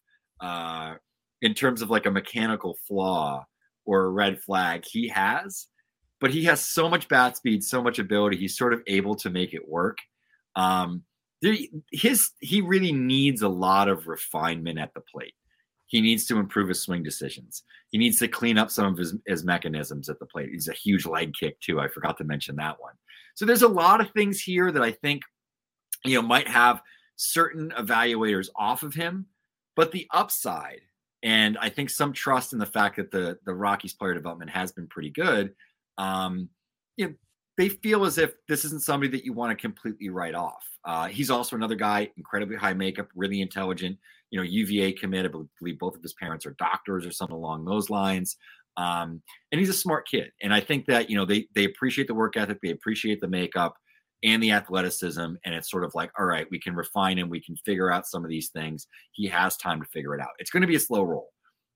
uh, 0.40 0.94
in 1.40 1.54
terms 1.54 1.80
of 1.80 1.88
like 1.88 2.06
a 2.06 2.10
mechanical 2.10 2.76
flaw 2.88 3.46
or 3.84 4.06
a 4.06 4.10
red 4.10 4.40
flag. 4.40 4.82
He 4.84 5.06
has, 5.08 5.68
but 6.22 6.30
he 6.30 6.44
has 6.44 6.66
so 6.66 6.88
much 6.88 7.08
bat 7.08 7.36
speed, 7.36 7.64
so 7.64 7.82
much 7.82 7.98
ability. 7.98 8.36
He's 8.36 8.56
sort 8.56 8.72
of 8.72 8.80
able 8.86 9.16
to 9.16 9.28
make 9.28 9.52
it 9.52 9.68
work. 9.68 9.98
Um, 10.54 11.02
there, 11.42 11.56
his 11.90 12.30
he 12.38 12.60
really 12.60 12.92
needs 12.92 13.42
a 13.42 13.48
lot 13.48 13.88
of 13.88 14.06
refinement 14.06 14.78
at 14.78 14.94
the 14.94 15.00
plate. 15.00 15.34
He 15.86 16.00
needs 16.00 16.24
to 16.26 16.38
improve 16.38 16.68
his 16.68 16.80
swing 16.80 17.02
decisions. 17.02 17.64
He 17.90 17.98
needs 17.98 18.20
to 18.20 18.28
clean 18.28 18.56
up 18.56 18.70
some 18.70 18.92
of 18.92 18.96
his, 18.96 19.16
his 19.26 19.44
mechanisms 19.44 20.08
at 20.08 20.20
the 20.20 20.26
plate. 20.26 20.50
He's 20.52 20.68
a 20.68 20.72
huge 20.72 21.06
leg 21.06 21.34
kick 21.38 21.60
too. 21.60 21.80
I 21.80 21.88
forgot 21.88 22.16
to 22.18 22.24
mention 22.24 22.54
that 22.56 22.80
one. 22.80 22.94
So 23.34 23.44
there's 23.44 23.62
a 23.62 23.68
lot 23.68 24.00
of 24.00 24.10
things 24.12 24.40
here 24.40 24.70
that 24.70 24.82
I 24.82 24.92
think 24.92 25.22
you 26.04 26.14
know 26.14 26.22
might 26.22 26.46
have 26.46 26.80
certain 27.16 27.72
evaluators 27.76 28.48
off 28.54 28.84
of 28.84 28.94
him, 28.94 29.26
but 29.74 29.90
the 29.90 30.06
upside 30.12 30.82
and 31.24 31.58
I 31.58 31.68
think 31.68 31.90
some 31.90 32.12
trust 32.12 32.52
in 32.52 32.60
the 32.60 32.66
fact 32.66 32.96
that 32.96 33.10
the 33.10 33.38
the 33.44 33.54
Rockies 33.54 33.94
player 33.94 34.14
development 34.14 34.52
has 34.52 34.70
been 34.70 34.86
pretty 34.86 35.10
good. 35.10 35.52
Um, 35.98 36.48
you 36.96 37.06
know, 37.06 37.14
they 37.58 37.68
feel 37.68 38.04
as 38.04 38.18
if 38.18 38.32
this 38.48 38.64
isn't 38.64 38.82
somebody 38.82 39.10
that 39.12 39.24
you 39.24 39.32
want 39.32 39.56
to 39.56 39.60
completely 39.60 40.08
write 40.08 40.34
off. 40.34 40.66
Uh, 40.84 41.06
he's 41.06 41.30
also 41.30 41.54
another 41.54 41.74
guy, 41.74 42.10
incredibly 42.16 42.56
high 42.56 42.74
makeup, 42.74 43.08
really 43.14 43.40
intelligent. 43.40 43.98
You 44.30 44.38
know, 44.38 44.44
UVA 44.44 44.92
commit. 44.92 45.26
I 45.26 45.28
believe 45.60 45.78
both 45.78 45.96
of 45.96 46.02
his 46.02 46.14
parents 46.14 46.46
are 46.46 46.56
doctors 46.58 47.06
or 47.06 47.12
something 47.12 47.36
along 47.36 47.64
those 47.64 47.90
lines. 47.90 48.36
Um, 48.76 49.22
and 49.50 49.58
he's 49.58 49.68
a 49.68 49.74
smart 49.74 50.08
kid. 50.08 50.32
And 50.42 50.54
I 50.54 50.60
think 50.60 50.86
that 50.86 51.10
you 51.10 51.16
know 51.16 51.26
they 51.26 51.46
they 51.54 51.64
appreciate 51.64 52.06
the 52.06 52.14
work 52.14 52.36
ethic, 52.36 52.58
they 52.62 52.70
appreciate 52.70 53.20
the 53.20 53.28
makeup 53.28 53.76
and 54.22 54.42
the 54.42 54.52
athleticism. 54.52 55.20
And 55.20 55.54
it's 55.54 55.70
sort 55.70 55.84
of 55.84 55.94
like, 55.94 56.10
all 56.18 56.24
right, 56.24 56.46
we 56.50 56.60
can 56.60 56.74
refine 56.74 57.18
him, 57.18 57.28
we 57.28 57.42
can 57.42 57.56
figure 57.56 57.90
out 57.90 58.06
some 58.06 58.24
of 58.24 58.30
these 58.30 58.48
things. 58.48 58.86
He 59.12 59.26
has 59.28 59.56
time 59.56 59.80
to 59.80 59.88
figure 59.88 60.14
it 60.14 60.20
out. 60.20 60.30
It's 60.38 60.50
going 60.50 60.62
to 60.62 60.66
be 60.66 60.76
a 60.76 60.80
slow 60.80 61.02
roll. 61.02 61.30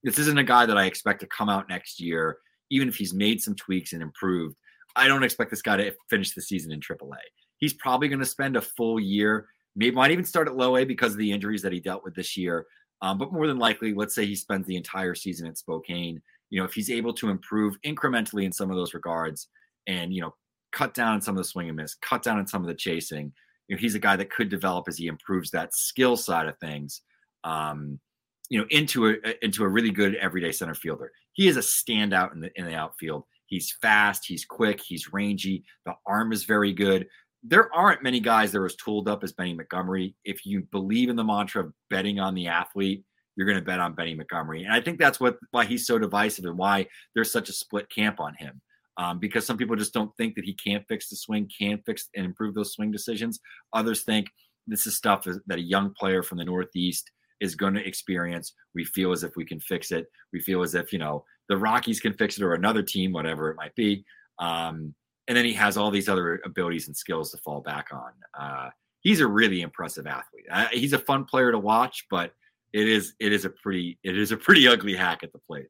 This 0.04 0.18
isn't 0.18 0.38
a 0.38 0.44
guy 0.44 0.66
that 0.66 0.78
I 0.78 0.86
expect 0.86 1.20
to 1.20 1.26
come 1.26 1.48
out 1.48 1.68
next 1.68 2.00
year, 2.00 2.38
even 2.70 2.88
if 2.88 2.96
he's 2.96 3.14
made 3.14 3.40
some 3.40 3.54
tweaks 3.54 3.92
and 3.92 4.02
improved 4.02 4.56
I 4.96 5.08
don't 5.08 5.22
expect 5.22 5.50
this 5.50 5.62
guy 5.62 5.76
to 5.76 5.94
finish 6.08 6.32
the 6.32 6.40
season 6.40 6.72
in 6.72 6.80
AAA. 6.80 7.18
He's 7.58 7.74
probably 7.74 8.08
going 8.08 8.20
to 8.20 8.26
spend 8.26 8.56
a 8.56 8.62
full 8.62 8.98
year, 8.98 9.46
maybe 9.76 9.94
might 9.94 10.10
even 10.10 10.24
start 10.24 10.48
at 10.48 10.56
low 10.56 10.76
A 10.78 10.84
because 10.84 11.12
of 11.12 11.18
the 11.18 11.30
injuries 11.30 11.62
that 11.62 11.72
he 11.72 11.80
dealt 11.80 12.02
with 12.02 12.14
this 12.14 12.36
year. 12.36 12.66
Um, 13.02 13.18
but 13.18 13.32
more 13.32 13.46
than 13.46 13.58
likely, 13.58 13.92
let's 13.92 14.14
say 14.14 14.24
he 14.24 14.34
spends 14.34 14.66
the 14.66 14.76
entire 14.76 15.14
season 15.14 15.46
at 15.46 15.58
Spokane. 15.58 16.20
You 16.48 16.60
know, 16.60 16.64
if 16.64 16.72
he's 16.72 16.90
able 16.90 17.12
to 17.14 17.28
improve 17.28 17.76
incrementally 17.82 18.44
in 18.44 18.52
some 18.52 18.70
of 18.70 18.76
those 18.76 18.94
regards, 18.94 19.48
and 19.86 20.14
you 20.14 20.22
know, 20.22 20.34
cut 20.72 20.94
down 20.94 21.12
on 21.12 21.20
some 21.20 21.36
of 21.36 21.42
the 21.42 21.48
swing 21.48 21.68
and 21.68 21.76
miss, 21.76 21.94
cut 21.96 22.22
down 22.22 22.38
on 22.38 22.46
some 22.46 22.62
of 22.62 22.68
the 22.68 22.74
chasing, 22.74 23.32
you 23.68 23.76
know, 23.76 23.80
he's 23.80 23.94
a 23.94 24.00
guy 24.00 24.16
that 24.16 24.30
could 24.30 24.48
develop 24.48 24.88
as 24.88 24.96
he 24.96 25.08
improves 25.08 25.50
that 25.50 25.74
skill 25.74 26.16
side 26.16 26.48
of 26.48 26.58
things. 26.58 27.02
Um, 27.44 28.00
you 28.48 28.60
know, 28.60 28.66
into 28.70 29.08
a 29.08 29.44
into 29.44 29.62
a 29.64 29.68
really 29.68 29.90
good 29.90 30.14
everyday 30.14 30.52
center 30.52 30.74
fielder. 30.74 31.12
He 31.36 31.48
is 31.48 31.58
a 31.58 31.60
standout 31.60 32.32
in 32.32 32.40
the 32.40 32.50
in 32.56 32.64
the 32.64 32.74
outfield. 32.74 33.24
He's 33.44 33.76
fast, 33.80 34.24
he's 34.26 34.44
quick, 34.44 34.80
he's 34.80 35.12
rangy. 35.12 35.64
The 35.84 35.94
arm 36.06 36.32
is 36.32 36.44
very 36.44 36.72
good. 36.72 37.06
There 37.44 37.72
aren't 37.72 38.02
many 38.02 38.20
guys 38.20 38.50
that 38.50 38.58
are 38.58 38.66
as 38.66 38.74
tooled 38.74 39.08
up 39.08 39.22
as 39.22 39.32
Benny 39.32 39.54
Montgomery. 39.54 40.16
If 40.24 40.44
you 40.46 40.62
believe 40.72 41.10
in 41.10 41.14
the 41.14 41.22
mantra 41.22 41.64
of 41.64 41.72
betting 41.90 42.18
on 42.18 42.34
the 42.34 42.48
athlete, 42.48 43.04
you're 43.36 43.46
going 43.46 43.58
to 43.58 43.64
bet 43.64 43.78
on 43.80 43.94
Benny 43.94 44.14
Montgomery. 44.14 44.64
And 44.64 44.72
I 44.72 44.80
think 44.80 44.98
that's 44.98 45.20
what 45.20 45.36
why 45.50 45.66
he's 45.66 45.86
so 45.86 45.98
divisive 45.98 46.46
and 46.46 46.56
why 46.56 46.86
there's 47.14 47.30
such 47.30 47.50
a 47.50 47.52
split 47.52 47.88
camp 47.90 48.18
on 48.18 48.34
him. 48.38 48.60
Um, 48.96 49.18
because 49.18 49.44
some 49.44 49.58
people 49.58 49.76
just 49.76 49.92
don't 49.92 50.16
think 50.16 50.34
that 50.36 50.46
he 50.46 50.54
can't 50.54 50.88
fix 50.88 51.10
the 51.10 51.16
swing, 51.16 51.50
can't 51.56 51.84
fix 51.84 52.08
and 52.16 52.24
improve 52.24 52.54
those 52.54 52.72
swing 52.72 52.90
decisions. 52.90 53.38
Others 53.74 54.04
think 54.04 54.28
this 54.66 54.86
is 54.86 54.96
stuff 54.96 55.24
that 55.24 55.58
a 55.58 55.60
young 55.60 55.92
player 55.92 56.22
from 56.22 56.38
the 56.38 56.46
Northeast 56.46 57.10
is 57.40 57.54
going 57.54 57.74
to 57.74 57.86
experience. 57.86 58.52
We 58.74 58.84
feel 58.84 59.12
as 59.12 59.22
if 59.22 59.36
we 59.36 59.44
can 59.44 59.60
fix 59.60 59.92
it. 59.92 60.06
We 60.32 60.40
feel 60.40 60.62
as 60.62 60.74
if, 60.74 60.92
you 60.92 60.98
know, 60.98 61.24
the 61.48 61.56
Rockies 61.56 62.00
can 62.00 62.12
fix 62.12 62.36
it 62.36 62.42
or 62.42 62.54
another 62.54 62.82
team, 62.82 63.12
whatever 63.12 63.50
it 63.50 63.56
might 63.56 63.74
be. 63.74 64.04
Um, 64.38 64.94
and 65.28 65.36
then 65.36 65.44
he 65.44 65.52
has 65.54 65.76
all 65.76 65.90
these 65.90 66.08
other 66.08 66.40
abilities 66.44 66.86
and 66.86 66.96
skills 66.96 67.30
to 67.32 67.38
fall 67.38 67.60
back 67.60 67.88
on. 67.92 68.12
Uh, 68.38 68.70
he's 69.00 69.20
a 69.20 69.26
really 69.26 69.62
impressive 69.62 70.06
athlete. 70.06 70.44
Uh, 70.50 70.66
he's 70.72 70.92
a 70.92 70.98
fun 70.98 71.24
player 71.24 71.50
to 71.52 71.58
watch, 71.58 72.06
but 72.10 72.32
it 72.72 72.88
is 72.88 73.14
it 73.20 73.32
is 73.32 73.44
a 73.44 73.50
pretty 73.50 73.98
it 74.02 74.16
is 74.16 74.32
a 74.32 74.36
pretty 74.36 74.68
ugly 74.72 74.94
hack 74.94 75.22
at 75.22 75.32
the 75.32 75.38
plate. 75.38 75.66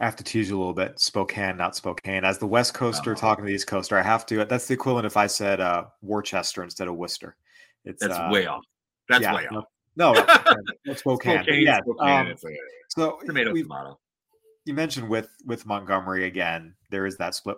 I 0.00 0.04
have 0.04 0.16
to 0.16 0.24
tease 0.24 0.48
you 0.48 0.56
a 0.56 0.58
little 0.58 0.74
bit. 0.74 0.98
Spokane, 0.98 1.56
not 1.56 1.76
Spokane. 1.76 2.24
As 2.24 2.38
the 2.38 2.46
West 2.46 2.74
Coaster 2.74 3.12
uh-huh. 3.12 3.20
talking 3.20 3.44
to 3.44 3.48
the 3.48 3.54
East 3.54 3.66
Coaster, 3.66 3.96
I 3.96 4.02
have 4.02 4.26
to. 4.26 4.44
That's 4.44 4.66
the 4.66 4.74
equivalent 4.74 5.06
if 5.06 5.16
I 5.16 5.26
said 5.26 5.60
uh, 5.60 5.84
Worcester 6.00 6.64
instead 6.64 6.88
of 6.88 6.96
Worcester. 6.96 7.36
It's 7.84 8.00
that's 8.00 8.18
uh, 8.18 8.28
way 8.32 8.46
off. 8.46 8.64
That's 9.08 9.22
yeah, 9.22 9.34
way 9.34 9.46
off. 9.46 9.64
No, 9.96 10.14
Spokane. 10.94 11.42
Spokane, 11.42 11.62
yeah. 11.62 11.78
Spokane. 11.78 12.30
Um, 12.30 12.36
so 12.88 13.18
tomato, 13.26 13.52
tomato 13.52 13.98
you 14.64 14.74
mentioned 14.74 15.08
with 15.08 15.28
with 15.46 15.66
Montgomery 15.66 16.26
again, 16.26 16.74
there 16.90 17.06
is 17.06 17.16
that 17.18 17.34
split. 17.34 17.56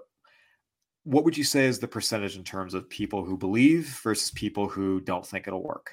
What 1.05 1.25
would 1.25 1.37
you 1.37 1.44
say 1.44 1.66
is 1.66 1.79
the 1.79 1.88
percentage 1.88 2.37
in 2.37 2.44
terms 2.44 2.73
of 2.73 2.88
people 2.88 3.25
who 3.25 3.37
believe 3.37 4.01
versus 4.03 4.31
people 4.31 4.68
who 4.68 5.01
don't 5.01 5.27
think 5.27 5.47
it'll 5.47 5.62
work? 5.62 5.92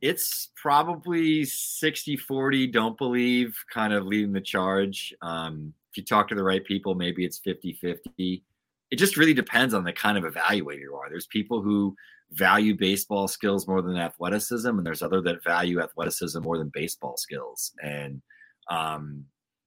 It's 0.00 0.50
probably 0.60 1.44
60 1.44 2.16
40, 2.16 2.66
don't 2.66 2.98
believe, 2.98 3.56
kind 3.72 3.92
of 3.92 4.04
leading 4.04 4.32
the 4.32 4.40
charge. 4.40 5.14
Um, 5.22 5.72
if 5.90 5.96
you 5.96 6.04
talk 6.04 6.26
to 6.28 6.34
the 6.34 6.42
right 6.42 6.64
people, 6.64 6.96
maybe 6.96 7.24
it's 7.24 7.38
50 7.38 7.74
50. 7.74 8.44
It 8.90 8.96
just 8.96 9.16
really 9.16 9.34
depends 9.34 9.72
on 9.72 9.84
the 9.84 9.92
kind 9.92 10.18
of 10.18 10.24
evaluator 10.24 10.80
you 10.80 10.94
are. 10.96 11.08
There's 11.08 11.26
people 11.26 11.62
who 11.62 11.94
value 12.32 12.76
baseball 12.76 13.28
skills 13.28 13.68
more 13.68 13.82
than 13.82 13.96
athleticism, 13.96 14.68
and 14.68 14.86
there's 14.86 15.02
other 15.02 15.20
that 15.22 15.44
value 15.44 15.80
athleticism 15.80 16.42
more 16.42 16.58
than 16.58 16.70
baseball 16.72 17.16
skills. 17.16 17.72
And 17.82 18.22
um, 18.70 19.26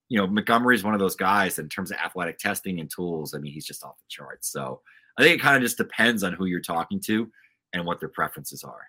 you 0.10 0.20
know, 0.20 0.28
Montgomery 0.28 0.76
is 0.76 0.84
one 0.84 0.94
of 0.94 1.00
those 1.00 1.16
guys 1.16 1.60
in 1.60 1.70
terms 1.70 1.92
of 1.92 1.98
athletic 1.98 2.38
testing 2.38 2.80
and 2.80 2.90
tools. 2.94 3.34
I 3.34 3.40
mean, 3.40 3.54
he's 3.54 3.66
just 3.66 3.84
off 3.84 3.98
the 3.98 4.06
charts. 4.10 4.52
So 4.52 4.82
I 5.18 5.24
think 5.24 5.40
it 5.40 5.42
kind 5.44 5.56
of 5.56 5.64
just 5.64 5.78
depends 5.78 6.24
on 6.24 6.34
who 6.34 6.46
you're 6.46 6.62
talking 6.62 7.00
to 7.08 7.30
and 7.74 7.86
what 7.86 8.00
their 8.00 8.10
preferences 8.10 8.64
are. 8.64 8.88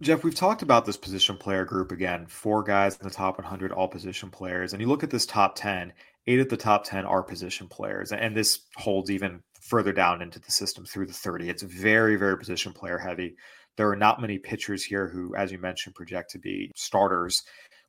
Geoff, 0.00 0.24
we've 0.24 0.34
talked 0.34 0.62
about 0.62 0.84
this 0.84 0.96
position 0.96 1.36
player 1.36 1.64
group 1.64 1.92
again. 1.92 2.26
Four 2.26 2.62
guys 2.62 2.96
in 2.96 3.06
the 3.06 3.14
top 3.14 3.38
100, 3.38 3.70
all 3.70 3.88
position 3.88 4.30
players. 4.30 4.72
And 4.72 4.82
you 4.82 4.88
look 4.88 5.04
at 5.04 5.10
this 5.10 5.24
top 5.24 5.54
10, 5.54 5.92
eight 6.26 6.40
of 6.40 6.48
the 6.48 6.56
top 6.56 6.84
10 6.84 7.04
are 7.04 7.22
position 7.22 7.68
players. 7.68 8.12
And 8.12 8.36
this 8.36 8.60
holds 8.76 9.10
even 9.10 9.42
further 9.64 9.92
down 9.92 10.20
into 10.20 10.38
the 10.38 10.52
system 10.52 10.84
through 10.84 11.06
the 11.06 11.12
30. 11.12 11.48
It's 11.48 11.62
very, 11.62 12.16
very 12.16 12.38
position 12.38 12.72
player 12.72 12.98
heavy. 12.98 13.34
There 13.76 13.88
are 13.88 13.96
not 13.96 14.20
many 14.20 14.38
pitchers 14.38 14.84
here 14.84 15.08
who, 15.08 15.34
as 15.34 15.50
you 15.50 15.58
mentioned, 15.58 15.94
project 15.94 16.30
to 16.32 16.38
be 16.38 16.70
starters. 16.76 17.42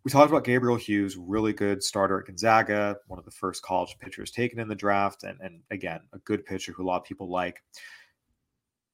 We 0.03 0.11
talked 0.11 0.29
about 0.29 0.45
Gabriel 0.45 0.77
Hughes, 0.77 1.17
really 1.17 1.51
good 1.51 1.83
starter 1.83 2.19
at 2.19 2.27
Gonzaga, 2.27 2.97
one 3.07 3.19
of 3.19 3.25
the 3.25 3.31
first 3.31 3.61
college 3.61 3.97
pitchers 3.99 4.31
taken 4.31 4.59
in 4.59 4.67
the 4.67 4.75
draft, 4.75 5.23
and, 5.23 5.37
and 5.41 5.61
again, 5.69 5.99
a 6.13 6.19
good 6.19 6.45
pitcher 6.45 6.71
who 6.71 6.83
a 6.83 6.87
lot 6.87 7.01
of 7.01 7.03
people 7.03 7.29
like. 7.29 7.61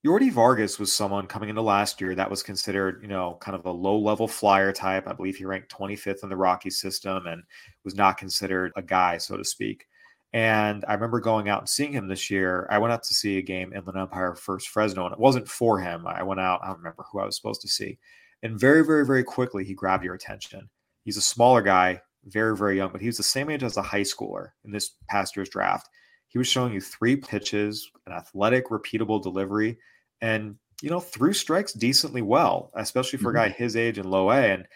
Yordi 0.05 0.31
Vargas 0.31 0.79
was 0.79 0.91
someone 0.91 1.27
coming 1.27 1.49
into 1.49 1.61
last 1.61 2.01
year 2.01 2.15
that 2.15 2.29
was 2.29 2.41
considered, 2.41 2.99
you 3.03 3.07
know, 3.07 3.37
kind 3.39 3.55
of 3.55 3.65
a 3.65 3.71
low 3.71 3.99
level 3.99 4.27
flyer 4.27 4.71
type. 4.71 5.07
I 5.07 5.13
believe 5.13 5.35
he 5.35 5.45
ranked 5.45 5.71
25th 5.71 6.23
in 6.23 6.29
the 6.29 6.35
Rocky 6.35 6.71
system 6.71 7.27
and 7.27 7.43
was 7.83 7.93
not 7.93 8.17
considered 8.17 8.71
a 8.75 8.81
guy, 8.81 9.19
so 9.19 9.37
to 9.37 9.45
speak. 9.45 9.85
And 10.33 10.85
I 10.87 10.93
remember 10.93 11.19
going 11.19 11.49
out 11.49 11.59
and 11.59 11.69
seeing 11.69 11.91
him 11.91 12.07
this 12.07 12.29
year. 12.29 12.67
I 12.71 12.77
went 12.77 12.93
out 12.93 13.03
to 13.03 13.13
see 13.13 13.37
a 13.37 13.41
game 13.41 13.73
in 13.73 13.79
Inland 13.79 13.97
Empire 13.97 14.33
first 14.35 14.69
Fresno, 14.69 15.05
and 15.05 15.13
it 15.13 15.19
wasn't 15.19 15.49
for 15.49 15.79
him. 15.79 16.07
I 16.07 16.23
went 16.23 16.39
out, 16.39 16.61
I 16.63 16.67
don't 16.67 16.77
remember 16.77 17.03
who 17.11 17.19
I 17.19 17.25
was 17.25 17.35
supposed 17.35 17.61
to 17.61 17.67
see. 17.67 17.97
And 18.41 18.59
very, 18.59 18.85
very, 18.85 19.05
very 19.05 19.23
quickly, 19.23 19.65
he 19.65 19.73
grabbed 19.73 20.05
your 20.05 20.15
attention 20.15 20.69
He's 21.03 21.17
a 21.17 21.21
smaller 21.21 21.61
guy, 21.61 22.01
very, 22.25 22.55
very 22.55 22.77
young, 22.77 22.91
but 22.91 23.01
he 23.01 23.07
was 23.07 23.17
the 23.17 23.23
same 23.23 23.49
age 23.49 23.63
as 23.63 23.77
a 23.77 23.81
high 23.81 24.01
schooler 24.01 24.49
in 24.65 24.71
this 24.71 24.91
past 25.09 25.35
year's 25.35 25.49
draft. 25.49 25.89
He 26.27 26.37
was 26.37 26.47
showing 26.47 26.73
you 26.73 26.81
three 26.81 27.15
pitches, 27.15 27.89
an 28.05 28.13
athletic, 28.13 28.69
repeatable 28.69 29.21
delivery, 29.21 29.77
and 30.21 30.55
you 30.81 30.89
know, 30.89 30.99
threw 30.99 31.33
strikes 31.33 31.73
decently 31.73 32.21
well, 32.21 32.71
especially 32.75 33.19
for 33.19 33.31
a 33.31 33.33
mm-hmm. 33.33 33.51
guy 33.51 33.55
his 33.55 33.75
age 33.75 33.97
and 33.97 34.09
low 34.09 34.31
A. 34.31 34.53
And 34.53 34.67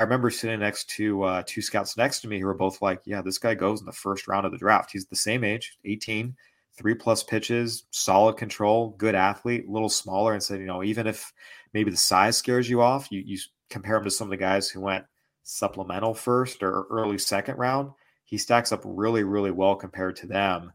I 0.00 0.04
remember 0.04 0.30
sitting 0.30 0.60
next 0.60 0.88
to 0.90 1.22
uh, 1.24 1.42
two 1.44 1.60
scouts 1.60 1.98
next 1.98 2.20
to 2.20 2.28
me 2.28 2.40
who 2.40 2.46
were 2.46 2.54
both 2.54 2.80
like, 2.80 3.02
"Yeah, 3.04 3.20
this 3.20 3.36
guy 3.36 3.54
goes 3.54 3.80
in 3.80 3.86
the 3.86 3.92
first 3.92 4.26
round 4.26 4.46
of 4.46 4.52
the 4.52 4.56
draft. 4.56 4.90
He's 4.90 5.04
the 5.04 5.14
same 5.14 5.44
age, 5.44 5.76
18, 5.84 6.34
three 6.72 6.94
plus 6.94 7.22
pitches, 7.22 7.84
solid 7.90 8.38
control, 8.38 8.94
good 8.96 9.14
athlete, 9.14 9.66
a 9.68 9.70
little 9.70 9.90
smaller." 9.90 10.32
And 10.32 10.42
said, 10.42 10.58
you 10.58 10.66
know, 10.66 10.82
even 10.82 11.06
if 11.06 11.30
maybe 11.74 11.90
the 11.90 11.98
size 11.98 12.38
scares 12.38 12.68
you 12.70 12.80
off, 12.80 13.12
you 13.12 13.22
you 13.26 13.38
compare 13.68 13.96
him 13.96 14.04
to 14.04 14.10
some 14.10 14.28
of 14.28 14.30
the 14.30 14.38
guys 14.38 14.70
who 14.70 14.80
went 14.80 15.04
supplemental 15.42 16.14
first 16.14 16.62
or 16.62 16.86
early 16.90 17.18
second 17.18 17.58
round. 17.58 17.90
He 18.24 18.38
stacks 18.38 18.72
up 18.72 18.80
really, 18.86 19.22
really 19.22 19.50
well 19.50 19.76
compared 19.76 20.16
to 20.16 20.26
them 20.26 20.72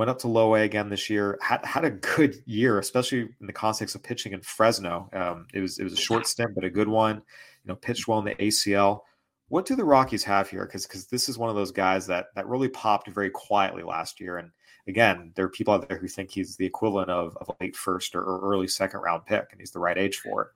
went 0.00 0.08
up 0.08 0.18
to 0.18 0.28
low 0.28 0.54
A 0.54 0.62
again 0.62 0.88
this 0.88 1.10
year. 1.10 1.38
Had 1.42 1.62
had 1.62 1.84
a 1.84 1.90
good 1.90 2.42
year, 2.46 2.78
especially 2.78 3.28
in 3.38 3.46
the 3.46 3.52
context 3.52 3.94
of 3.94 4.02
pitching 4.02 4.32
in 4.32 4.40
Fresno. 4.40 5.10
Um, 5.12 5.46
it 5.52 5.60
was 5.60 5.78
it 5.78 5.84
was 5.84 5.92
a 5.92 5.96
short 5.96 6.26
stint, 6.26 6.54
but 6.54 6.64
a 6.64 6.70
good 6.70 6.88
one. 6.88 7.20
You 7.64 7.68
know, 7.68 7.76
pitched 7.76 8.08
well 8.08 8.18
in 8.18 8.24
the 8.24 8.34
ACL. 8.36 9.00
What 9.48 9.66
do 9.66 9.74
the 9.74 9.84
Rockies 9.84 10.24
have 10.24 10.48
here? 10.48 10.64
Because 10.64 10.86
because 10.86 11.06
this 11.06 11.28
is 11.28 11.38
one 11.38 11.50
of 11.50 11.56
those 11.56 11.72
guys 11.72 12.06
that 12.06 12.26
that 12.34 12.46
really 12.46 12.68
popped 12.68 13.08
very 13.08 13.30
quietly 13.30 13.82
last 13.82 14.20
year. 14.20 14.38
And 14.38 14.50
again, 14.86 15.32
there 15.34 15.44
are 15.44 15.50
people 15.50 15.74
out 15.74 15.88
there 15.88 15.98
who 15.98 16.08
think 16.08 16.30
he's 16.30 16.56
the 16.56 16.66
equivalent 16.66 17.10
of, 17.10 17.36
of 17.38 17.48
a 17.48 17.64
late 17.64 17.76
first 17.76 18.14
or, 18.14 18.22
or 18.22 18.40
early 18.40 18.68
second 18.68 19.00
round 19.00 19.26
pick, 19.26 19.48
and 19.50 19.60
he's 19.60 19.72
the 19.72 19.80
right 19.80 19.98
age 19.98 20.18
for 20.18 20.42
it. 20.42 20.48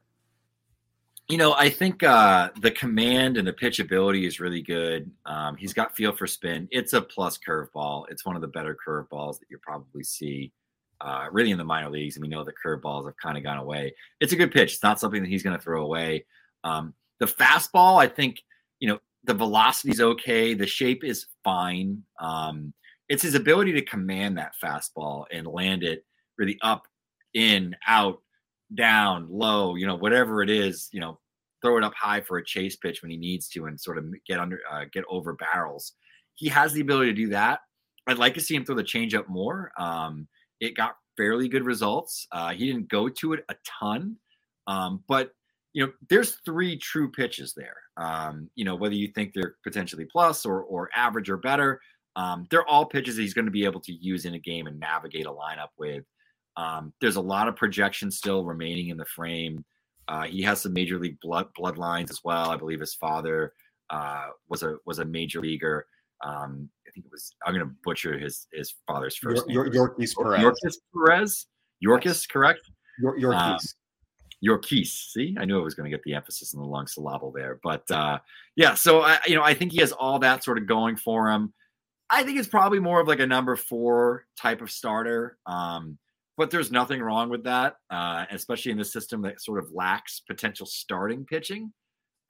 You 1.29 1.39
know, 1.39 1.55
I 1.55 1.71
think 1.71 2.03
uh, 2.03 2.51
the 2.61 2.71
command 2.71 3.39
and 3.39 3.49
the 3.49 3.53
pitchability 3.53 4.27
is 4.27 4.41
really 4.41 4.61
good. 4.61 5.11
Um, 5.25 5.57
he's 5.57 5.73
got 5.73 5.97
feel 5.97 6.13
for 6.13 6.27
spin. 6.27 6.69
It's 6.71 6.93
a 6.93 7.01
plus 7.01 7.39
curveball. 7.39 8.05
It's 8.11 8.27
one 8.27 8.37
of 8.37 8.43
the 8.43 8.49
better 8.49 8.77
curveballs 8.87 9.39
that 9.39 9.47
you 9.51 9.57
probably 9.63 10.05
see, 10.05 10.53
uh, 11.01 11.29
really 11.33 11.51
in 11.51 11.57
the 11.57 11.65
minor 11.65 11.89
leagues. 11.89 12.17
And 12.17 12.23
we 12.23 12.29
know 12.29 12.45
the 12.45 12.53
curveballs 12.53 13.07
have 13.07 13.17
kind 13.17 13.39
of 13.39 13.43
gone 13.43 13.57
away. 13.57 13.95
It's 14.21 14.35
a 14.35 14.37
good 14.37 14.53
pitch. 14.53 14.75
It's 14.75 14.83
not 14.83 15.01
something 15.01 15.23
that 15.23 15.31
he's 15.31 15.43
going 15.43 15.57
to 15.57 15.63
throw 15.63 15.83
away. 15.83 16.27
Um, 16.65 16.95
the 17.21 17.27
fastball, 17.27 18.01
I 18.01 18.09
think, 18.09 18.43
you 18.81 18.89
know, 18.89 18.99
the 19.23 19.35
velocity 19.35 19.93
is 19.93 20.01
okay. 20.01 20.55
The 20.55 20.67
shape 20.67 21.05
is 21.05 21.27
fine. 21.45 22.03
Um, 22.21 22.73
it's 23.09 23.23
his 23.23 23.35
ability 23.35 23.73
to 23.75 23.83
command 23.83 24.39
that 24.39 24.55
fastball 24.63 25.27
and 25.31 25.47
land 25.47 25.85
it 25.85 26.05
really 26.37 26.59
up, 26.63 26.89
in, 27.35 27.77
out, 27.87 28.21
down, 28.75 29.29
low, 29.31 29.77
you 29.77 29.87
know, 29.87 29.95
whatever 29.95 30.43
it 30.43 30.51
is, 30.51 30.89
you 30.93 31.01
know, 31.01 31.21
throw 31.63 31.77
it 31.79 31.85
up 31.85 31.95
high 31.95 32.21
for 32.21 32.39
a 32.39 32.45
chase 32.45 32.77
pitch 32.77 33.03
when 33.03 33.11
he 33.11 33.17
needs 33.17 33.49
to 33.49 33.67
and 33.67 33.81
sort 33.81 33.99
of 33.99 34.07
get 34.27 34.41
under, 34.41 34.61
uh, 34.71 34.85
get 34.93 35.05
over 35.09 35.35
barrels. 35.35 35.93
He 36.35 36.49
has 36.49 36.73
the 36.73 36.81
ability 36.81 37.11
to 37.11 37.17
do 37.17 37.29
that. 37.29 37.61
I'd 38.07 38.19
like 38.19 38.35
to 38.35 38.41
see 38.41 38.55
him 38.55 38.65
throw 38.65 38.75
the 38.75 38.83
changeup 38.83 39.29
more. 39.29 39.71
Um, 39.79 40.29
it 40.61 40.77
got 40.77 40.97
fairly 41.17 41.49
good 41.49 41.65
results. 41.65 42.27
Uh, 42.33 42.51
he 42.51 42.67
didn't 42.67 42.89
go 42.89 43.09
to 43.09 43.33
it 43.33 43.45
a 43.49 43.55
ton, 43.65 44.17
um, 44.67 45.03
but 45.09 45.33
you 45.75 45.85
know, 45.85 45.93
there's 46.09 46.37
three 46.45 46.79
true 46.79 47.11
pitches 47.11 47.53
there. 47.55 47.77
Um, 47.97 48.49
you 48.55 48.65
know, 48.65 48.77
whether 48.77 48.95
you 48.95 49.09
think 49.09 49.33
they're 49.35 49.57
potentially 49.65 50.07
plus 50.11 50.47
or 50.47 50.63
or 50.63 50.89
average 50.95 51.29
or 51.29 51.37
better, 51.37 51.81
um, 52.17 52.47
they're 52.51 52.67
all 52.67 52.87
pitches 52.87 53.17
he's 53.17 53.35
going 53.35 53.45
to 53.45 53.51
be 53.51 53.65
able 53.65 53.81
to 53.81 53.93
use 53.93 54.25
in 54.25 54.35
a 54.35 54.39
game 54.39 54.69
and 54.69 54.79
navigate 54.79 55.27
a 55.27 55.31
lineup 55.31 55.71
with. 55.77 56.05
Um, 56.57 56.93
there's 57.01 57.17
a 57.17 57.21
lot 57.21 57.49
of 57.49 57.57
projection 57.57 58.11
still 58.11 58.45
remaining 58.45 58.89
in 58.89 58.97
the 58.97 59.05
frame. 59.05 59.65
Uh, 60.07 60.23
he 60.23 60.43
has 60.43 60.63
some 60.63 60.73
major 60.73 60.99
league 60.99 61.19
blood 61.21 61.49
bloodlines 61.59 62.11
as 62.11 62.21
well. 62.23 62.51
I 62.51 62.57
believe 62.57 62.79
his 62.79 62.95
father 62.95 63.53
uh, 63.91 64.29
was 64.49 64.63
a 64.63 64.77
was 64.87 65.01
a 65.01 65.05
major 65.05 65.41
leaguer. 65.41 65.87
Um, 66.25 66.71
I 66.87 66.93
think 66.93 67.07
it 67.07 67.11
was. 67.11 67.35
I'm 67.45 67.53
going 67.53 67.67
to 67.67 67.75
butcher 67.83 68.17
his 68.17 68.47
his 68.53 68.75
father's 68.87 69.17
first 69.17 69.45
Yor- 69.49 69.65
name. 69.65 69.75
Yorkis 69.75 70.15
Perez. 70.17 70.41
Yorkis 70.41 70.77
Perez. 70.95 71.47
Yorkis, 71.85 72.29
correct? 72.29 72.61
Yor- 73.01 73.19
Yorkis. 73.19 73.75
Um, 74.25 74.49
Yorkis. 74.59 75.13
See, 75.13 75.37
I 75.39 75.45
knew 75.45 75.59
I 75.59 75.63
was 75.63 75.75
going 75.75 75.91
to 75.91 75.97
get 75.97 76.05
the 76.05 76.15
emphasis 76.15 76.55
on 76.55 76.61
the 76.61 76.67
long 76.67 76.87
syllable 76.87 77.33
there, 77.33 77.59
but 77.63 77.89
uh, 77.91 78.19
yeah. 78.57 78.75
So 78.75 79.03
I, 79.03 79.19
you 79.27 79.35
know, 79.35 79.43
I 79.43 79.55
think 79.55 79.73
he 79.73 79.81
has 79.81 79.93
all 79.93 80.19
that 80.21 80.45
sort 80.45 80.59
of 80.59 80.67
going 80.67 80.97
for 80.97 81.31
him. 81.31 81.53
I 82.11 82.23
think 82.23 82.39
it's 82.39 82.49
probably 82.49 82.81
more 82.81 83.01
of 83.01 83.09
like 83.09 83.21
a 83.21 83.27
number 83.27 83.57
four 83.57 84.27
type 84.39 84.61
of 84.61 84.71
starter. 84.71 85.39
Um, 85.47 85.99
but 86.37 86.51
there's 86.51 86.71
nothing 86.71 87.01
wrong 87.01 87.31
with 87.31 87.45
that, 87.45 87.77
uh, 87.91 88.27
especially 88.31 88.73
in 88.73 88.79
the 88.79 88.85
system 88.85 89.23
that 89.23 89.41
sort 89.41 89.59
of 89.59 89.73
lacks 89.73 90.21
potential 90.21 90.67
starting 90.67 91.25
pitching. 91.25 91.73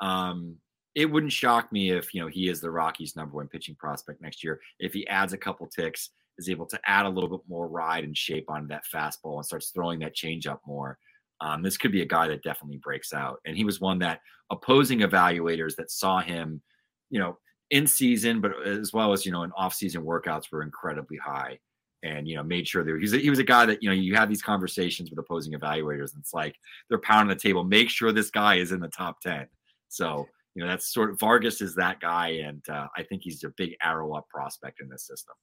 Um, 0.01 0.57
it 0.95 1.07
wouldn't 1.07 1.32
shock 1.32 1.72
me 1.72 1.90
if 1.90 2.14
you 2.14 2.20
know 2.20 2.28
he 2.28 2.49
is 2.49 2.61
the 2.61 2.70
Rockies' 2.70 3.16
number 3.16 3.36
one 3.36 3.49
pitching 3.49 3.74
prospect 3.74 4.20
next 4.20 4.45
year. 4.45 4.61
If 4.78 4.92
he 4.92 5.07
adds 5.09 5.32
a 5.32 5.38
couple 5.38 5.66
ticks, 5.66 6.11
is 6.38 6.49
able 6.49 6.66
to 6.66 6.78
add 6.84 7.07
a 7.07 7.09
little 7.09 7.30
bit 7.30 7.40
more 7.49 7.68
ride 7.68 8.05
and 8.05 8.16
shape 8.16 8.51
onto 8.51 8.68
that 8.68 8.84
fastball 8.92 9.36
and 9.36 9.45
starts 9.45 9.70
throwing 9.70 10.01
that 10.01 10.16
changeup 10.16 10.59
more. 10.66 10.99
Um, 11.45 11.62
this 11.62 11.76
could 11.76 11.92
be 11.92 12.01
a 12.01 12.07
guy 12.07 12.26
that 12.28 12.42
definitely 12.42 12.78
breaks 12.78 13.12
out. 13.12 13.38
And 13.45 13.55
he 13.55 13.64
was 13.64 13.78
one 13.78 13.99
that 13.99 14.20
opposing 14.51 15.01
evaluators 15.01 15.76
that 15.76 15.90
saw 15.90 16.20
him, 16.20 16.62
you 17.11 17.20
know, 17.20 17.36
in 17.70 17.86
season, 17.86 18.40
but 18.40 18.53
as 18.66 18.95
well 18.95 19.12
as 19.12 19.26
you 19.26 19.32
know 19.32 19.42
in 19.42 19.53
off-season 19.53 20.03
workouts 20.03 20.51
were 20.51 20.62
incredibly 20.62 21.18
high 21.18 21.59
and 22.03 22.26
you 22.26 22.36
know 22.36 22.42
made 22.42 22.66
sure 22.66 22.82
that 22.82 22.99
he's 22.99 23.12
a, 23.12 23.18
he 23.18 23.30
was 23.30 23.38
a 23.38 23.45
guy 23.45 23.66
that 23.66 23.82
you 23.82 23.88
know 23.88 23.95
you 23.95 24.14
have 24.14 24.28
these 24.28 24.42
conversations 24.42 25.11
with 25.11 25.18
opposing 25.18 25.55
evaluators 25.55 26.12
and 26.12 26.20
it's 26.20 26.34
like 26.34 26.55
they're 26.88 26.99
pounding 26.99 27.34
the 27.34 27.40
table 27.40 27.64
make 27.64 27.88
sure 27.88 28.12
this 28.12 28.30
guy 28.30 28.57
is 28.57 28.72
in 28.72 28.80
the 28.80 28.88
top 28.88 29.18
10 29.22 29.47
so 29.88 30.26
you 30.55 30.62
know 30.62 30.68
that's 30.68 30.92
sort 30.92 31.09
of 31.09 31.18
vargas 31.18 31.62
is 31.62 31.74
that 31.74 31.99
guy 32.01 32.28
and 32.28 32.62
uh, 32.68 32.86
i 32.95 33.03
think 33.03 33.22
he's 33.22 33.42
a 33.42 33.49
big 33.57 33.74
arrow 33.82 34.12
up 34.12 34.28
prospect 34.28 34.82
in 34.82 34.88
this 34.90 35.07
system 35.07 35.34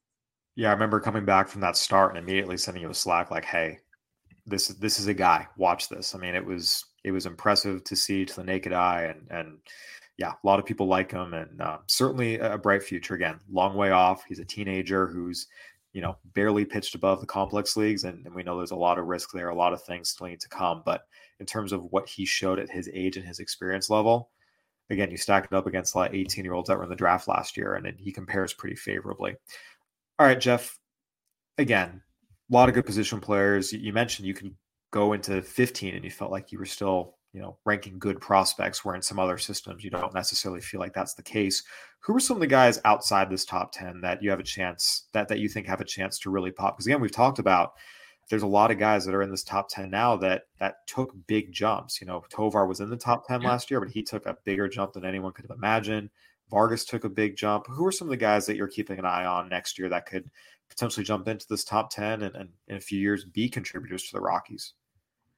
Yeah, 0.56 0.70
I 0.70 0.74
remember 0.74 0.99
coming 0.99 1.26
back 1.26 1.47
from 1.47 1.62
that 1.62 1.78
start 1.78 2.16
and 2.16 2.24
immediately 2.24 2.58
sending 2.58 2.84
you 2.84 2.89
a 2.89 2.93
Slack 2.93 3.32
like, 3.32 3.45
"Hey, 3.45 3.80
this 4.46 4.70
is 4.70 4.78
this 4.78 5.00
is 5.00 5.08
a 5.08 5.14
guy. 5.14 5.48
Watch 5.58 5.89
this." 5.89 6.16
I 6.16 6.18
mean, 6.20 6.36
it 6.36 6.46
was 6.46 6.86
it 7.04 7.12
was 7.12 7.26
impressive 7.26 7.84
to 7.86 7.96
see 7.96 8.26
to 8.26 8.36
the 8.36 8.44
naked 8.44 8.74
eye, 8.74 9.04
and 9.04 9.28
and 9.30 9.58
yeah, 10.18 10.32
a 10.32 10.48
lot 10.48 10.60
of 10.60 10.66
people 10.66 10.88
like 10.88 11.12
him, 11.12 11.34
and 11.34 11.62
uh, 11.62 11.78
certainly 11.88 12.38
a 12.38 12.58
bright 12.58 12.84
future. 12.84 13.16
Again, 13.16 13.39
long 13.50 13.76
way 13.76 13.92
off. 13.92 14.24
He's 14.28 14.39
a 14.39 14.46
teenager 14.46 15.08
who's 15.08 15.48
you 15.94 16.02
know 16.02 16.18
barely 16.34 16.66
pitched 16.66 16.96
above 16.96 17.22
the 17.22 17.28
complex 17.28 17.76
leagues, 17.76 18.04
and, 18.04 18.26
and 18.26 18.36
we 18.36 18.44
know 18.44 18.58
there's 18.58 18.72
a 18.72 18.76
lot 18.76 19.00
of 19.00 19.08
risk 19.08 19.32
there, 19.32 19.50
a 19.50 19.56
lot 19.56 19.74
of 19.74 19.84
things 19.84 20.10
still 20.10 20.28
need 20.28 20.39
to 20.42 20.50
come. 20.50 20.84
But 20.86 21.06
in 21.39 21.46
terms 21.46 21.72
of 21.72 21.86
what 21.92 22.08
he 22.08 22.26
showed 22.26 22.60
at 22.60 22.70
his 22.70 22.89
age 22.94 23.18
and 23.18 23.26
his 23.26 23.39
experience 23.39 23.89
level, 23.89 24.30
again, 24.89 25.10
you 25.10 25.18
stack 25.18 25.46
it 25.46 25.56
up 25.56 25.68
against 25.68 25.96
a 25.96 25.98
lot 25.98 26.10
of 26.10 26.16
18 26.16 26.44
year 26.44 26.54
olds 26.54 26.68
that 26.68 26.78
were 26.78 26.84
in 26.84 26.89
the 26.89 26.96
draft 26.96 27.28
last 27.28 27.58
year, 27.58 27.74
and 27.74 28.00
he 28.00 28.12
compares 28.12 28.54
pretty 28.54 28.76
favorably. 28.76 29.36
All 30.20 30.26
right, 30.26 30.39
Geoff. 30.39 30.78
Again, 31.58 32.02
a 32.52 32.54
lot 32.54 32.70
of 32.70 32.76
good 32.76 32.86
position 32.86 33.20
players. 33.20 33.72
You- 33.72 33.93
mentioned 33.93 34.28
you 34.28 34.34
can 34.34 34.58
go 34.91 35.14
into 35.14 35.41
15 35.41 35.95
and 35.95 36.04
you 36.04 36.12
felt 36.12 36.32
like 36.32 36.52
you 36.52 36.60
were 36.60 36.66
still, 36.66 37.16
you 37.32 37.41
know, 37.41 37.58
ranking 37.66 37.97
good 37.97 38.20
prospects, 38.20 38.84
where 38.84 38.93
in 38.95 39.02
some 39.02 39.20
other 39.20 39.38
systems 39.38 39.84
you 39.84 39.89
don't 39.89 40.14
necessarily 40.14 40.60
feel 40.62 40.80
like 40.82 40.93
that's 40.93 41.14
the 41.14 41.24
case. 41.24 41.64
Who 42.02 42.16
are 42.16 42.20
some 42.20 42.36
of 42.38 42.41
the 42.41 42.47
guys 42.47 42.82
outside 42.84 43.30
this 43.30 43.45
top 43.45 43.72
10 43.72 44.02
that 44.02 44.22
you 44.22 44.30
have 44.32 44.39
a 44.39 44.43
chance 44.43 45.08
that 45.14 45.30
that 45.30 45.39
you 45.39 45.47
think 45.47 45.68
have 45.68 45.80
a 45.82 45.86
chance 45.86 46.20
to 46.20 46.30
really 46.30 46.52
pop? 46.52 46.76
Because 46.76 46.88
again, 46.88 46.99
we've 46.99 47.12
talked 47.12 47.39
about 47.39 47.74
there's 48.30 48.43
a 48.43 48.47
lot 48.47 48.72
of 48.72 48.78
guys 48.80 49.06
that 49.06 49.16
are 49.16 49.22
in 49.22 49.32
this 49.32 49.43
top 49.43 49.68
10 49.70 49.89
now 49.89 50.16
that 50.18 50.43
that 50.60 50.86
took 50.88 51.14
big 51.28 51.52
jumps. 51.54 52.02
You 52.02 52.08
know, 52.08 52.24
Tovar 52.30 52.66
was 52.66 52.80
in 52.82 52.89
the 52.89 52.97
top 52.97 53.28
10 53.28 53.41
Yeah. 53.41 53.49
last 53.49 53.72
year, 53.72 53.80
but 53.80 53.89
he 53.91 54.04
took 54.04 54.26
a 54.26 54.38
bigger 54.43 54.68
jump 54.68 54.93
than 54.93 55.06
anyone 55.06 55.32
could 55.32 55.45
have 55.45 55.56
imagined. 55.58 56.10
Vargas 56.52 56.86
took 56.86 57.06
a 57.06 57.10
big 57.10 57.36
jump. 57.38 57.66
Who 57.68 57.86
are 57.86 57.91
some 57.91 58.08
of 58.08 58.12
the 58.12 58.18
guys 58.18 58.45
that 58.45 58.58
you're 58.58 58.68
keeping 58.68 58.99
an 58.99 59.06
eye 59.06 59.26
on 59.26 59.49
next 59.49 59.80
year 59.80 59.89
that 59.89 60.06
could 60.06 60.30
potentially 60.70 61.06
jump 61.06 61.28
into 61.28 61.47
this 61.49 61.64
top 61.64 61.89
10 61.89 62.22
and, 62.22 62.36
and 62.36 62.49
in 62.68 62.76
a 62.78 62.82
few 62.82 62.99
years 62.99 63.26
be 63.26 63.49
contributors 63.49 64.04
to 64.04 64.14
the 64.14 64.22
Rockies? 64.22 64.74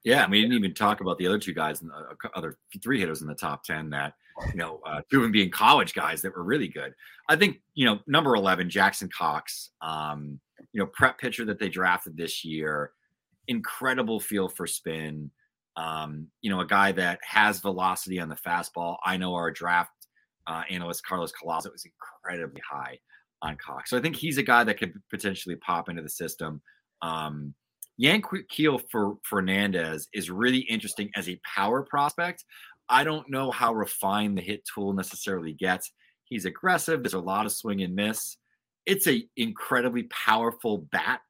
Yeah, 0.04 0.24
and 0.24 0.30
we 0.30 0.42
didn't 0.42 0.56
even 0.56 0.74
talk 0.74 1.00
about 1.00 1.16
the 1.16 1.26
other 1.26 1.38
two 1.38 1.54
guys 1.54 1.80
and 1.80 1.90
the 1.90 1.94
uh, 1.94 2.28
other 2.34 2.58
three 2.82 3.00
hitters 3.00 3.22
in 3.22 3.26
the 3.26 3.34
top 3.34 3.64
ten. 3.64 3.88
That 3.88 4.12
you 4.50 4.56
know, 4.56 4.80
uh, 4.86 5.00
two 5.10 5.18
of 5.18 5.22
them 5.22 5.32
being 5.32 5.50
college 5.50 5.94
guys 5.94 6.20
that 6.22 6.36
were 6.36 6.44
really 6.44 6.68
good. 6.68 6.92
I 7.28 7.36
think 7.36 7.62
you 7.74 7.86
know, 7.86 8.00
number 8.06 8.34
eleven, 8.34 8.68
Jackson 8.68 9.08
Cox. 9.16 9.70
Um, 9.80 10.40
you 10.72 10.80
know, 10.80 10.86
prep 10.86 11.18
pitcher 11.18 11.46
that 11.46 11.58
they 11.58 11.70
drafted 11.70 12.18
this 12.18 12.44
year, 12.44 12.90
incredible 13.48 14.20
feel 14.20 14.48
for 14.48 14.66
spin. 14.66 15.30
Um, 15.76 16.28
you 16.42 16.50
know, 16.50 16.60
a 16.60 16.66
guy 16.66 16.92
that 16.92 17.18
has 17.26 17.60
velocity 17.60 18.20
on 18.20 18.28
the 18.28 18.36
fastball. 18.36 18.98
I 19.04 19.16
know 19.16 19.34
our 19.34 19.50
draft 19.50 19.90
uh, 20.46 20.62
analyst 20.70 21.04
Carlos 21.06 21.32
Collazo 21.32 21.72
was 21.72 21.84
incredibly 21.84 22.60
high 22.68 22.98
on 23.42 23.56
Cox, 23.56 23.90
so 23.90 23.98
I 23.98 24.00
think 24.00 24.16
he's 24.16 24.38
a 24.38 24.42
guy 24.42 24.64
that 24.64 24.78
could 24.78 24.94
potentially 25.10 25.56
pop 25.56 25.88
into 25.88 26.02
the 26.02 26.08
system. 26.08 26.60
Um, 27.02 27.54
Yanquiel 28.00 28.82
for 28.90 29.16
Fernandez 29.22 30.08
is 30.12 30.30
really 30.30 30.60
interesting 30.60 31.10
as 31.14 31.28
a 31.28 31.40
power 31.44 31.82
prospect. 31.82 32.44
I 32.88 33.04
don't 33.04 33.30
know 33.30 33.50
how 33.50 33.72
refined 33.72 34.36
the 34.36 34.42
hit 34.42 34.62
tool 34.72 34.92
necessarily 34.92 35.52
gets. 35.52 35.92
He's 36.24 36.44
aggressive. 36.44 37.02
There's 37.02 37.14
a 37.14 37.20
lot 37.20 37.46
of 37.46 37.52
swing 37.52 37.82
and 37.82 37.94
miss. 37.94 38.36
It's 38.86 39.06
a 39.06 39.26
incredibly 39.36 40.04
powerful 40.04 40.78
bat, 40.90 41.20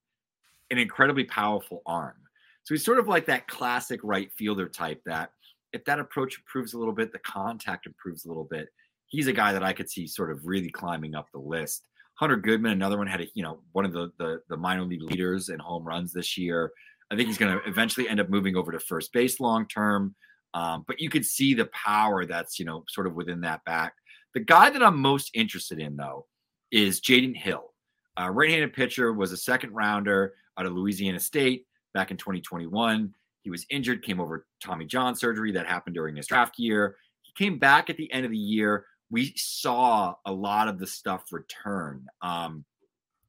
an 0.71 0.79
incredibly 0.79 1.25
powerful 1.25 1.83
arm. 1.87 2.17
So 2.65 2.75
he's 2.75 2.85
sort 2.85 2.99
of 2.99 3.09
like 3.09 3.27
that 3.27 3.47
classic 3.47 4.01
right 4.03 4.33
fielder 4.33 4.69
type 4.69 5.03
that 5.07 5.31
if 5.73 5.85
that 5.85 5.99
approach 5.99 6.39
improves 6.39 6.73
a 6.73 6.79
little 6.79 6.95
bit, 6.95 7.13
the 7.13 7.19
contact 7.19 7.87
improves 7.87 8.25
a 8.25 8.29
little 8.29 8.45
bit. 8.45 8.69
He's 9.15 9.29
a 9.29 9.33
guy 9.33 9.53
that 9.53 9.63
I 9.63 9.73
could 9.73 9.89
see 9.89 10.07
sort 10.07 10.31
of 10.31 10.45
really 10.45 10.71
climbing 10.71 11.15
up 11.15 11.29
the 11.33 11.39
list. 11.39 11.87
Hunter 12.15 12.37
Goodman, 12.37 12.73
another 12.73 12.99
one 12.99 13.07
had 13.07 13.21
a, 13.21 13.27
you 13.35 13.43
know, 13.43 13.61
one 13.73 13.85
of 13.85 13.93
the, 13.93 14.11
the, 14.19 14.41
the 14.49 14.57
minor 14.57 14.83
league 14.83 15.03
leaders 15.03 15.49
in 15.49 15.59
home 15.59 15.85
runs 15.85 16.13
this 16.13 16.37
year. 16.37 16.73
I 17.11 17.17
think 17.17 17.29
he's 17.29 17.39
going 17.39 17.57
to 17.57 17.69
eventually 17.69 18.09
end 18.09 18.21
up 18.21 18.29
moving 18.29 18.57
over 18.57 18.73
to 18.73 18.81
first 18.81 19.13
base 19.13 19.41
long 19.41 19.67
term. 19.69 20.15
Um, 20.55 20.85
but 20.87 21.01
you 21.01 21.11
could 21.11 21.25
see 21.25 21.55
the 21.55 21.67
power 21.67 22.25
that's, 22.25 22.59
you 22.59 22.65
know, 22.65 22.85
sort 22.89 23.07
of 23.07 23.15
within 23.15 23.41
that 23.43 23.65
back. 23.65 23.95
The 24.35 24.41
guy 24.41 24.71
that 24.71 24.83
I'm 24.83 24.99
most 24.99 25.31
interested 25.35 25.79
in, 25.79 25.97
though, 25.97 26.27
is 26.71 27.01
Jaden 27.01 27.37
Hill. 27.37 27.73
Right-handed 28.19 28.73
pitcher 28.73 29.13
was 29.13 29.33
a 29.33 29.37
second 29.37 29.73
rounder 29.73 30.35
out 30.57 30.67
of 30.67 30.73
Louisiana 30.73 31.19
State 31.19 31.67
back 31.93 32.11
in 32.11 32.17
2021. 32.17 33.13
He 33.43 33.51
was 33.51 33.67
injured, 33.71 34.03
came 34.03 34.21
over 34.21 34.47
Tommy 34.63 34.85
John 34.87 35.15
surgery 35.15 35.53
that 35.53 35.67
happened 35.67 35.95
during 35.95 36.17
his 36.17 36.27
draft 36.27 36.59
year. 36.59 36.97
He 37.23 37.33
came 37.37 37.59
back 37.59 37.91
at 37.91 37.97
the 37.97 38.11
end 38.13 38.25
of 38.25 38.31
the 38.31 38.39
year. 38.39 38.87
We 39.15 39.33
saw 39.37 40.17
a 40.27 40.33
lot 40.33 40.67
of 40.67 40.81
the 40.81 40.89
stuff 40.89 41.33
return. 41.33 42.05
Um, 42.21 42.65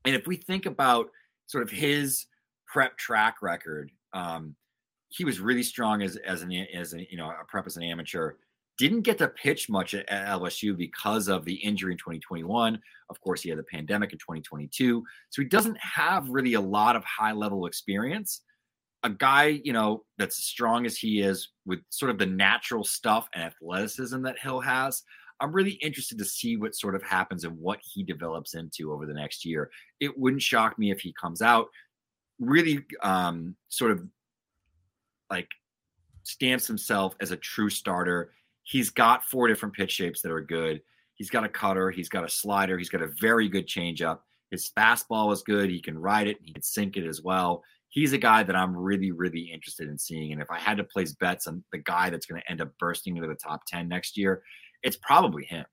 and 0.04 0.16
if 0.16 0.26
we 0.26 0.36
think 0.36 0.66
about 0.66 1.12
sort 1.46 1.62
of 1.62 1.70
his 1.70 2.26
prep 2.66 2.98
track 2.98 3.44
record, 3.44 3.92
um, 4.12 4.56
he 5.10 5.24
was 5.24 5.40
really 5.40 5.62
strong 5.62 6.02
as 6.02 6.16
as 6.16 6.42
an 6.42 6.52
as 6.52 6.94
a 6.94 7.08
you 7.12 7.18
know 7.18 7.30
a 7.30 7.46
prep 7.48 7.68
as 7.68 7.78
an 7.78 7.84
amateur. 7.84 8.34
Didn't 8.80 9.02
get 9.02 9.20
to 9.20 9.28
pitch 9.28 9.70
much 9.70 9.94
at 9.94 10.10
LSU 10.10 10.76
because 10.76 11.28
of 11.28 11.46
the 11.46 11.54
injury 11.54 11.92
in 11.92 12.00
2021. 12.00 12.82
Of 13.12 13.22
course, 13.22 13.44
he 13.44 13.50
had 13.50 13.60
the 13.60 13.64
pandemic 13.64 14.12
in 14.12 14.18
2022, 14.18 15.04
so 15.30 15.42
he 15.42 15.48
doesn't 15.48 15.78
have 15.78 16.28
really 16.30 16.56
a 16.56 16.62
lot 16.62 16.96
of 16.96 17.04
high 17.04 17.32
level 17.32 17.68
experience 17.68 18.42
a 19.06 19.10
guy, 19.10 19.62
you 19.64 19.72
know, 19.72 20.04
that's 20.18 20.40
as 20.40 20.46
strong 20.46 20.88
as 20.88 20.98
he 20.98 21.22
is 21.22 21.50
with 21.68 21.80
sort 21.92 22.10
of 22.10 22.18
the 22.18 22.26
natural 22.26 22.84
stuff 22.84 23.30
and 23.36 23.44
athleticism 23.44 24.24
that 24.24 24.40
Hill 24.40 24.60
has, 24.60 25.04
I'm 25.40 25.52
really 25.52 25.74
interested 25.74 26.18
to 26.20 26.26
see 26.26 26.58
what 26.58 26.76
sort 26.76 26.96
of 26.96 27.04
happens 27.04 27.44
and 27.44 27.58
what 27.60 27.80
he 27.84 28.04
develops 28.04 28.54
into 28.54 28.92
over 28.92 29.06
the 29.06 29.14
next 29.14 29.46
year. 29.46 29.70
It 30.00 30.18
wouldn't 30.18 30.42
shock 30.42 30.80
me 30.80 30.92
if 30.92 31.02
he 31.02 31.14
comes 31.20 31.42
out 31.42 31.68
really 32.40 32.86
um, 33.02 33.56
sort 33.70 33.92
of 33.92 34.06
like 35.30 35.48
stamps 36.24 36.68
himself 36.68 37.16
as 37.22 37.32
a 37.32 37.38
true 37.38 37.70
starter. 37.70 38.32
He's 38.64 38.90
got 38.90 39.26
four 39.26 39.48
different 39.48 39.76
pitch 39.76 39.92
shapes 39.92 40.22
that 40.22 40.32
are 40.32 40.42
good. 40.42 40.82
He's 41.16 41.30
got 41.30 41.46
a 41.46 41.50
cutter, 41.50 41.92
he's 41.92 42.10
got 42.10 42.26
a 42.26 42.30
slider, 42.30 42.78
he's 42.78 42.90
got 42.90 43.02
a 43.02 43.12
very 43.22 43.48
good 43.48 43.68
changeup. 43.68 44.20
His 44.52 44.70
fastball 44.78 45.32
is 45.32 45.44
good. 45.44 45.70
He 45.70 45.82
can 45.82 45.98
ride 45.98 46.28
it, 46.28 46.38
he 46.42 46.52
can 46.52 46.62
sink 46.62 46.98
it 46.98 47.08
as 47.08 47.22
well 47.22 47.64
he's 47.96 48.12
a 48.12 48.18
guy 48.18 48.44
that 48.44 48.56
I'm 48.56 48.76
really, 48.76 49.12
really 49.12 49.50
interested 49.54 49.88
in 49.88 49.98
seeing. 49.98 50.34
And 50.34 50.42
if 50.42 50.52
I 50.52 50.60
had 50.60 50.78
to 50.78 50.84
place 50.84 51.14
bets 51.14 51.48
on 51.48 51.64
the 51.72 51.78
guy 51.78 52.10
that's 52.10 52.26
going 52.26 52.42
to 52.42 52.52
end 52.52 52.62
up 52.62 52.72
bursting 52.78 53.16
into 53.16 53.30
the 53.30 53.36
top 53.36 53.62
10 53.68 53.88
next 53.88 54.18
year, 54.18 54.44
it's 54.86 54.96
probably 54.96 55.44
him. 55.44 55.66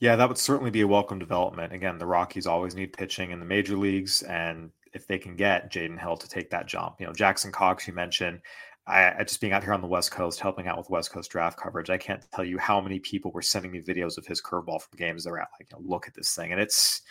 Yeah, 0.00 0.14
that 0.16 0.28
would 0.28 0.38
certainly 0.38 0.70
be 0.70 0.82
a 0.82 0.86
welcome 0.86 1.18
development. 1.18 1.72
Again, 1.72 1.98
the 1.98 2.06
Rockies 2.06 2.46
always 2.46 2.76
need 2.76 2.92
pitching 2.92 3.32
in 3.32 3.40
the 3.40 3.46
major 3.46 3.76
leagues. 3.76 4.22
And 4.22 4.70
if 4.94 5.08
they 5.08 5.18
can 5.18 5.34
get 5.34 5.72
Jaden 5.72 5.98
Hill 5.98 6.16
to 6.16 6.28
take 6.28 6.50
that 6.50 6.68
jump, 6.68 6.96
you 7.00 7.06
know, 7.06 7.12
Jackson 7.12 7.50
Cox, 7.50 7.88
you 7.88 7.92
mentioned, 7.92 8.40
I, 8.86 9.12
I, 9.18 9.24
just 9.24 9.40
being 9.40 9.52
out 9.52 9.64
here 9.64 9.74
on 9.74 9.80
the 9.80 9.88
West 9.88 10.12
Coast, 10.12 10.38
helping 10.38 10.68
out 10.68 10.78
with 10.78 10.88
West 10.88 11.10
Coast 11.10 11.30
draft 11.32 11.58
coverage, 11.58 11.90
I 11.90 11.98
can't 11.98 12.24
tell 12.32 12.44
you 12.44 12.58
how 12.58 12.80
many 12.80 13.00
people 13.00 13.32
were 13.32 13.42
sending 13.42 13.72
me 13.72 13.82
videos 13.82 14.16
of 14.16 14.26
his 14.26 14.40
curveball 14.40 14.80
from 14.80 14.96
games 14.96 15.24
they're 15.24 15.38
at. 15.38 15.48
Like, 15.58 15.68
you 15.70 15.76
know, 15.76 15.84
look 15.84 16.06
at 16.06 16.14
this 16.14 16.32
thing. 16.32 16.52
And 16.52 16.60
it's, 16.60 17.02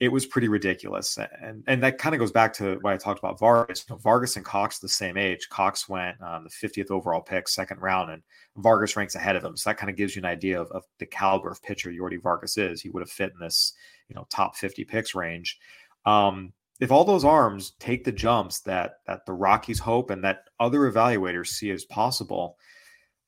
it 0.00 0.10
was 0.10 0.24
pretty 0.24 0.48
ridiculous. 0.48 1.18
And 1.42 1.62
and 1.66 1.82
that 1.82 1.98
kind 1.98 2.14
of 2.14 2.18
goes 2.18 2.32
back 2.32 2.54
to 2.54 2.78
what 2.80 2.94
I 2.94 2.96
talked 2.96 3.18
about 3.18 3.38
Vargas. 3.38 3.84
Vargas 3.88 4.36
and 4.36 4.44
Cox 4.44 4.78
the 4.78 4.88
same 4.88 5.18
age. 5.18 5.48
Cox 5.50 5.90
went 5.90 6.20
um, 6.22 6.44
the 6.44 6.68
50th 6.68 6.90
overall 6.90 7.20
pick, 7.20 7.46
second 7.48 7.80
round, 7.80 8.10
and 8.10 8.22
Vargas 8.56 8.96
ranks 8.96 9.14
ahead 9.14 9.36
of 9.36 9.44
him. 9.44 9.58
So 9.58 9.68
that 9.68 9.76
kind 9.76 9.90
of 9.90 9.96
gives 9.96 10.16
you 10.16 10.20
an 10.20 10.26
idea 10.26 10.58
of, 10.58 10.70
of 10.72 10.84
the 10.98 11.06
caliber 11.06 11.50
of 11.50 11.62
pitcher 11.62 11.90
Yordi 11.90 12.20
Vargas 12.20 12.56
is. 12.56 12.80
He 12.80 12.88
would 12.88 13.02
have 13.02 13.10
fit 13.10 13.32
in 13.34 13.40
this, 13.40 13.74
you 14.08 14.14
know, 14.14 14.26
top 14.30 14.56
50 14.56 14.84
picks 14.84 15.14
range. 15.14 15.58
Um, 16.06 16.54
if 16.80 16.90
all 16.90 17.04
those 17.04 17.26
arms 17.26 17.72
take 17.78 18.04
the 18.04 18.12
jumps 18.12 18.60
that 18.60 19.00
that 19.06 19.26
the 19.26 19.34
Rockies 19.34 19.78
hope 19.78 20.08
and 20.08 20.24
that 20.24 20.44
other 20.58 20.90
evaluators 20.90 21.48
see 21.48 21.70
as 21.72 21.84
possible, 21.84 22.56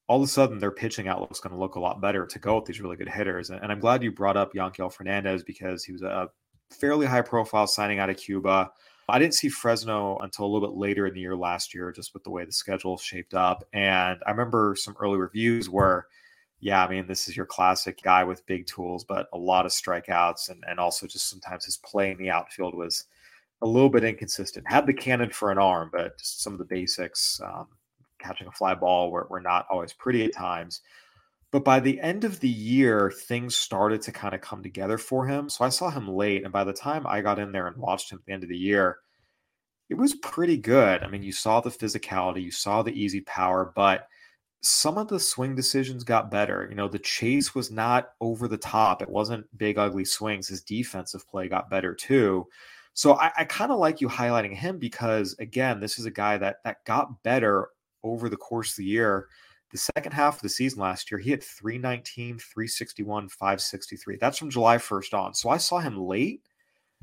all 0.09 0.23
of 0.23 0.25
a 0.25 0.27
sudden 0.27 0.59
their 0.59 0.71
pitching 0.71 1.07
outlook 1.07 1.33
is 1.33 1.41
going 1.41 1.53
to 1.53 1.61
look 1.61 1.75
a 1.75 1.81
lot 1.81 2.01
better 2.01 2.25
to 2.25 2.39
go 2.39 2.57
with 2.57 2.65
these 2.65 2.81
really 2.81 2.97
good 2.97 3.11
hitters. 3.11 3.51
And, 3.51 3.61
I'm 3.71 3.79
glad 3.79 4.03
you 4.03 4.11
brought 4.11 4.39
up 4.39 4.55
Yanquiel 4.55 4.91
Fernandez 4.91 5.43
because 5.43 5.85
he 5.85 5.93
was 5.93 6.01
a 6.01 6.31
fairly 6.73 7.07
high 7.07 7.23
profile 7.23 7.67
signing 7.67 7.99
out 7.99 8.11
of 8.11 8.17
Cuba. 8.17 8.71
I 9.09 9.19
didn't 9.19 9.35
see 9.35 9.49
Fresno 9.49 10.17
until 10.19 10.47
a 10.47 10.49
little 10.49 10.67
bit 10.69 10.77
later 10.77 11.07
in 11.07 11.15
the 11.15 11.21
year 11.21 11.37
last 11.37 11.75
year, 11.75 11.93
just 11.93 12.15
with 12.15 12.25
the 12.25 12.31
way 12.31 12.45
the 12.45 12.53
schedule 12.53 12.97
shaped 12.97 13.35
up. 13.35 13.65
And 13.73 14.19
I 14.27 14.31
remember 14.31 14.75
some 14.79 14.97
early 15.01 15.19
reviews 15.19 15.69
where, 15.69 16.07
yeah, 16.61 16.85
I 16.85 16.89
mean, 16.89 17.07
this 17.07 17.29
is 17.29 17.37
your 17.37 17.47
classic 17.47 18.01
guy 18.03 18.25
with 18.25 18.47
big 18.47 18.67
tools, 18.67 19.05
but 19.05 19.29
a 19.33 19.39
lot 19.39 19.67
of 19.67 19.73
strikeouts. 19.73 20.51
And, 20.51 20.65
and 20.69 20.79
also 20.79 21.07
just 21.07 21.29
sometimes 21.29 21.65
his 21.65 21.77
play 21.79 22.13
in 22.13 22.19
the 22.19 22.31
outfield 22.31 22.75
was 22.75 23.05
a 23.61 23.67
little 23.67 23.91
bit 23.91 24.05
inconsistent. 24.05 24.71
Had 24.71 24.87
the 24.87 24.95
cannon 24.95 25.31
for 25.31 25.51
an 25.51 25.59
arm, 25.59 25.91
but 25.93 26.19
just 26.19 26.41
some 26.41 26.53
of 26.53 26.59
the 26.59 26.65
basics, 26.65 27.41
um, 27.45 27.67
catching 28.19 28.47
a 28.47 28.53
fly 28.53 28.75
ball 28.75 29.11
were, 29.11 29.27
were 29.29 29.41
not 29.41 29.67
always 29.71 29.93
pretty 29.93 30.25
at 30.25 30.33
times. 30.33 30.81
But 31.53 31.65
by 31.65 31.81
the 31.81 32.01
end 32.01 32.25
of 32.25 32.41
the 32.41 32.49
year, 32.49 33.13
things 33.15 33.55
started 33.55 34.01
to 34.03 34.13
kind 34.13 34.35
of 34.35 34.41
come 34.41 34.63
together 34.63 34.97
for 34.97 35.27
him. 35.27 35.51
So 35.51 35.65
I 35.65 35.69
saw 35.69 35.91
him 35.91 36.09
late. 36.09 36.45
And 36.45 36.53
by 36.53 36.65
the 36.65 36.73
time 36.73 37.07
I 37.07 37.21
got 37.21 37.39
in 37.39 37.53
there 37.53 37.67
and 37.67 37.77
watched 37.77 38.11
him 38.11 38.19
at 38.19 38.25
the 38.25 38.33
end 38.33 38.43
of 38.43 38.49
the 38.49 38.57
year, 38.57 38.99
it 39.91 39.95
was 39.95 40.15
pretty 40.15 40.57
good. 40.57 41.03
I 41.03 41.09
mean, 41.09 41.23
you 41.23 41.33
saw 41.33 41.61
the 41.61 41.69
physicality, 41.69 42.43
you 42.43 42.51
saw 42.51 42.83
the 42.83 42.99
easy 42.99 43.21
power, 43.21 43.71
but 43.77 44.09
some 44.63 44.97
of 44.97 45.09
the 45.09 45.21
swing 45.21 45.55
decisions 45.55 46.05
got 46.05 46.31
better. 46.31 46.67
You 46.71 46.77
know, 46.77 46.89
the 46.89 46.99
chase 46.99 47.55
was 47.55 47.71
not 47.71 48.13
over 48.23 48.49
the 48.49 48.57
top, 48.57 49.03
it 49.03 49.11
wasn't 49.11 49.47
big, 49.59 49.77
ugly 49.77 50.07
swings. 50.07 50.49
His 50.49 50.63
defensive 50.63 51.29
play 51.29 51.49
got 51.49 51.69
better 51.69 51.95
too. 51.95 52.47
So 52.95 53.15
I, 53.15 53.33
I 53.37 53.45
kind 53.45 53.73
of 53.73 53.79
like 53.79 54.01
you 54.01 54.09
highlighting 54.09 54.55
him 54.55 54.79
because, 54.79 55.37
again, 55.39 55.81
this 55.81 55.99
is 55.99 56.07
a 56.07 56.11
guy 56.11 56.39
that 56.39 56.57
that 56.65 56.85
got 56.87 57.23
better 57.23 57.69
over 58.03 58.31
the 58.31 58.37
course 58.37 58.71
of 58.71 58.77
the 58.77 58.85
year 58.85 59.29
the 59.73 59.79
second 59.79 60.13
half 60.13 60.37
of 60.37 60.43
the 60.43 60.49
season 60.49 60.81
last 60.81 61.11
year, 61.11 61.19
he 61.19 61.31
had 61.31 61.43
319, 61.43 62.39
361, 62.39 63.29
563. 63.29 64.17
That's 64.17 64.39
from 64.39 64.51
July 64.51 64.77
1st 64.77 65.19
on. 65.19 65.35
So 65.35 65.49
I 65.49 65.57
saw 65.57 65.79
him 65.79 65.99
late, 65.99 66.43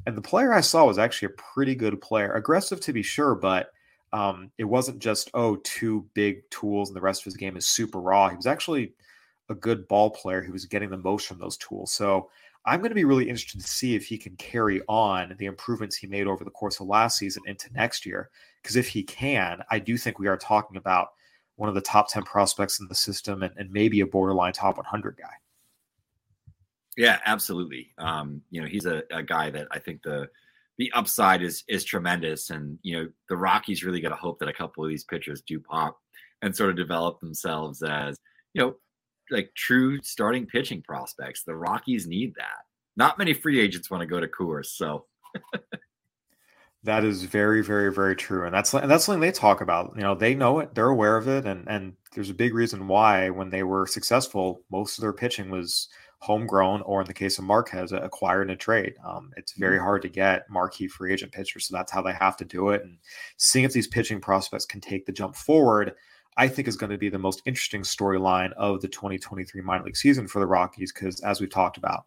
and 0.05 0.15
the 0.15 0.21
player 0.21 0.53
I 0.53 0.61
saw 0.61 0.85
was 0.85 0.99
actually 0.99 1.27
a 1.27 1.41
pretty 1.53 1.75
good 1.75 1.99
player. 1.99 2.33
Aggressive 2.33 2.79
to 2.81 2.93
be 2.93 3.01
sure, 3.01 3.33
but 3.33 3.71
um, 4.13 4.51
it 4.57 4.63
wasn't 4.63 4.99
just, 4.99 5.31
oh, 5.33 5.57
two 5.57 6.05
big 6.13 6.47
tools 6.51 6.89
and 6.89 6.95
the 6.95 7.01
rest 7.01 7.21
of 7.21 7.25
his 7.25 7.37
game 7.37 7.57
is 7.57 7.67
super 7.67 7.99
raw. 7.99 8.29
He 8.29 8.35
was 8.35 8.47
actually 8.47 8.93
a 9.49 9.55
good 9.55 9.87
ball 9.87 10.11
player 10.11 10.41
who 10.41 10.53
was 10.53 10.65
getting 10.65 10.89
the 10.89 10.97
most 10.97 11.27
from 11.27 11.39
those 11.39 11.57
tools. 11.57 11.91
So 11.91 12.29
I'm 12.65 12.79
going 12.81 12.89
to 12.89 12.95
be 12.95 13.05
really 13.05 13.29
interested 13.29 13.61
to 13.61 13.67
see 13.67 13.95
if 13.95 14.05
he 14.05 14.17
can 14.17 14.35
carry 14.35 14.81
on 14.87 15.35
the 15.37 15.45
improvements 15.45 15.95
he 15.95 16.07
made 16.07 16.27
over 16.27 16.43
the 16.43 16.51
course 16.51 16.79
of 16.79 16.87
last 16.87 17.17
season 17.17 17.43
into 17.47 17.71
next 17.73 18.05
year. 18.05 18.29
Because 18.61 18.75
if 18.75 18.87
he 18.87 19.01
can, 19.03 19.63
I 19.71 19.79
do 19.79 19.97
think 19.97 20.19
we 20.19 20.27
are 20.27 20.37
talking 20.37 20.77
about 20.77 21.09
one 21.59 21.67
of 21.67 21.75
the 21.75 21.81
top 21.81 22.09
10 22.09 22.23
prospects 22.23 22.79
in 22.79 22.87
the 22.87 22.95
system 22.95 23.43
and, 23.43 23.53
and 23.57 23.69
maybe 23.69 23.99
a 23.99 24.07
borderline 24.07 24.53
top 24.53 24.77
100 24.77 25.17
guy. 25.17 25.33
Yeah, 26.95 27.19
absolutely. 27.25 27.91
Um, 27.97 28.41
you 28.49 28.61
know, 28.61 28.67
he's 28.67 28.85
a, 28.85 29.03
a, 29.11 29.21
guy 29.21 29.49
that 29.49 29.67
I 29.71 29.79
think 29.79 30.01
the 30.01 30.29
the 30.77 30.91
upside 30.93 31.41
is 31.41 31.63
is 31.67 31.83
tremendous, 31.83 32.49
and 32.49 32.79
you 32.81 32.97
know, 32.97 33.09
the 33.27 33.37
Rockies 33.37 33.83
really 33.83 34.01
got 34.01 34.09
to 34.09 34.15
hope 34.15 34.39
that 34.39 34.49
a 34.49 34.53
couple 34.53 34.83
of 34.83 34.89
these 34.89 35.03
pitchers 35.03 35.41
do 35.41 35.59
pop 35.59 35.97
and 36.41 36.55
sort 36.55 36.69
of 36.69 36.77
develop 36.77 37.19
themselves 37.19 37.83
as 37.83 38.17
you 38.53 38.61
know, 38.61 38.75
like 39.29 39.51
true 39.55 40.01
starting 40.01 40.45
pitching 40.45 40.81
prospects. 40.81 41.43
The 41.43 41.55
Rockies 41.55 42.07
need 42.07 42.33
that. 42.37 42.65
Not 42.97 43.17
many 43.17 43.33
free 43.33 43.59
agents 43.59 43.89
want 43.89 44.01
to 44.01 44.07
go 44.07 44.19
to 44.19 44.27
Coors, 44.27 44.67
so 44.67 45.05
That 46.83 47.03
is 47.03 47.23
very, 47.23 47.61
very, 47.61 47.91
very 47.91 48.15
true, 48.15 48.45
and 48.45 48.53
that's 48.53 48.73
and 48.73 48.89
that's 48.89 49.03
something 49.03 49.19
they 49.19 49.31
talk 49.31 49.59
about. 49.59 49.93
You 49.95 50.01
know, 50.01 50.15
they 50.15 50.33
know 50.33 50.59
it, 50.59 50.73
they're 50.75 50.87
aware 50.87 51.17
of 51.17 51.27
it, 51.27 51.45
and 51.45 51.67
and 51.67 51.93
there's 52.13 52.29
a 52.29 52.33
big 52.33 52.53
reason 52.53 52.87
why 52.87 53.29
when 53.29 53.49
they 53.49 53.63
were 53.63 53.85
successful, 53.85 54.61
most 54.71 54.97
of 54.97 55.01
their 55.01 55.11
pitching 55.11 55.49
was 55.49 55.89
homegrown, 56.19 56.81
or 56.81 57.01
in 57.01 57.07
the 57.07 57.13
case 57.13 57.37
of 57.37 57.45
Márquez, 57.45 57.91
acquired 57.91 58.43
in 58.43 58.49
a 58.51 58.55
trade. 58.55 58.93
Um, 59.05 59.31
it's 59.35 59.53
very 59.53 59.77
mm-hmm. 59.77 59.85
hard 59.85 60.01
to 60.03 60.09
get 60.09 60.49
marquee 60.49 60.87
free 60.87 61.13
agent 61.13 61.31
pitchers, 61.31 61.67
so 61.67 61.75
that's 61.75 61.91
how 61.91 62.01
they 62.01 62.13
have 62.13 62.37
to 62.37 62.45
do 62.45 62.69
it. 62.69 62.83
And 62.83 62.97
seeing 63.37 63.65
if 63.65 63.73
these 63.73 63.87
pitching 63.87 64.21
prospects 64.21 64.65
can 64.65 64.81
take 64.81 65.05
the 65.05 65.11
jump 65.11 65.35
forward, 65.35 65.93
I 66.37 66.47
think 66.47 66.67
is 66.67 66.77
going 66.77 66.91
to 66.91 66.97
be 66.97 67.09
the 67.09 67.19
most 67.19 67.41
interesting 67.45 67.81
storyline 67.81 68.53
of 68.53 68.81
the 68.81 68.87
2023 68.87 69.61
minor 69.61 69.83
league 69.83 69.97
season 69.97 70.27
for 70.27 70.39
the 70.39 70.47
Rockies, 70.47 70.93
because 70.93 71.19
as 71.21 71.41
we've 71.41 71.49
talked 71.49 71.77
about 71.77 72.05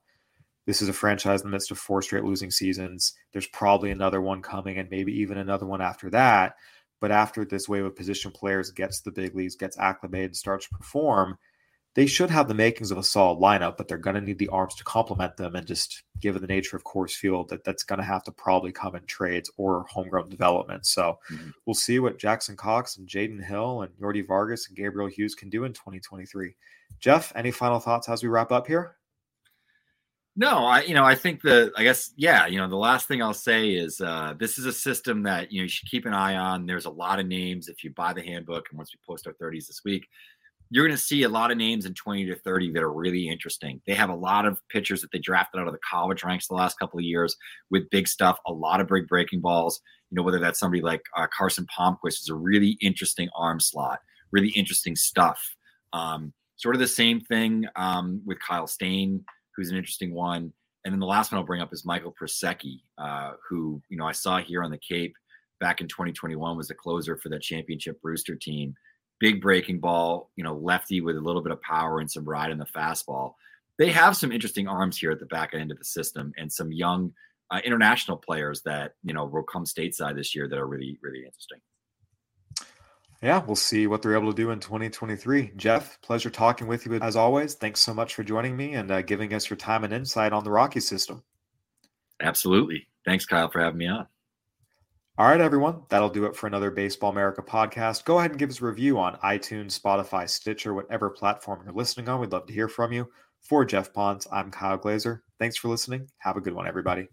this 0.67 0.81
is 0.81 0.89
a 0.89 0.93
franchise 0.93 1.41
in 1.41 1.49
the 1.49 1.53
midst 1.53 1.71
of 1.71 1.79
four 1.79 2.03
straight 2.03 2.25
losing 2.25 2.51
seasons. 2.51 3.15
There's 3.33 3.49
probably 3.49 3.91
another 3.91 4.21
one 4.21 4.43
coming 4.43 4.79
and 4.79 4.91
maybe 4.91 5.13
even 5.21 5.39
another 5.39 5.67
one 5.67 5.81
after 5.81 6.09
that. 6.11 6.55
But 7.01 7.11
after 7.11 7.45
this 7.45 7.69
wave 7.69 7.85
of 7.85 7.97
position 7.97 8.31
players 8.31 8.71
gets 8.71 9.01
the 9.01 9.11
big 9.11 9.35
leagues, 9.35 9.57
gets 9.57 9.77
acclimated, 9.79 10.37
starts 10.37 10.69
to 10.69 10.77
perform, 10.77 11.37
they 11.95 12.07
should 12.07 12.31
have 12.31 12.49
the 12.49 12.55
makings 12.55 12.91
of 12.91 12.97
a 12.97 13.03
solid 13.03 13.39
lineup, 13.39 13.77
but 13.77 13.87
they're 13.87 13.99
going 13.99 14.15
to 14.15 14.21
need 14.21 14.39
the 14.39 14.49
arms 14.49 14.75
to 14.77 14.85
complement 14.85 15.37
them. 15.37 15.57
And 15.57 15.67
just 15.67 16.05
given 16.21 16.41
the 16.41 16.49
nature 16.49 16.77
of 16.77 16.85
Coors 16.85 17.11
Field, 17.11 17.51
that 17.51 17.65
that's 17.65 17.83
going 17.83 17.99
to 17.99 18.05
have 18.05 18.23
to 18.25 18.33
probably 18.33 18.73
come 18.73 18.95
in 18.95 19.05
trades 19.05 19.51
or 19.59 19.85
homegrown 19.91 20.31
development. 20.31 20.87
So 20.87 21.19
mm-hmm. 21.31 21.51
we'll 21.67 21.75
see 21.75 21.99
what 21.99 22.19
Jackson 22.19 22.57
Cox 22.57 22.97
and 22.97 23.09
Jaden 23.09 23.45
Hill 23.45 23.83
and 23.83 23.93
Yordi 23.97 24.27
Vargas 24.27 24.69
and 24.69 24.77
Gabriel 24.77 25.09
Hughes 25.09 25.35
can 25.35 25.51
do 25.51 25.65
in 25.65 25.73
2023. 25.73 26.55
Geoff, 26.99 27.33
any 27.35 27.51
final 27.51 27.81
thoughts 27.81 28.09
as 28.09 28.23
we 28.23 28.29
wrap 28.29 28.53
up 28.53 28.67
here? 28.67 28.97
No, 30.35 30.64
I 30.64 30.83
you 30.83 30.95
know 30.95 31.05
I 31.05 31.14
think 31.14 31.43
the 31.43 31.70
I 31.76 31.83
guess 31.83 32.12
yeah 32.16 32.47
you 32.47 32.57
know 32.57 32.68
the 32.68 32.76
last 32.76 33.07
thing 33.07 33.22
I'll 33.22 33.35
say 33.35 33.72
is 33.72 34.01
uh, 34.01 34.35
this 34.39 34.59
is 34.59 34.64
a 34.64 34.72
system 34.72 35.22
that 35.24 35.53
you 35.53 35.61
know 35.61 35.64
you 35.64 35.68
should 35.68 35.91
keep 35.91 36.07
an 36.07 36.14
eye 36.14 36.37
on. 36.37 36.64
There's 36.64 36.87
a 36.87 36.91
lot 36.91 37.20
of 37.20 37.26
names 37.26 37.68
if 37.68 37.85
you 37.85 37.91
buy 37.91 38.14
the 38.14 38.22
handbook 38.22 38.66
and 38.70 38.78
once 38.78 38.93
we 38.95 38.99
post 39.07 39.26
our 39.26 39.35
30s 39.35 39.66
this 39.66 39.83
week, 39.85 40.07
you're 40.70 40.87
going 40.87 40.97
to 40.97 41.03
see 41.03 41.24
a 41.24 41.28
lot 41.28 41.51
of 41.51 41.59
names 41.59 41.85
in 41.85 41.93
20 41.93 42.24
to 42.26 42.35
30 42.35 42.72
that 42.72 42.83
are 42.83 42.93
really 42.93 43.28
interesting. 43.28 43.83
They 43.87 43.93
have 43.93 44.09
a 44.09 44.14
lot 44.14 44.47
of 44.47 44.59
pitchers 44.70 45.03
that 45.03 45.12
they 45.12 45.18
drafted 45.18 45.61
out 45.61 45.66
of 45.66 45.74
the 45.74 45.80
college 45.89 46.24
ranks 46.24 46.49
the 46.49 46.55
last 46.55 46.78
couple 46.78 46.99
of 46.99 47.05
years 47.05 47.37
with 47.70 47.91
big 47.91 48.09
stuff, 48.09 48.39
a 48.47 48.53
lot 48.53 48.80
of 48.80 48.89
big 48.89 49.07
breaking 49.09 49.43
balls. 49.43 49.83
You 50.11 50.16
know 50.16 50.22
whether 50.22 50.39
that's 50.39 50.59
somebody 50.59 50.80
like 50.80 51.03
uh, 51.14 51.26
Carson 51.37 51.66
Palmquist 51.78 52.22
is 52.22 52.30
a 52.30 52.35
really 52.35 52.78
interesting 52.80 53.28
arm 53.37 53.61
slot, 53.61 53.99
really 54.30 54.49
interesting 54.51 54.97
stuff. 54.97 55.57
Um, 55.93 56.33
sort 56.57 56.74
of 56.74 56.80
the 56.80 56.89
same 56.89 57.20
thing 57.20 57.66
um, 57.76 58.22
with 58.24 58.39
Kyle 58.41 58.66
Stain 58.66 59.22
who's 59.57 59.70
an 59.70 59.76
interesting 59.76 60.14
one. 60.14 60.53
And 60.84 60.92
then 60.92 61.00
the 61.00 61.07
last 61.07 61.30
one 61.30 61.38
I'll 61.38 61.46
bring 61.46 61.62
up 61.62 61.72
is 61.72 61.84
Michael 61.84 62.14
Prosecky, 62.20 62.80
uh, 62.98 63.32
who 63.48 63.80
you 63.88 63.96
know 63.96 64.07
I 64.07 64.12
saw 64.12 64.38
here 64.38 64.62
on 64.62 64.70
the 64.70 64.78
Cape 64.78 65.14
back 65.61 65.80
in 65.80 65.86
2021 65.86 66.57
was 66.57 66.68
the 66.68 66.74
closer 66.74 67.16
for 67.16 67.28
the 67.28 67.38
championship 67.38 68.00
Brewster 68.03 68.34
team. 68.34 68.74
Big 69.20 69.40
breaking 69.40 69.78
ball, 69.78 70.30
you 70.34 70.42
know, 70.42 70.57
lefty 70.57 71.00
with 71.00 71.16
a 71.16 71.20
little 71.20 71.42
bit 71.42 71.53
of 71.53 71.62
power 71.62 72.00
and 72.00 72.11
some 72.11 72.24
ride 72.24 72.50
in 72.50 72.59
the 72.59 72.66
fastball. 72.66 73.34
They 73.78 73.92
have 73.92 74.16
some 74.16 74.32
interesting 74.32 74.66
arms 74.66 74.98
here 74.98 75.12
at 75.12 75.20
the 75.20 75.26
back 75.26 75.55
end 75.55 75.70
of 75.70 75.78
the 75.78 75.84
system, 75.84 76.32
and 76.36 76.53
some 76.53 76.72
young 76.72 77.12
uh, 77.50 77.61
international 77.64 78.16
players 78.16 78.62
that 78.62 78.94
you 79.05 79.14
know 79.14 79.24
will 79.24 79.44
come 79.44 79.64
stateside 79.64 80.16
this 80.16 80.34
year 80.34 80.48
that 80.48 80.59
are 80.59 80.66
really 80.66 80.98
really 81.03 81.24
interesting 81.24 81.61
yeah, 83.23 83.43
we'll 83.45 83.55
see 83.55 83.87
what 83.87 84.03
they're 84.03 84.16
able 84.16 84.33
to 84.33 84.37
do 84.37 84.51
in 84.51 84.59
2023. 84.59 85.53
Geoff, 85.57 85.99
pleasure 86.03 86.31
talking 86.31 86.66
with 86.66 86.85
you 86.85 86.95
as 86.95 87.14
always. 87.14 87.55
Thanks 87.55 87.81
so 87.81 87.95
much 87.95 88.14
for 88.14 88.25
joining 88.25 88.57
me 88.57 88.75
and 88.75 88.91
uh, 88.91 89.03
giving 89.03 89.33
us 89.33 89.49
your 89.49 89.57
time 89.57 89.85
and 89.85 89.93
insight 89.93 90.33
on 90.33 90.43
the 90.43 90.51
Rocky 90.51 90.81
system. 90.81 91.23
Absolutely. 92.20 92.89
Thanks, 93.05 93.25
Kyle, 93.25 93.51
for 93.51 93.61
having 93.61 93.79
me 93.79 93.87
on. 93.87 94.07
All 95.18 95.29
right, 95.29 95.41
everyone. 95.41 95.83
That'll 95.89 96.09
do 96.09 96.25
it 96.25 96.35
for 96.35 96.47
another 96.47 96.70
Baseball 96.70 97.11
America 97.11 97.43
podcast. 97.43 98.05
Go 98.05 98.18
ahead 98.18 98.31
and 98.31 98.41
give 98.41 98.51
us 98.51 98.61
a 98.61 98.64
review 98.64 98.99
on 98.99 99.16
iTunes, 99.16 99.79
Spotify, 99.79 100.29
Stitcher, 100.29 100.75
whatever 100.75 101.11
platform 101.11 101.61
you're 101.64 101.75
listening 101.75 102.09
on. 102.09 102.20
We'd 102.20 102.33
love 102.33 102.47
to 102.47 102.53
hear 102.53 102.68
from 102.68 102.93
you. 102.93 103.09
For 103.41 103.64
Geoff 103.64 103.93
Pontes, 103.93 104.27
I'm 104.33 104.51
Kyle 104.51 104.79
Glaser. 104.79 105.23
Thanks 105.39 105.57
for 105.57 105.68
listening. 105.68 106.09
Have 106.18 106.37
a 106.37 106.41
good 106.41 106.55
one, 106.55 106.66
everybody. 106.66 107.09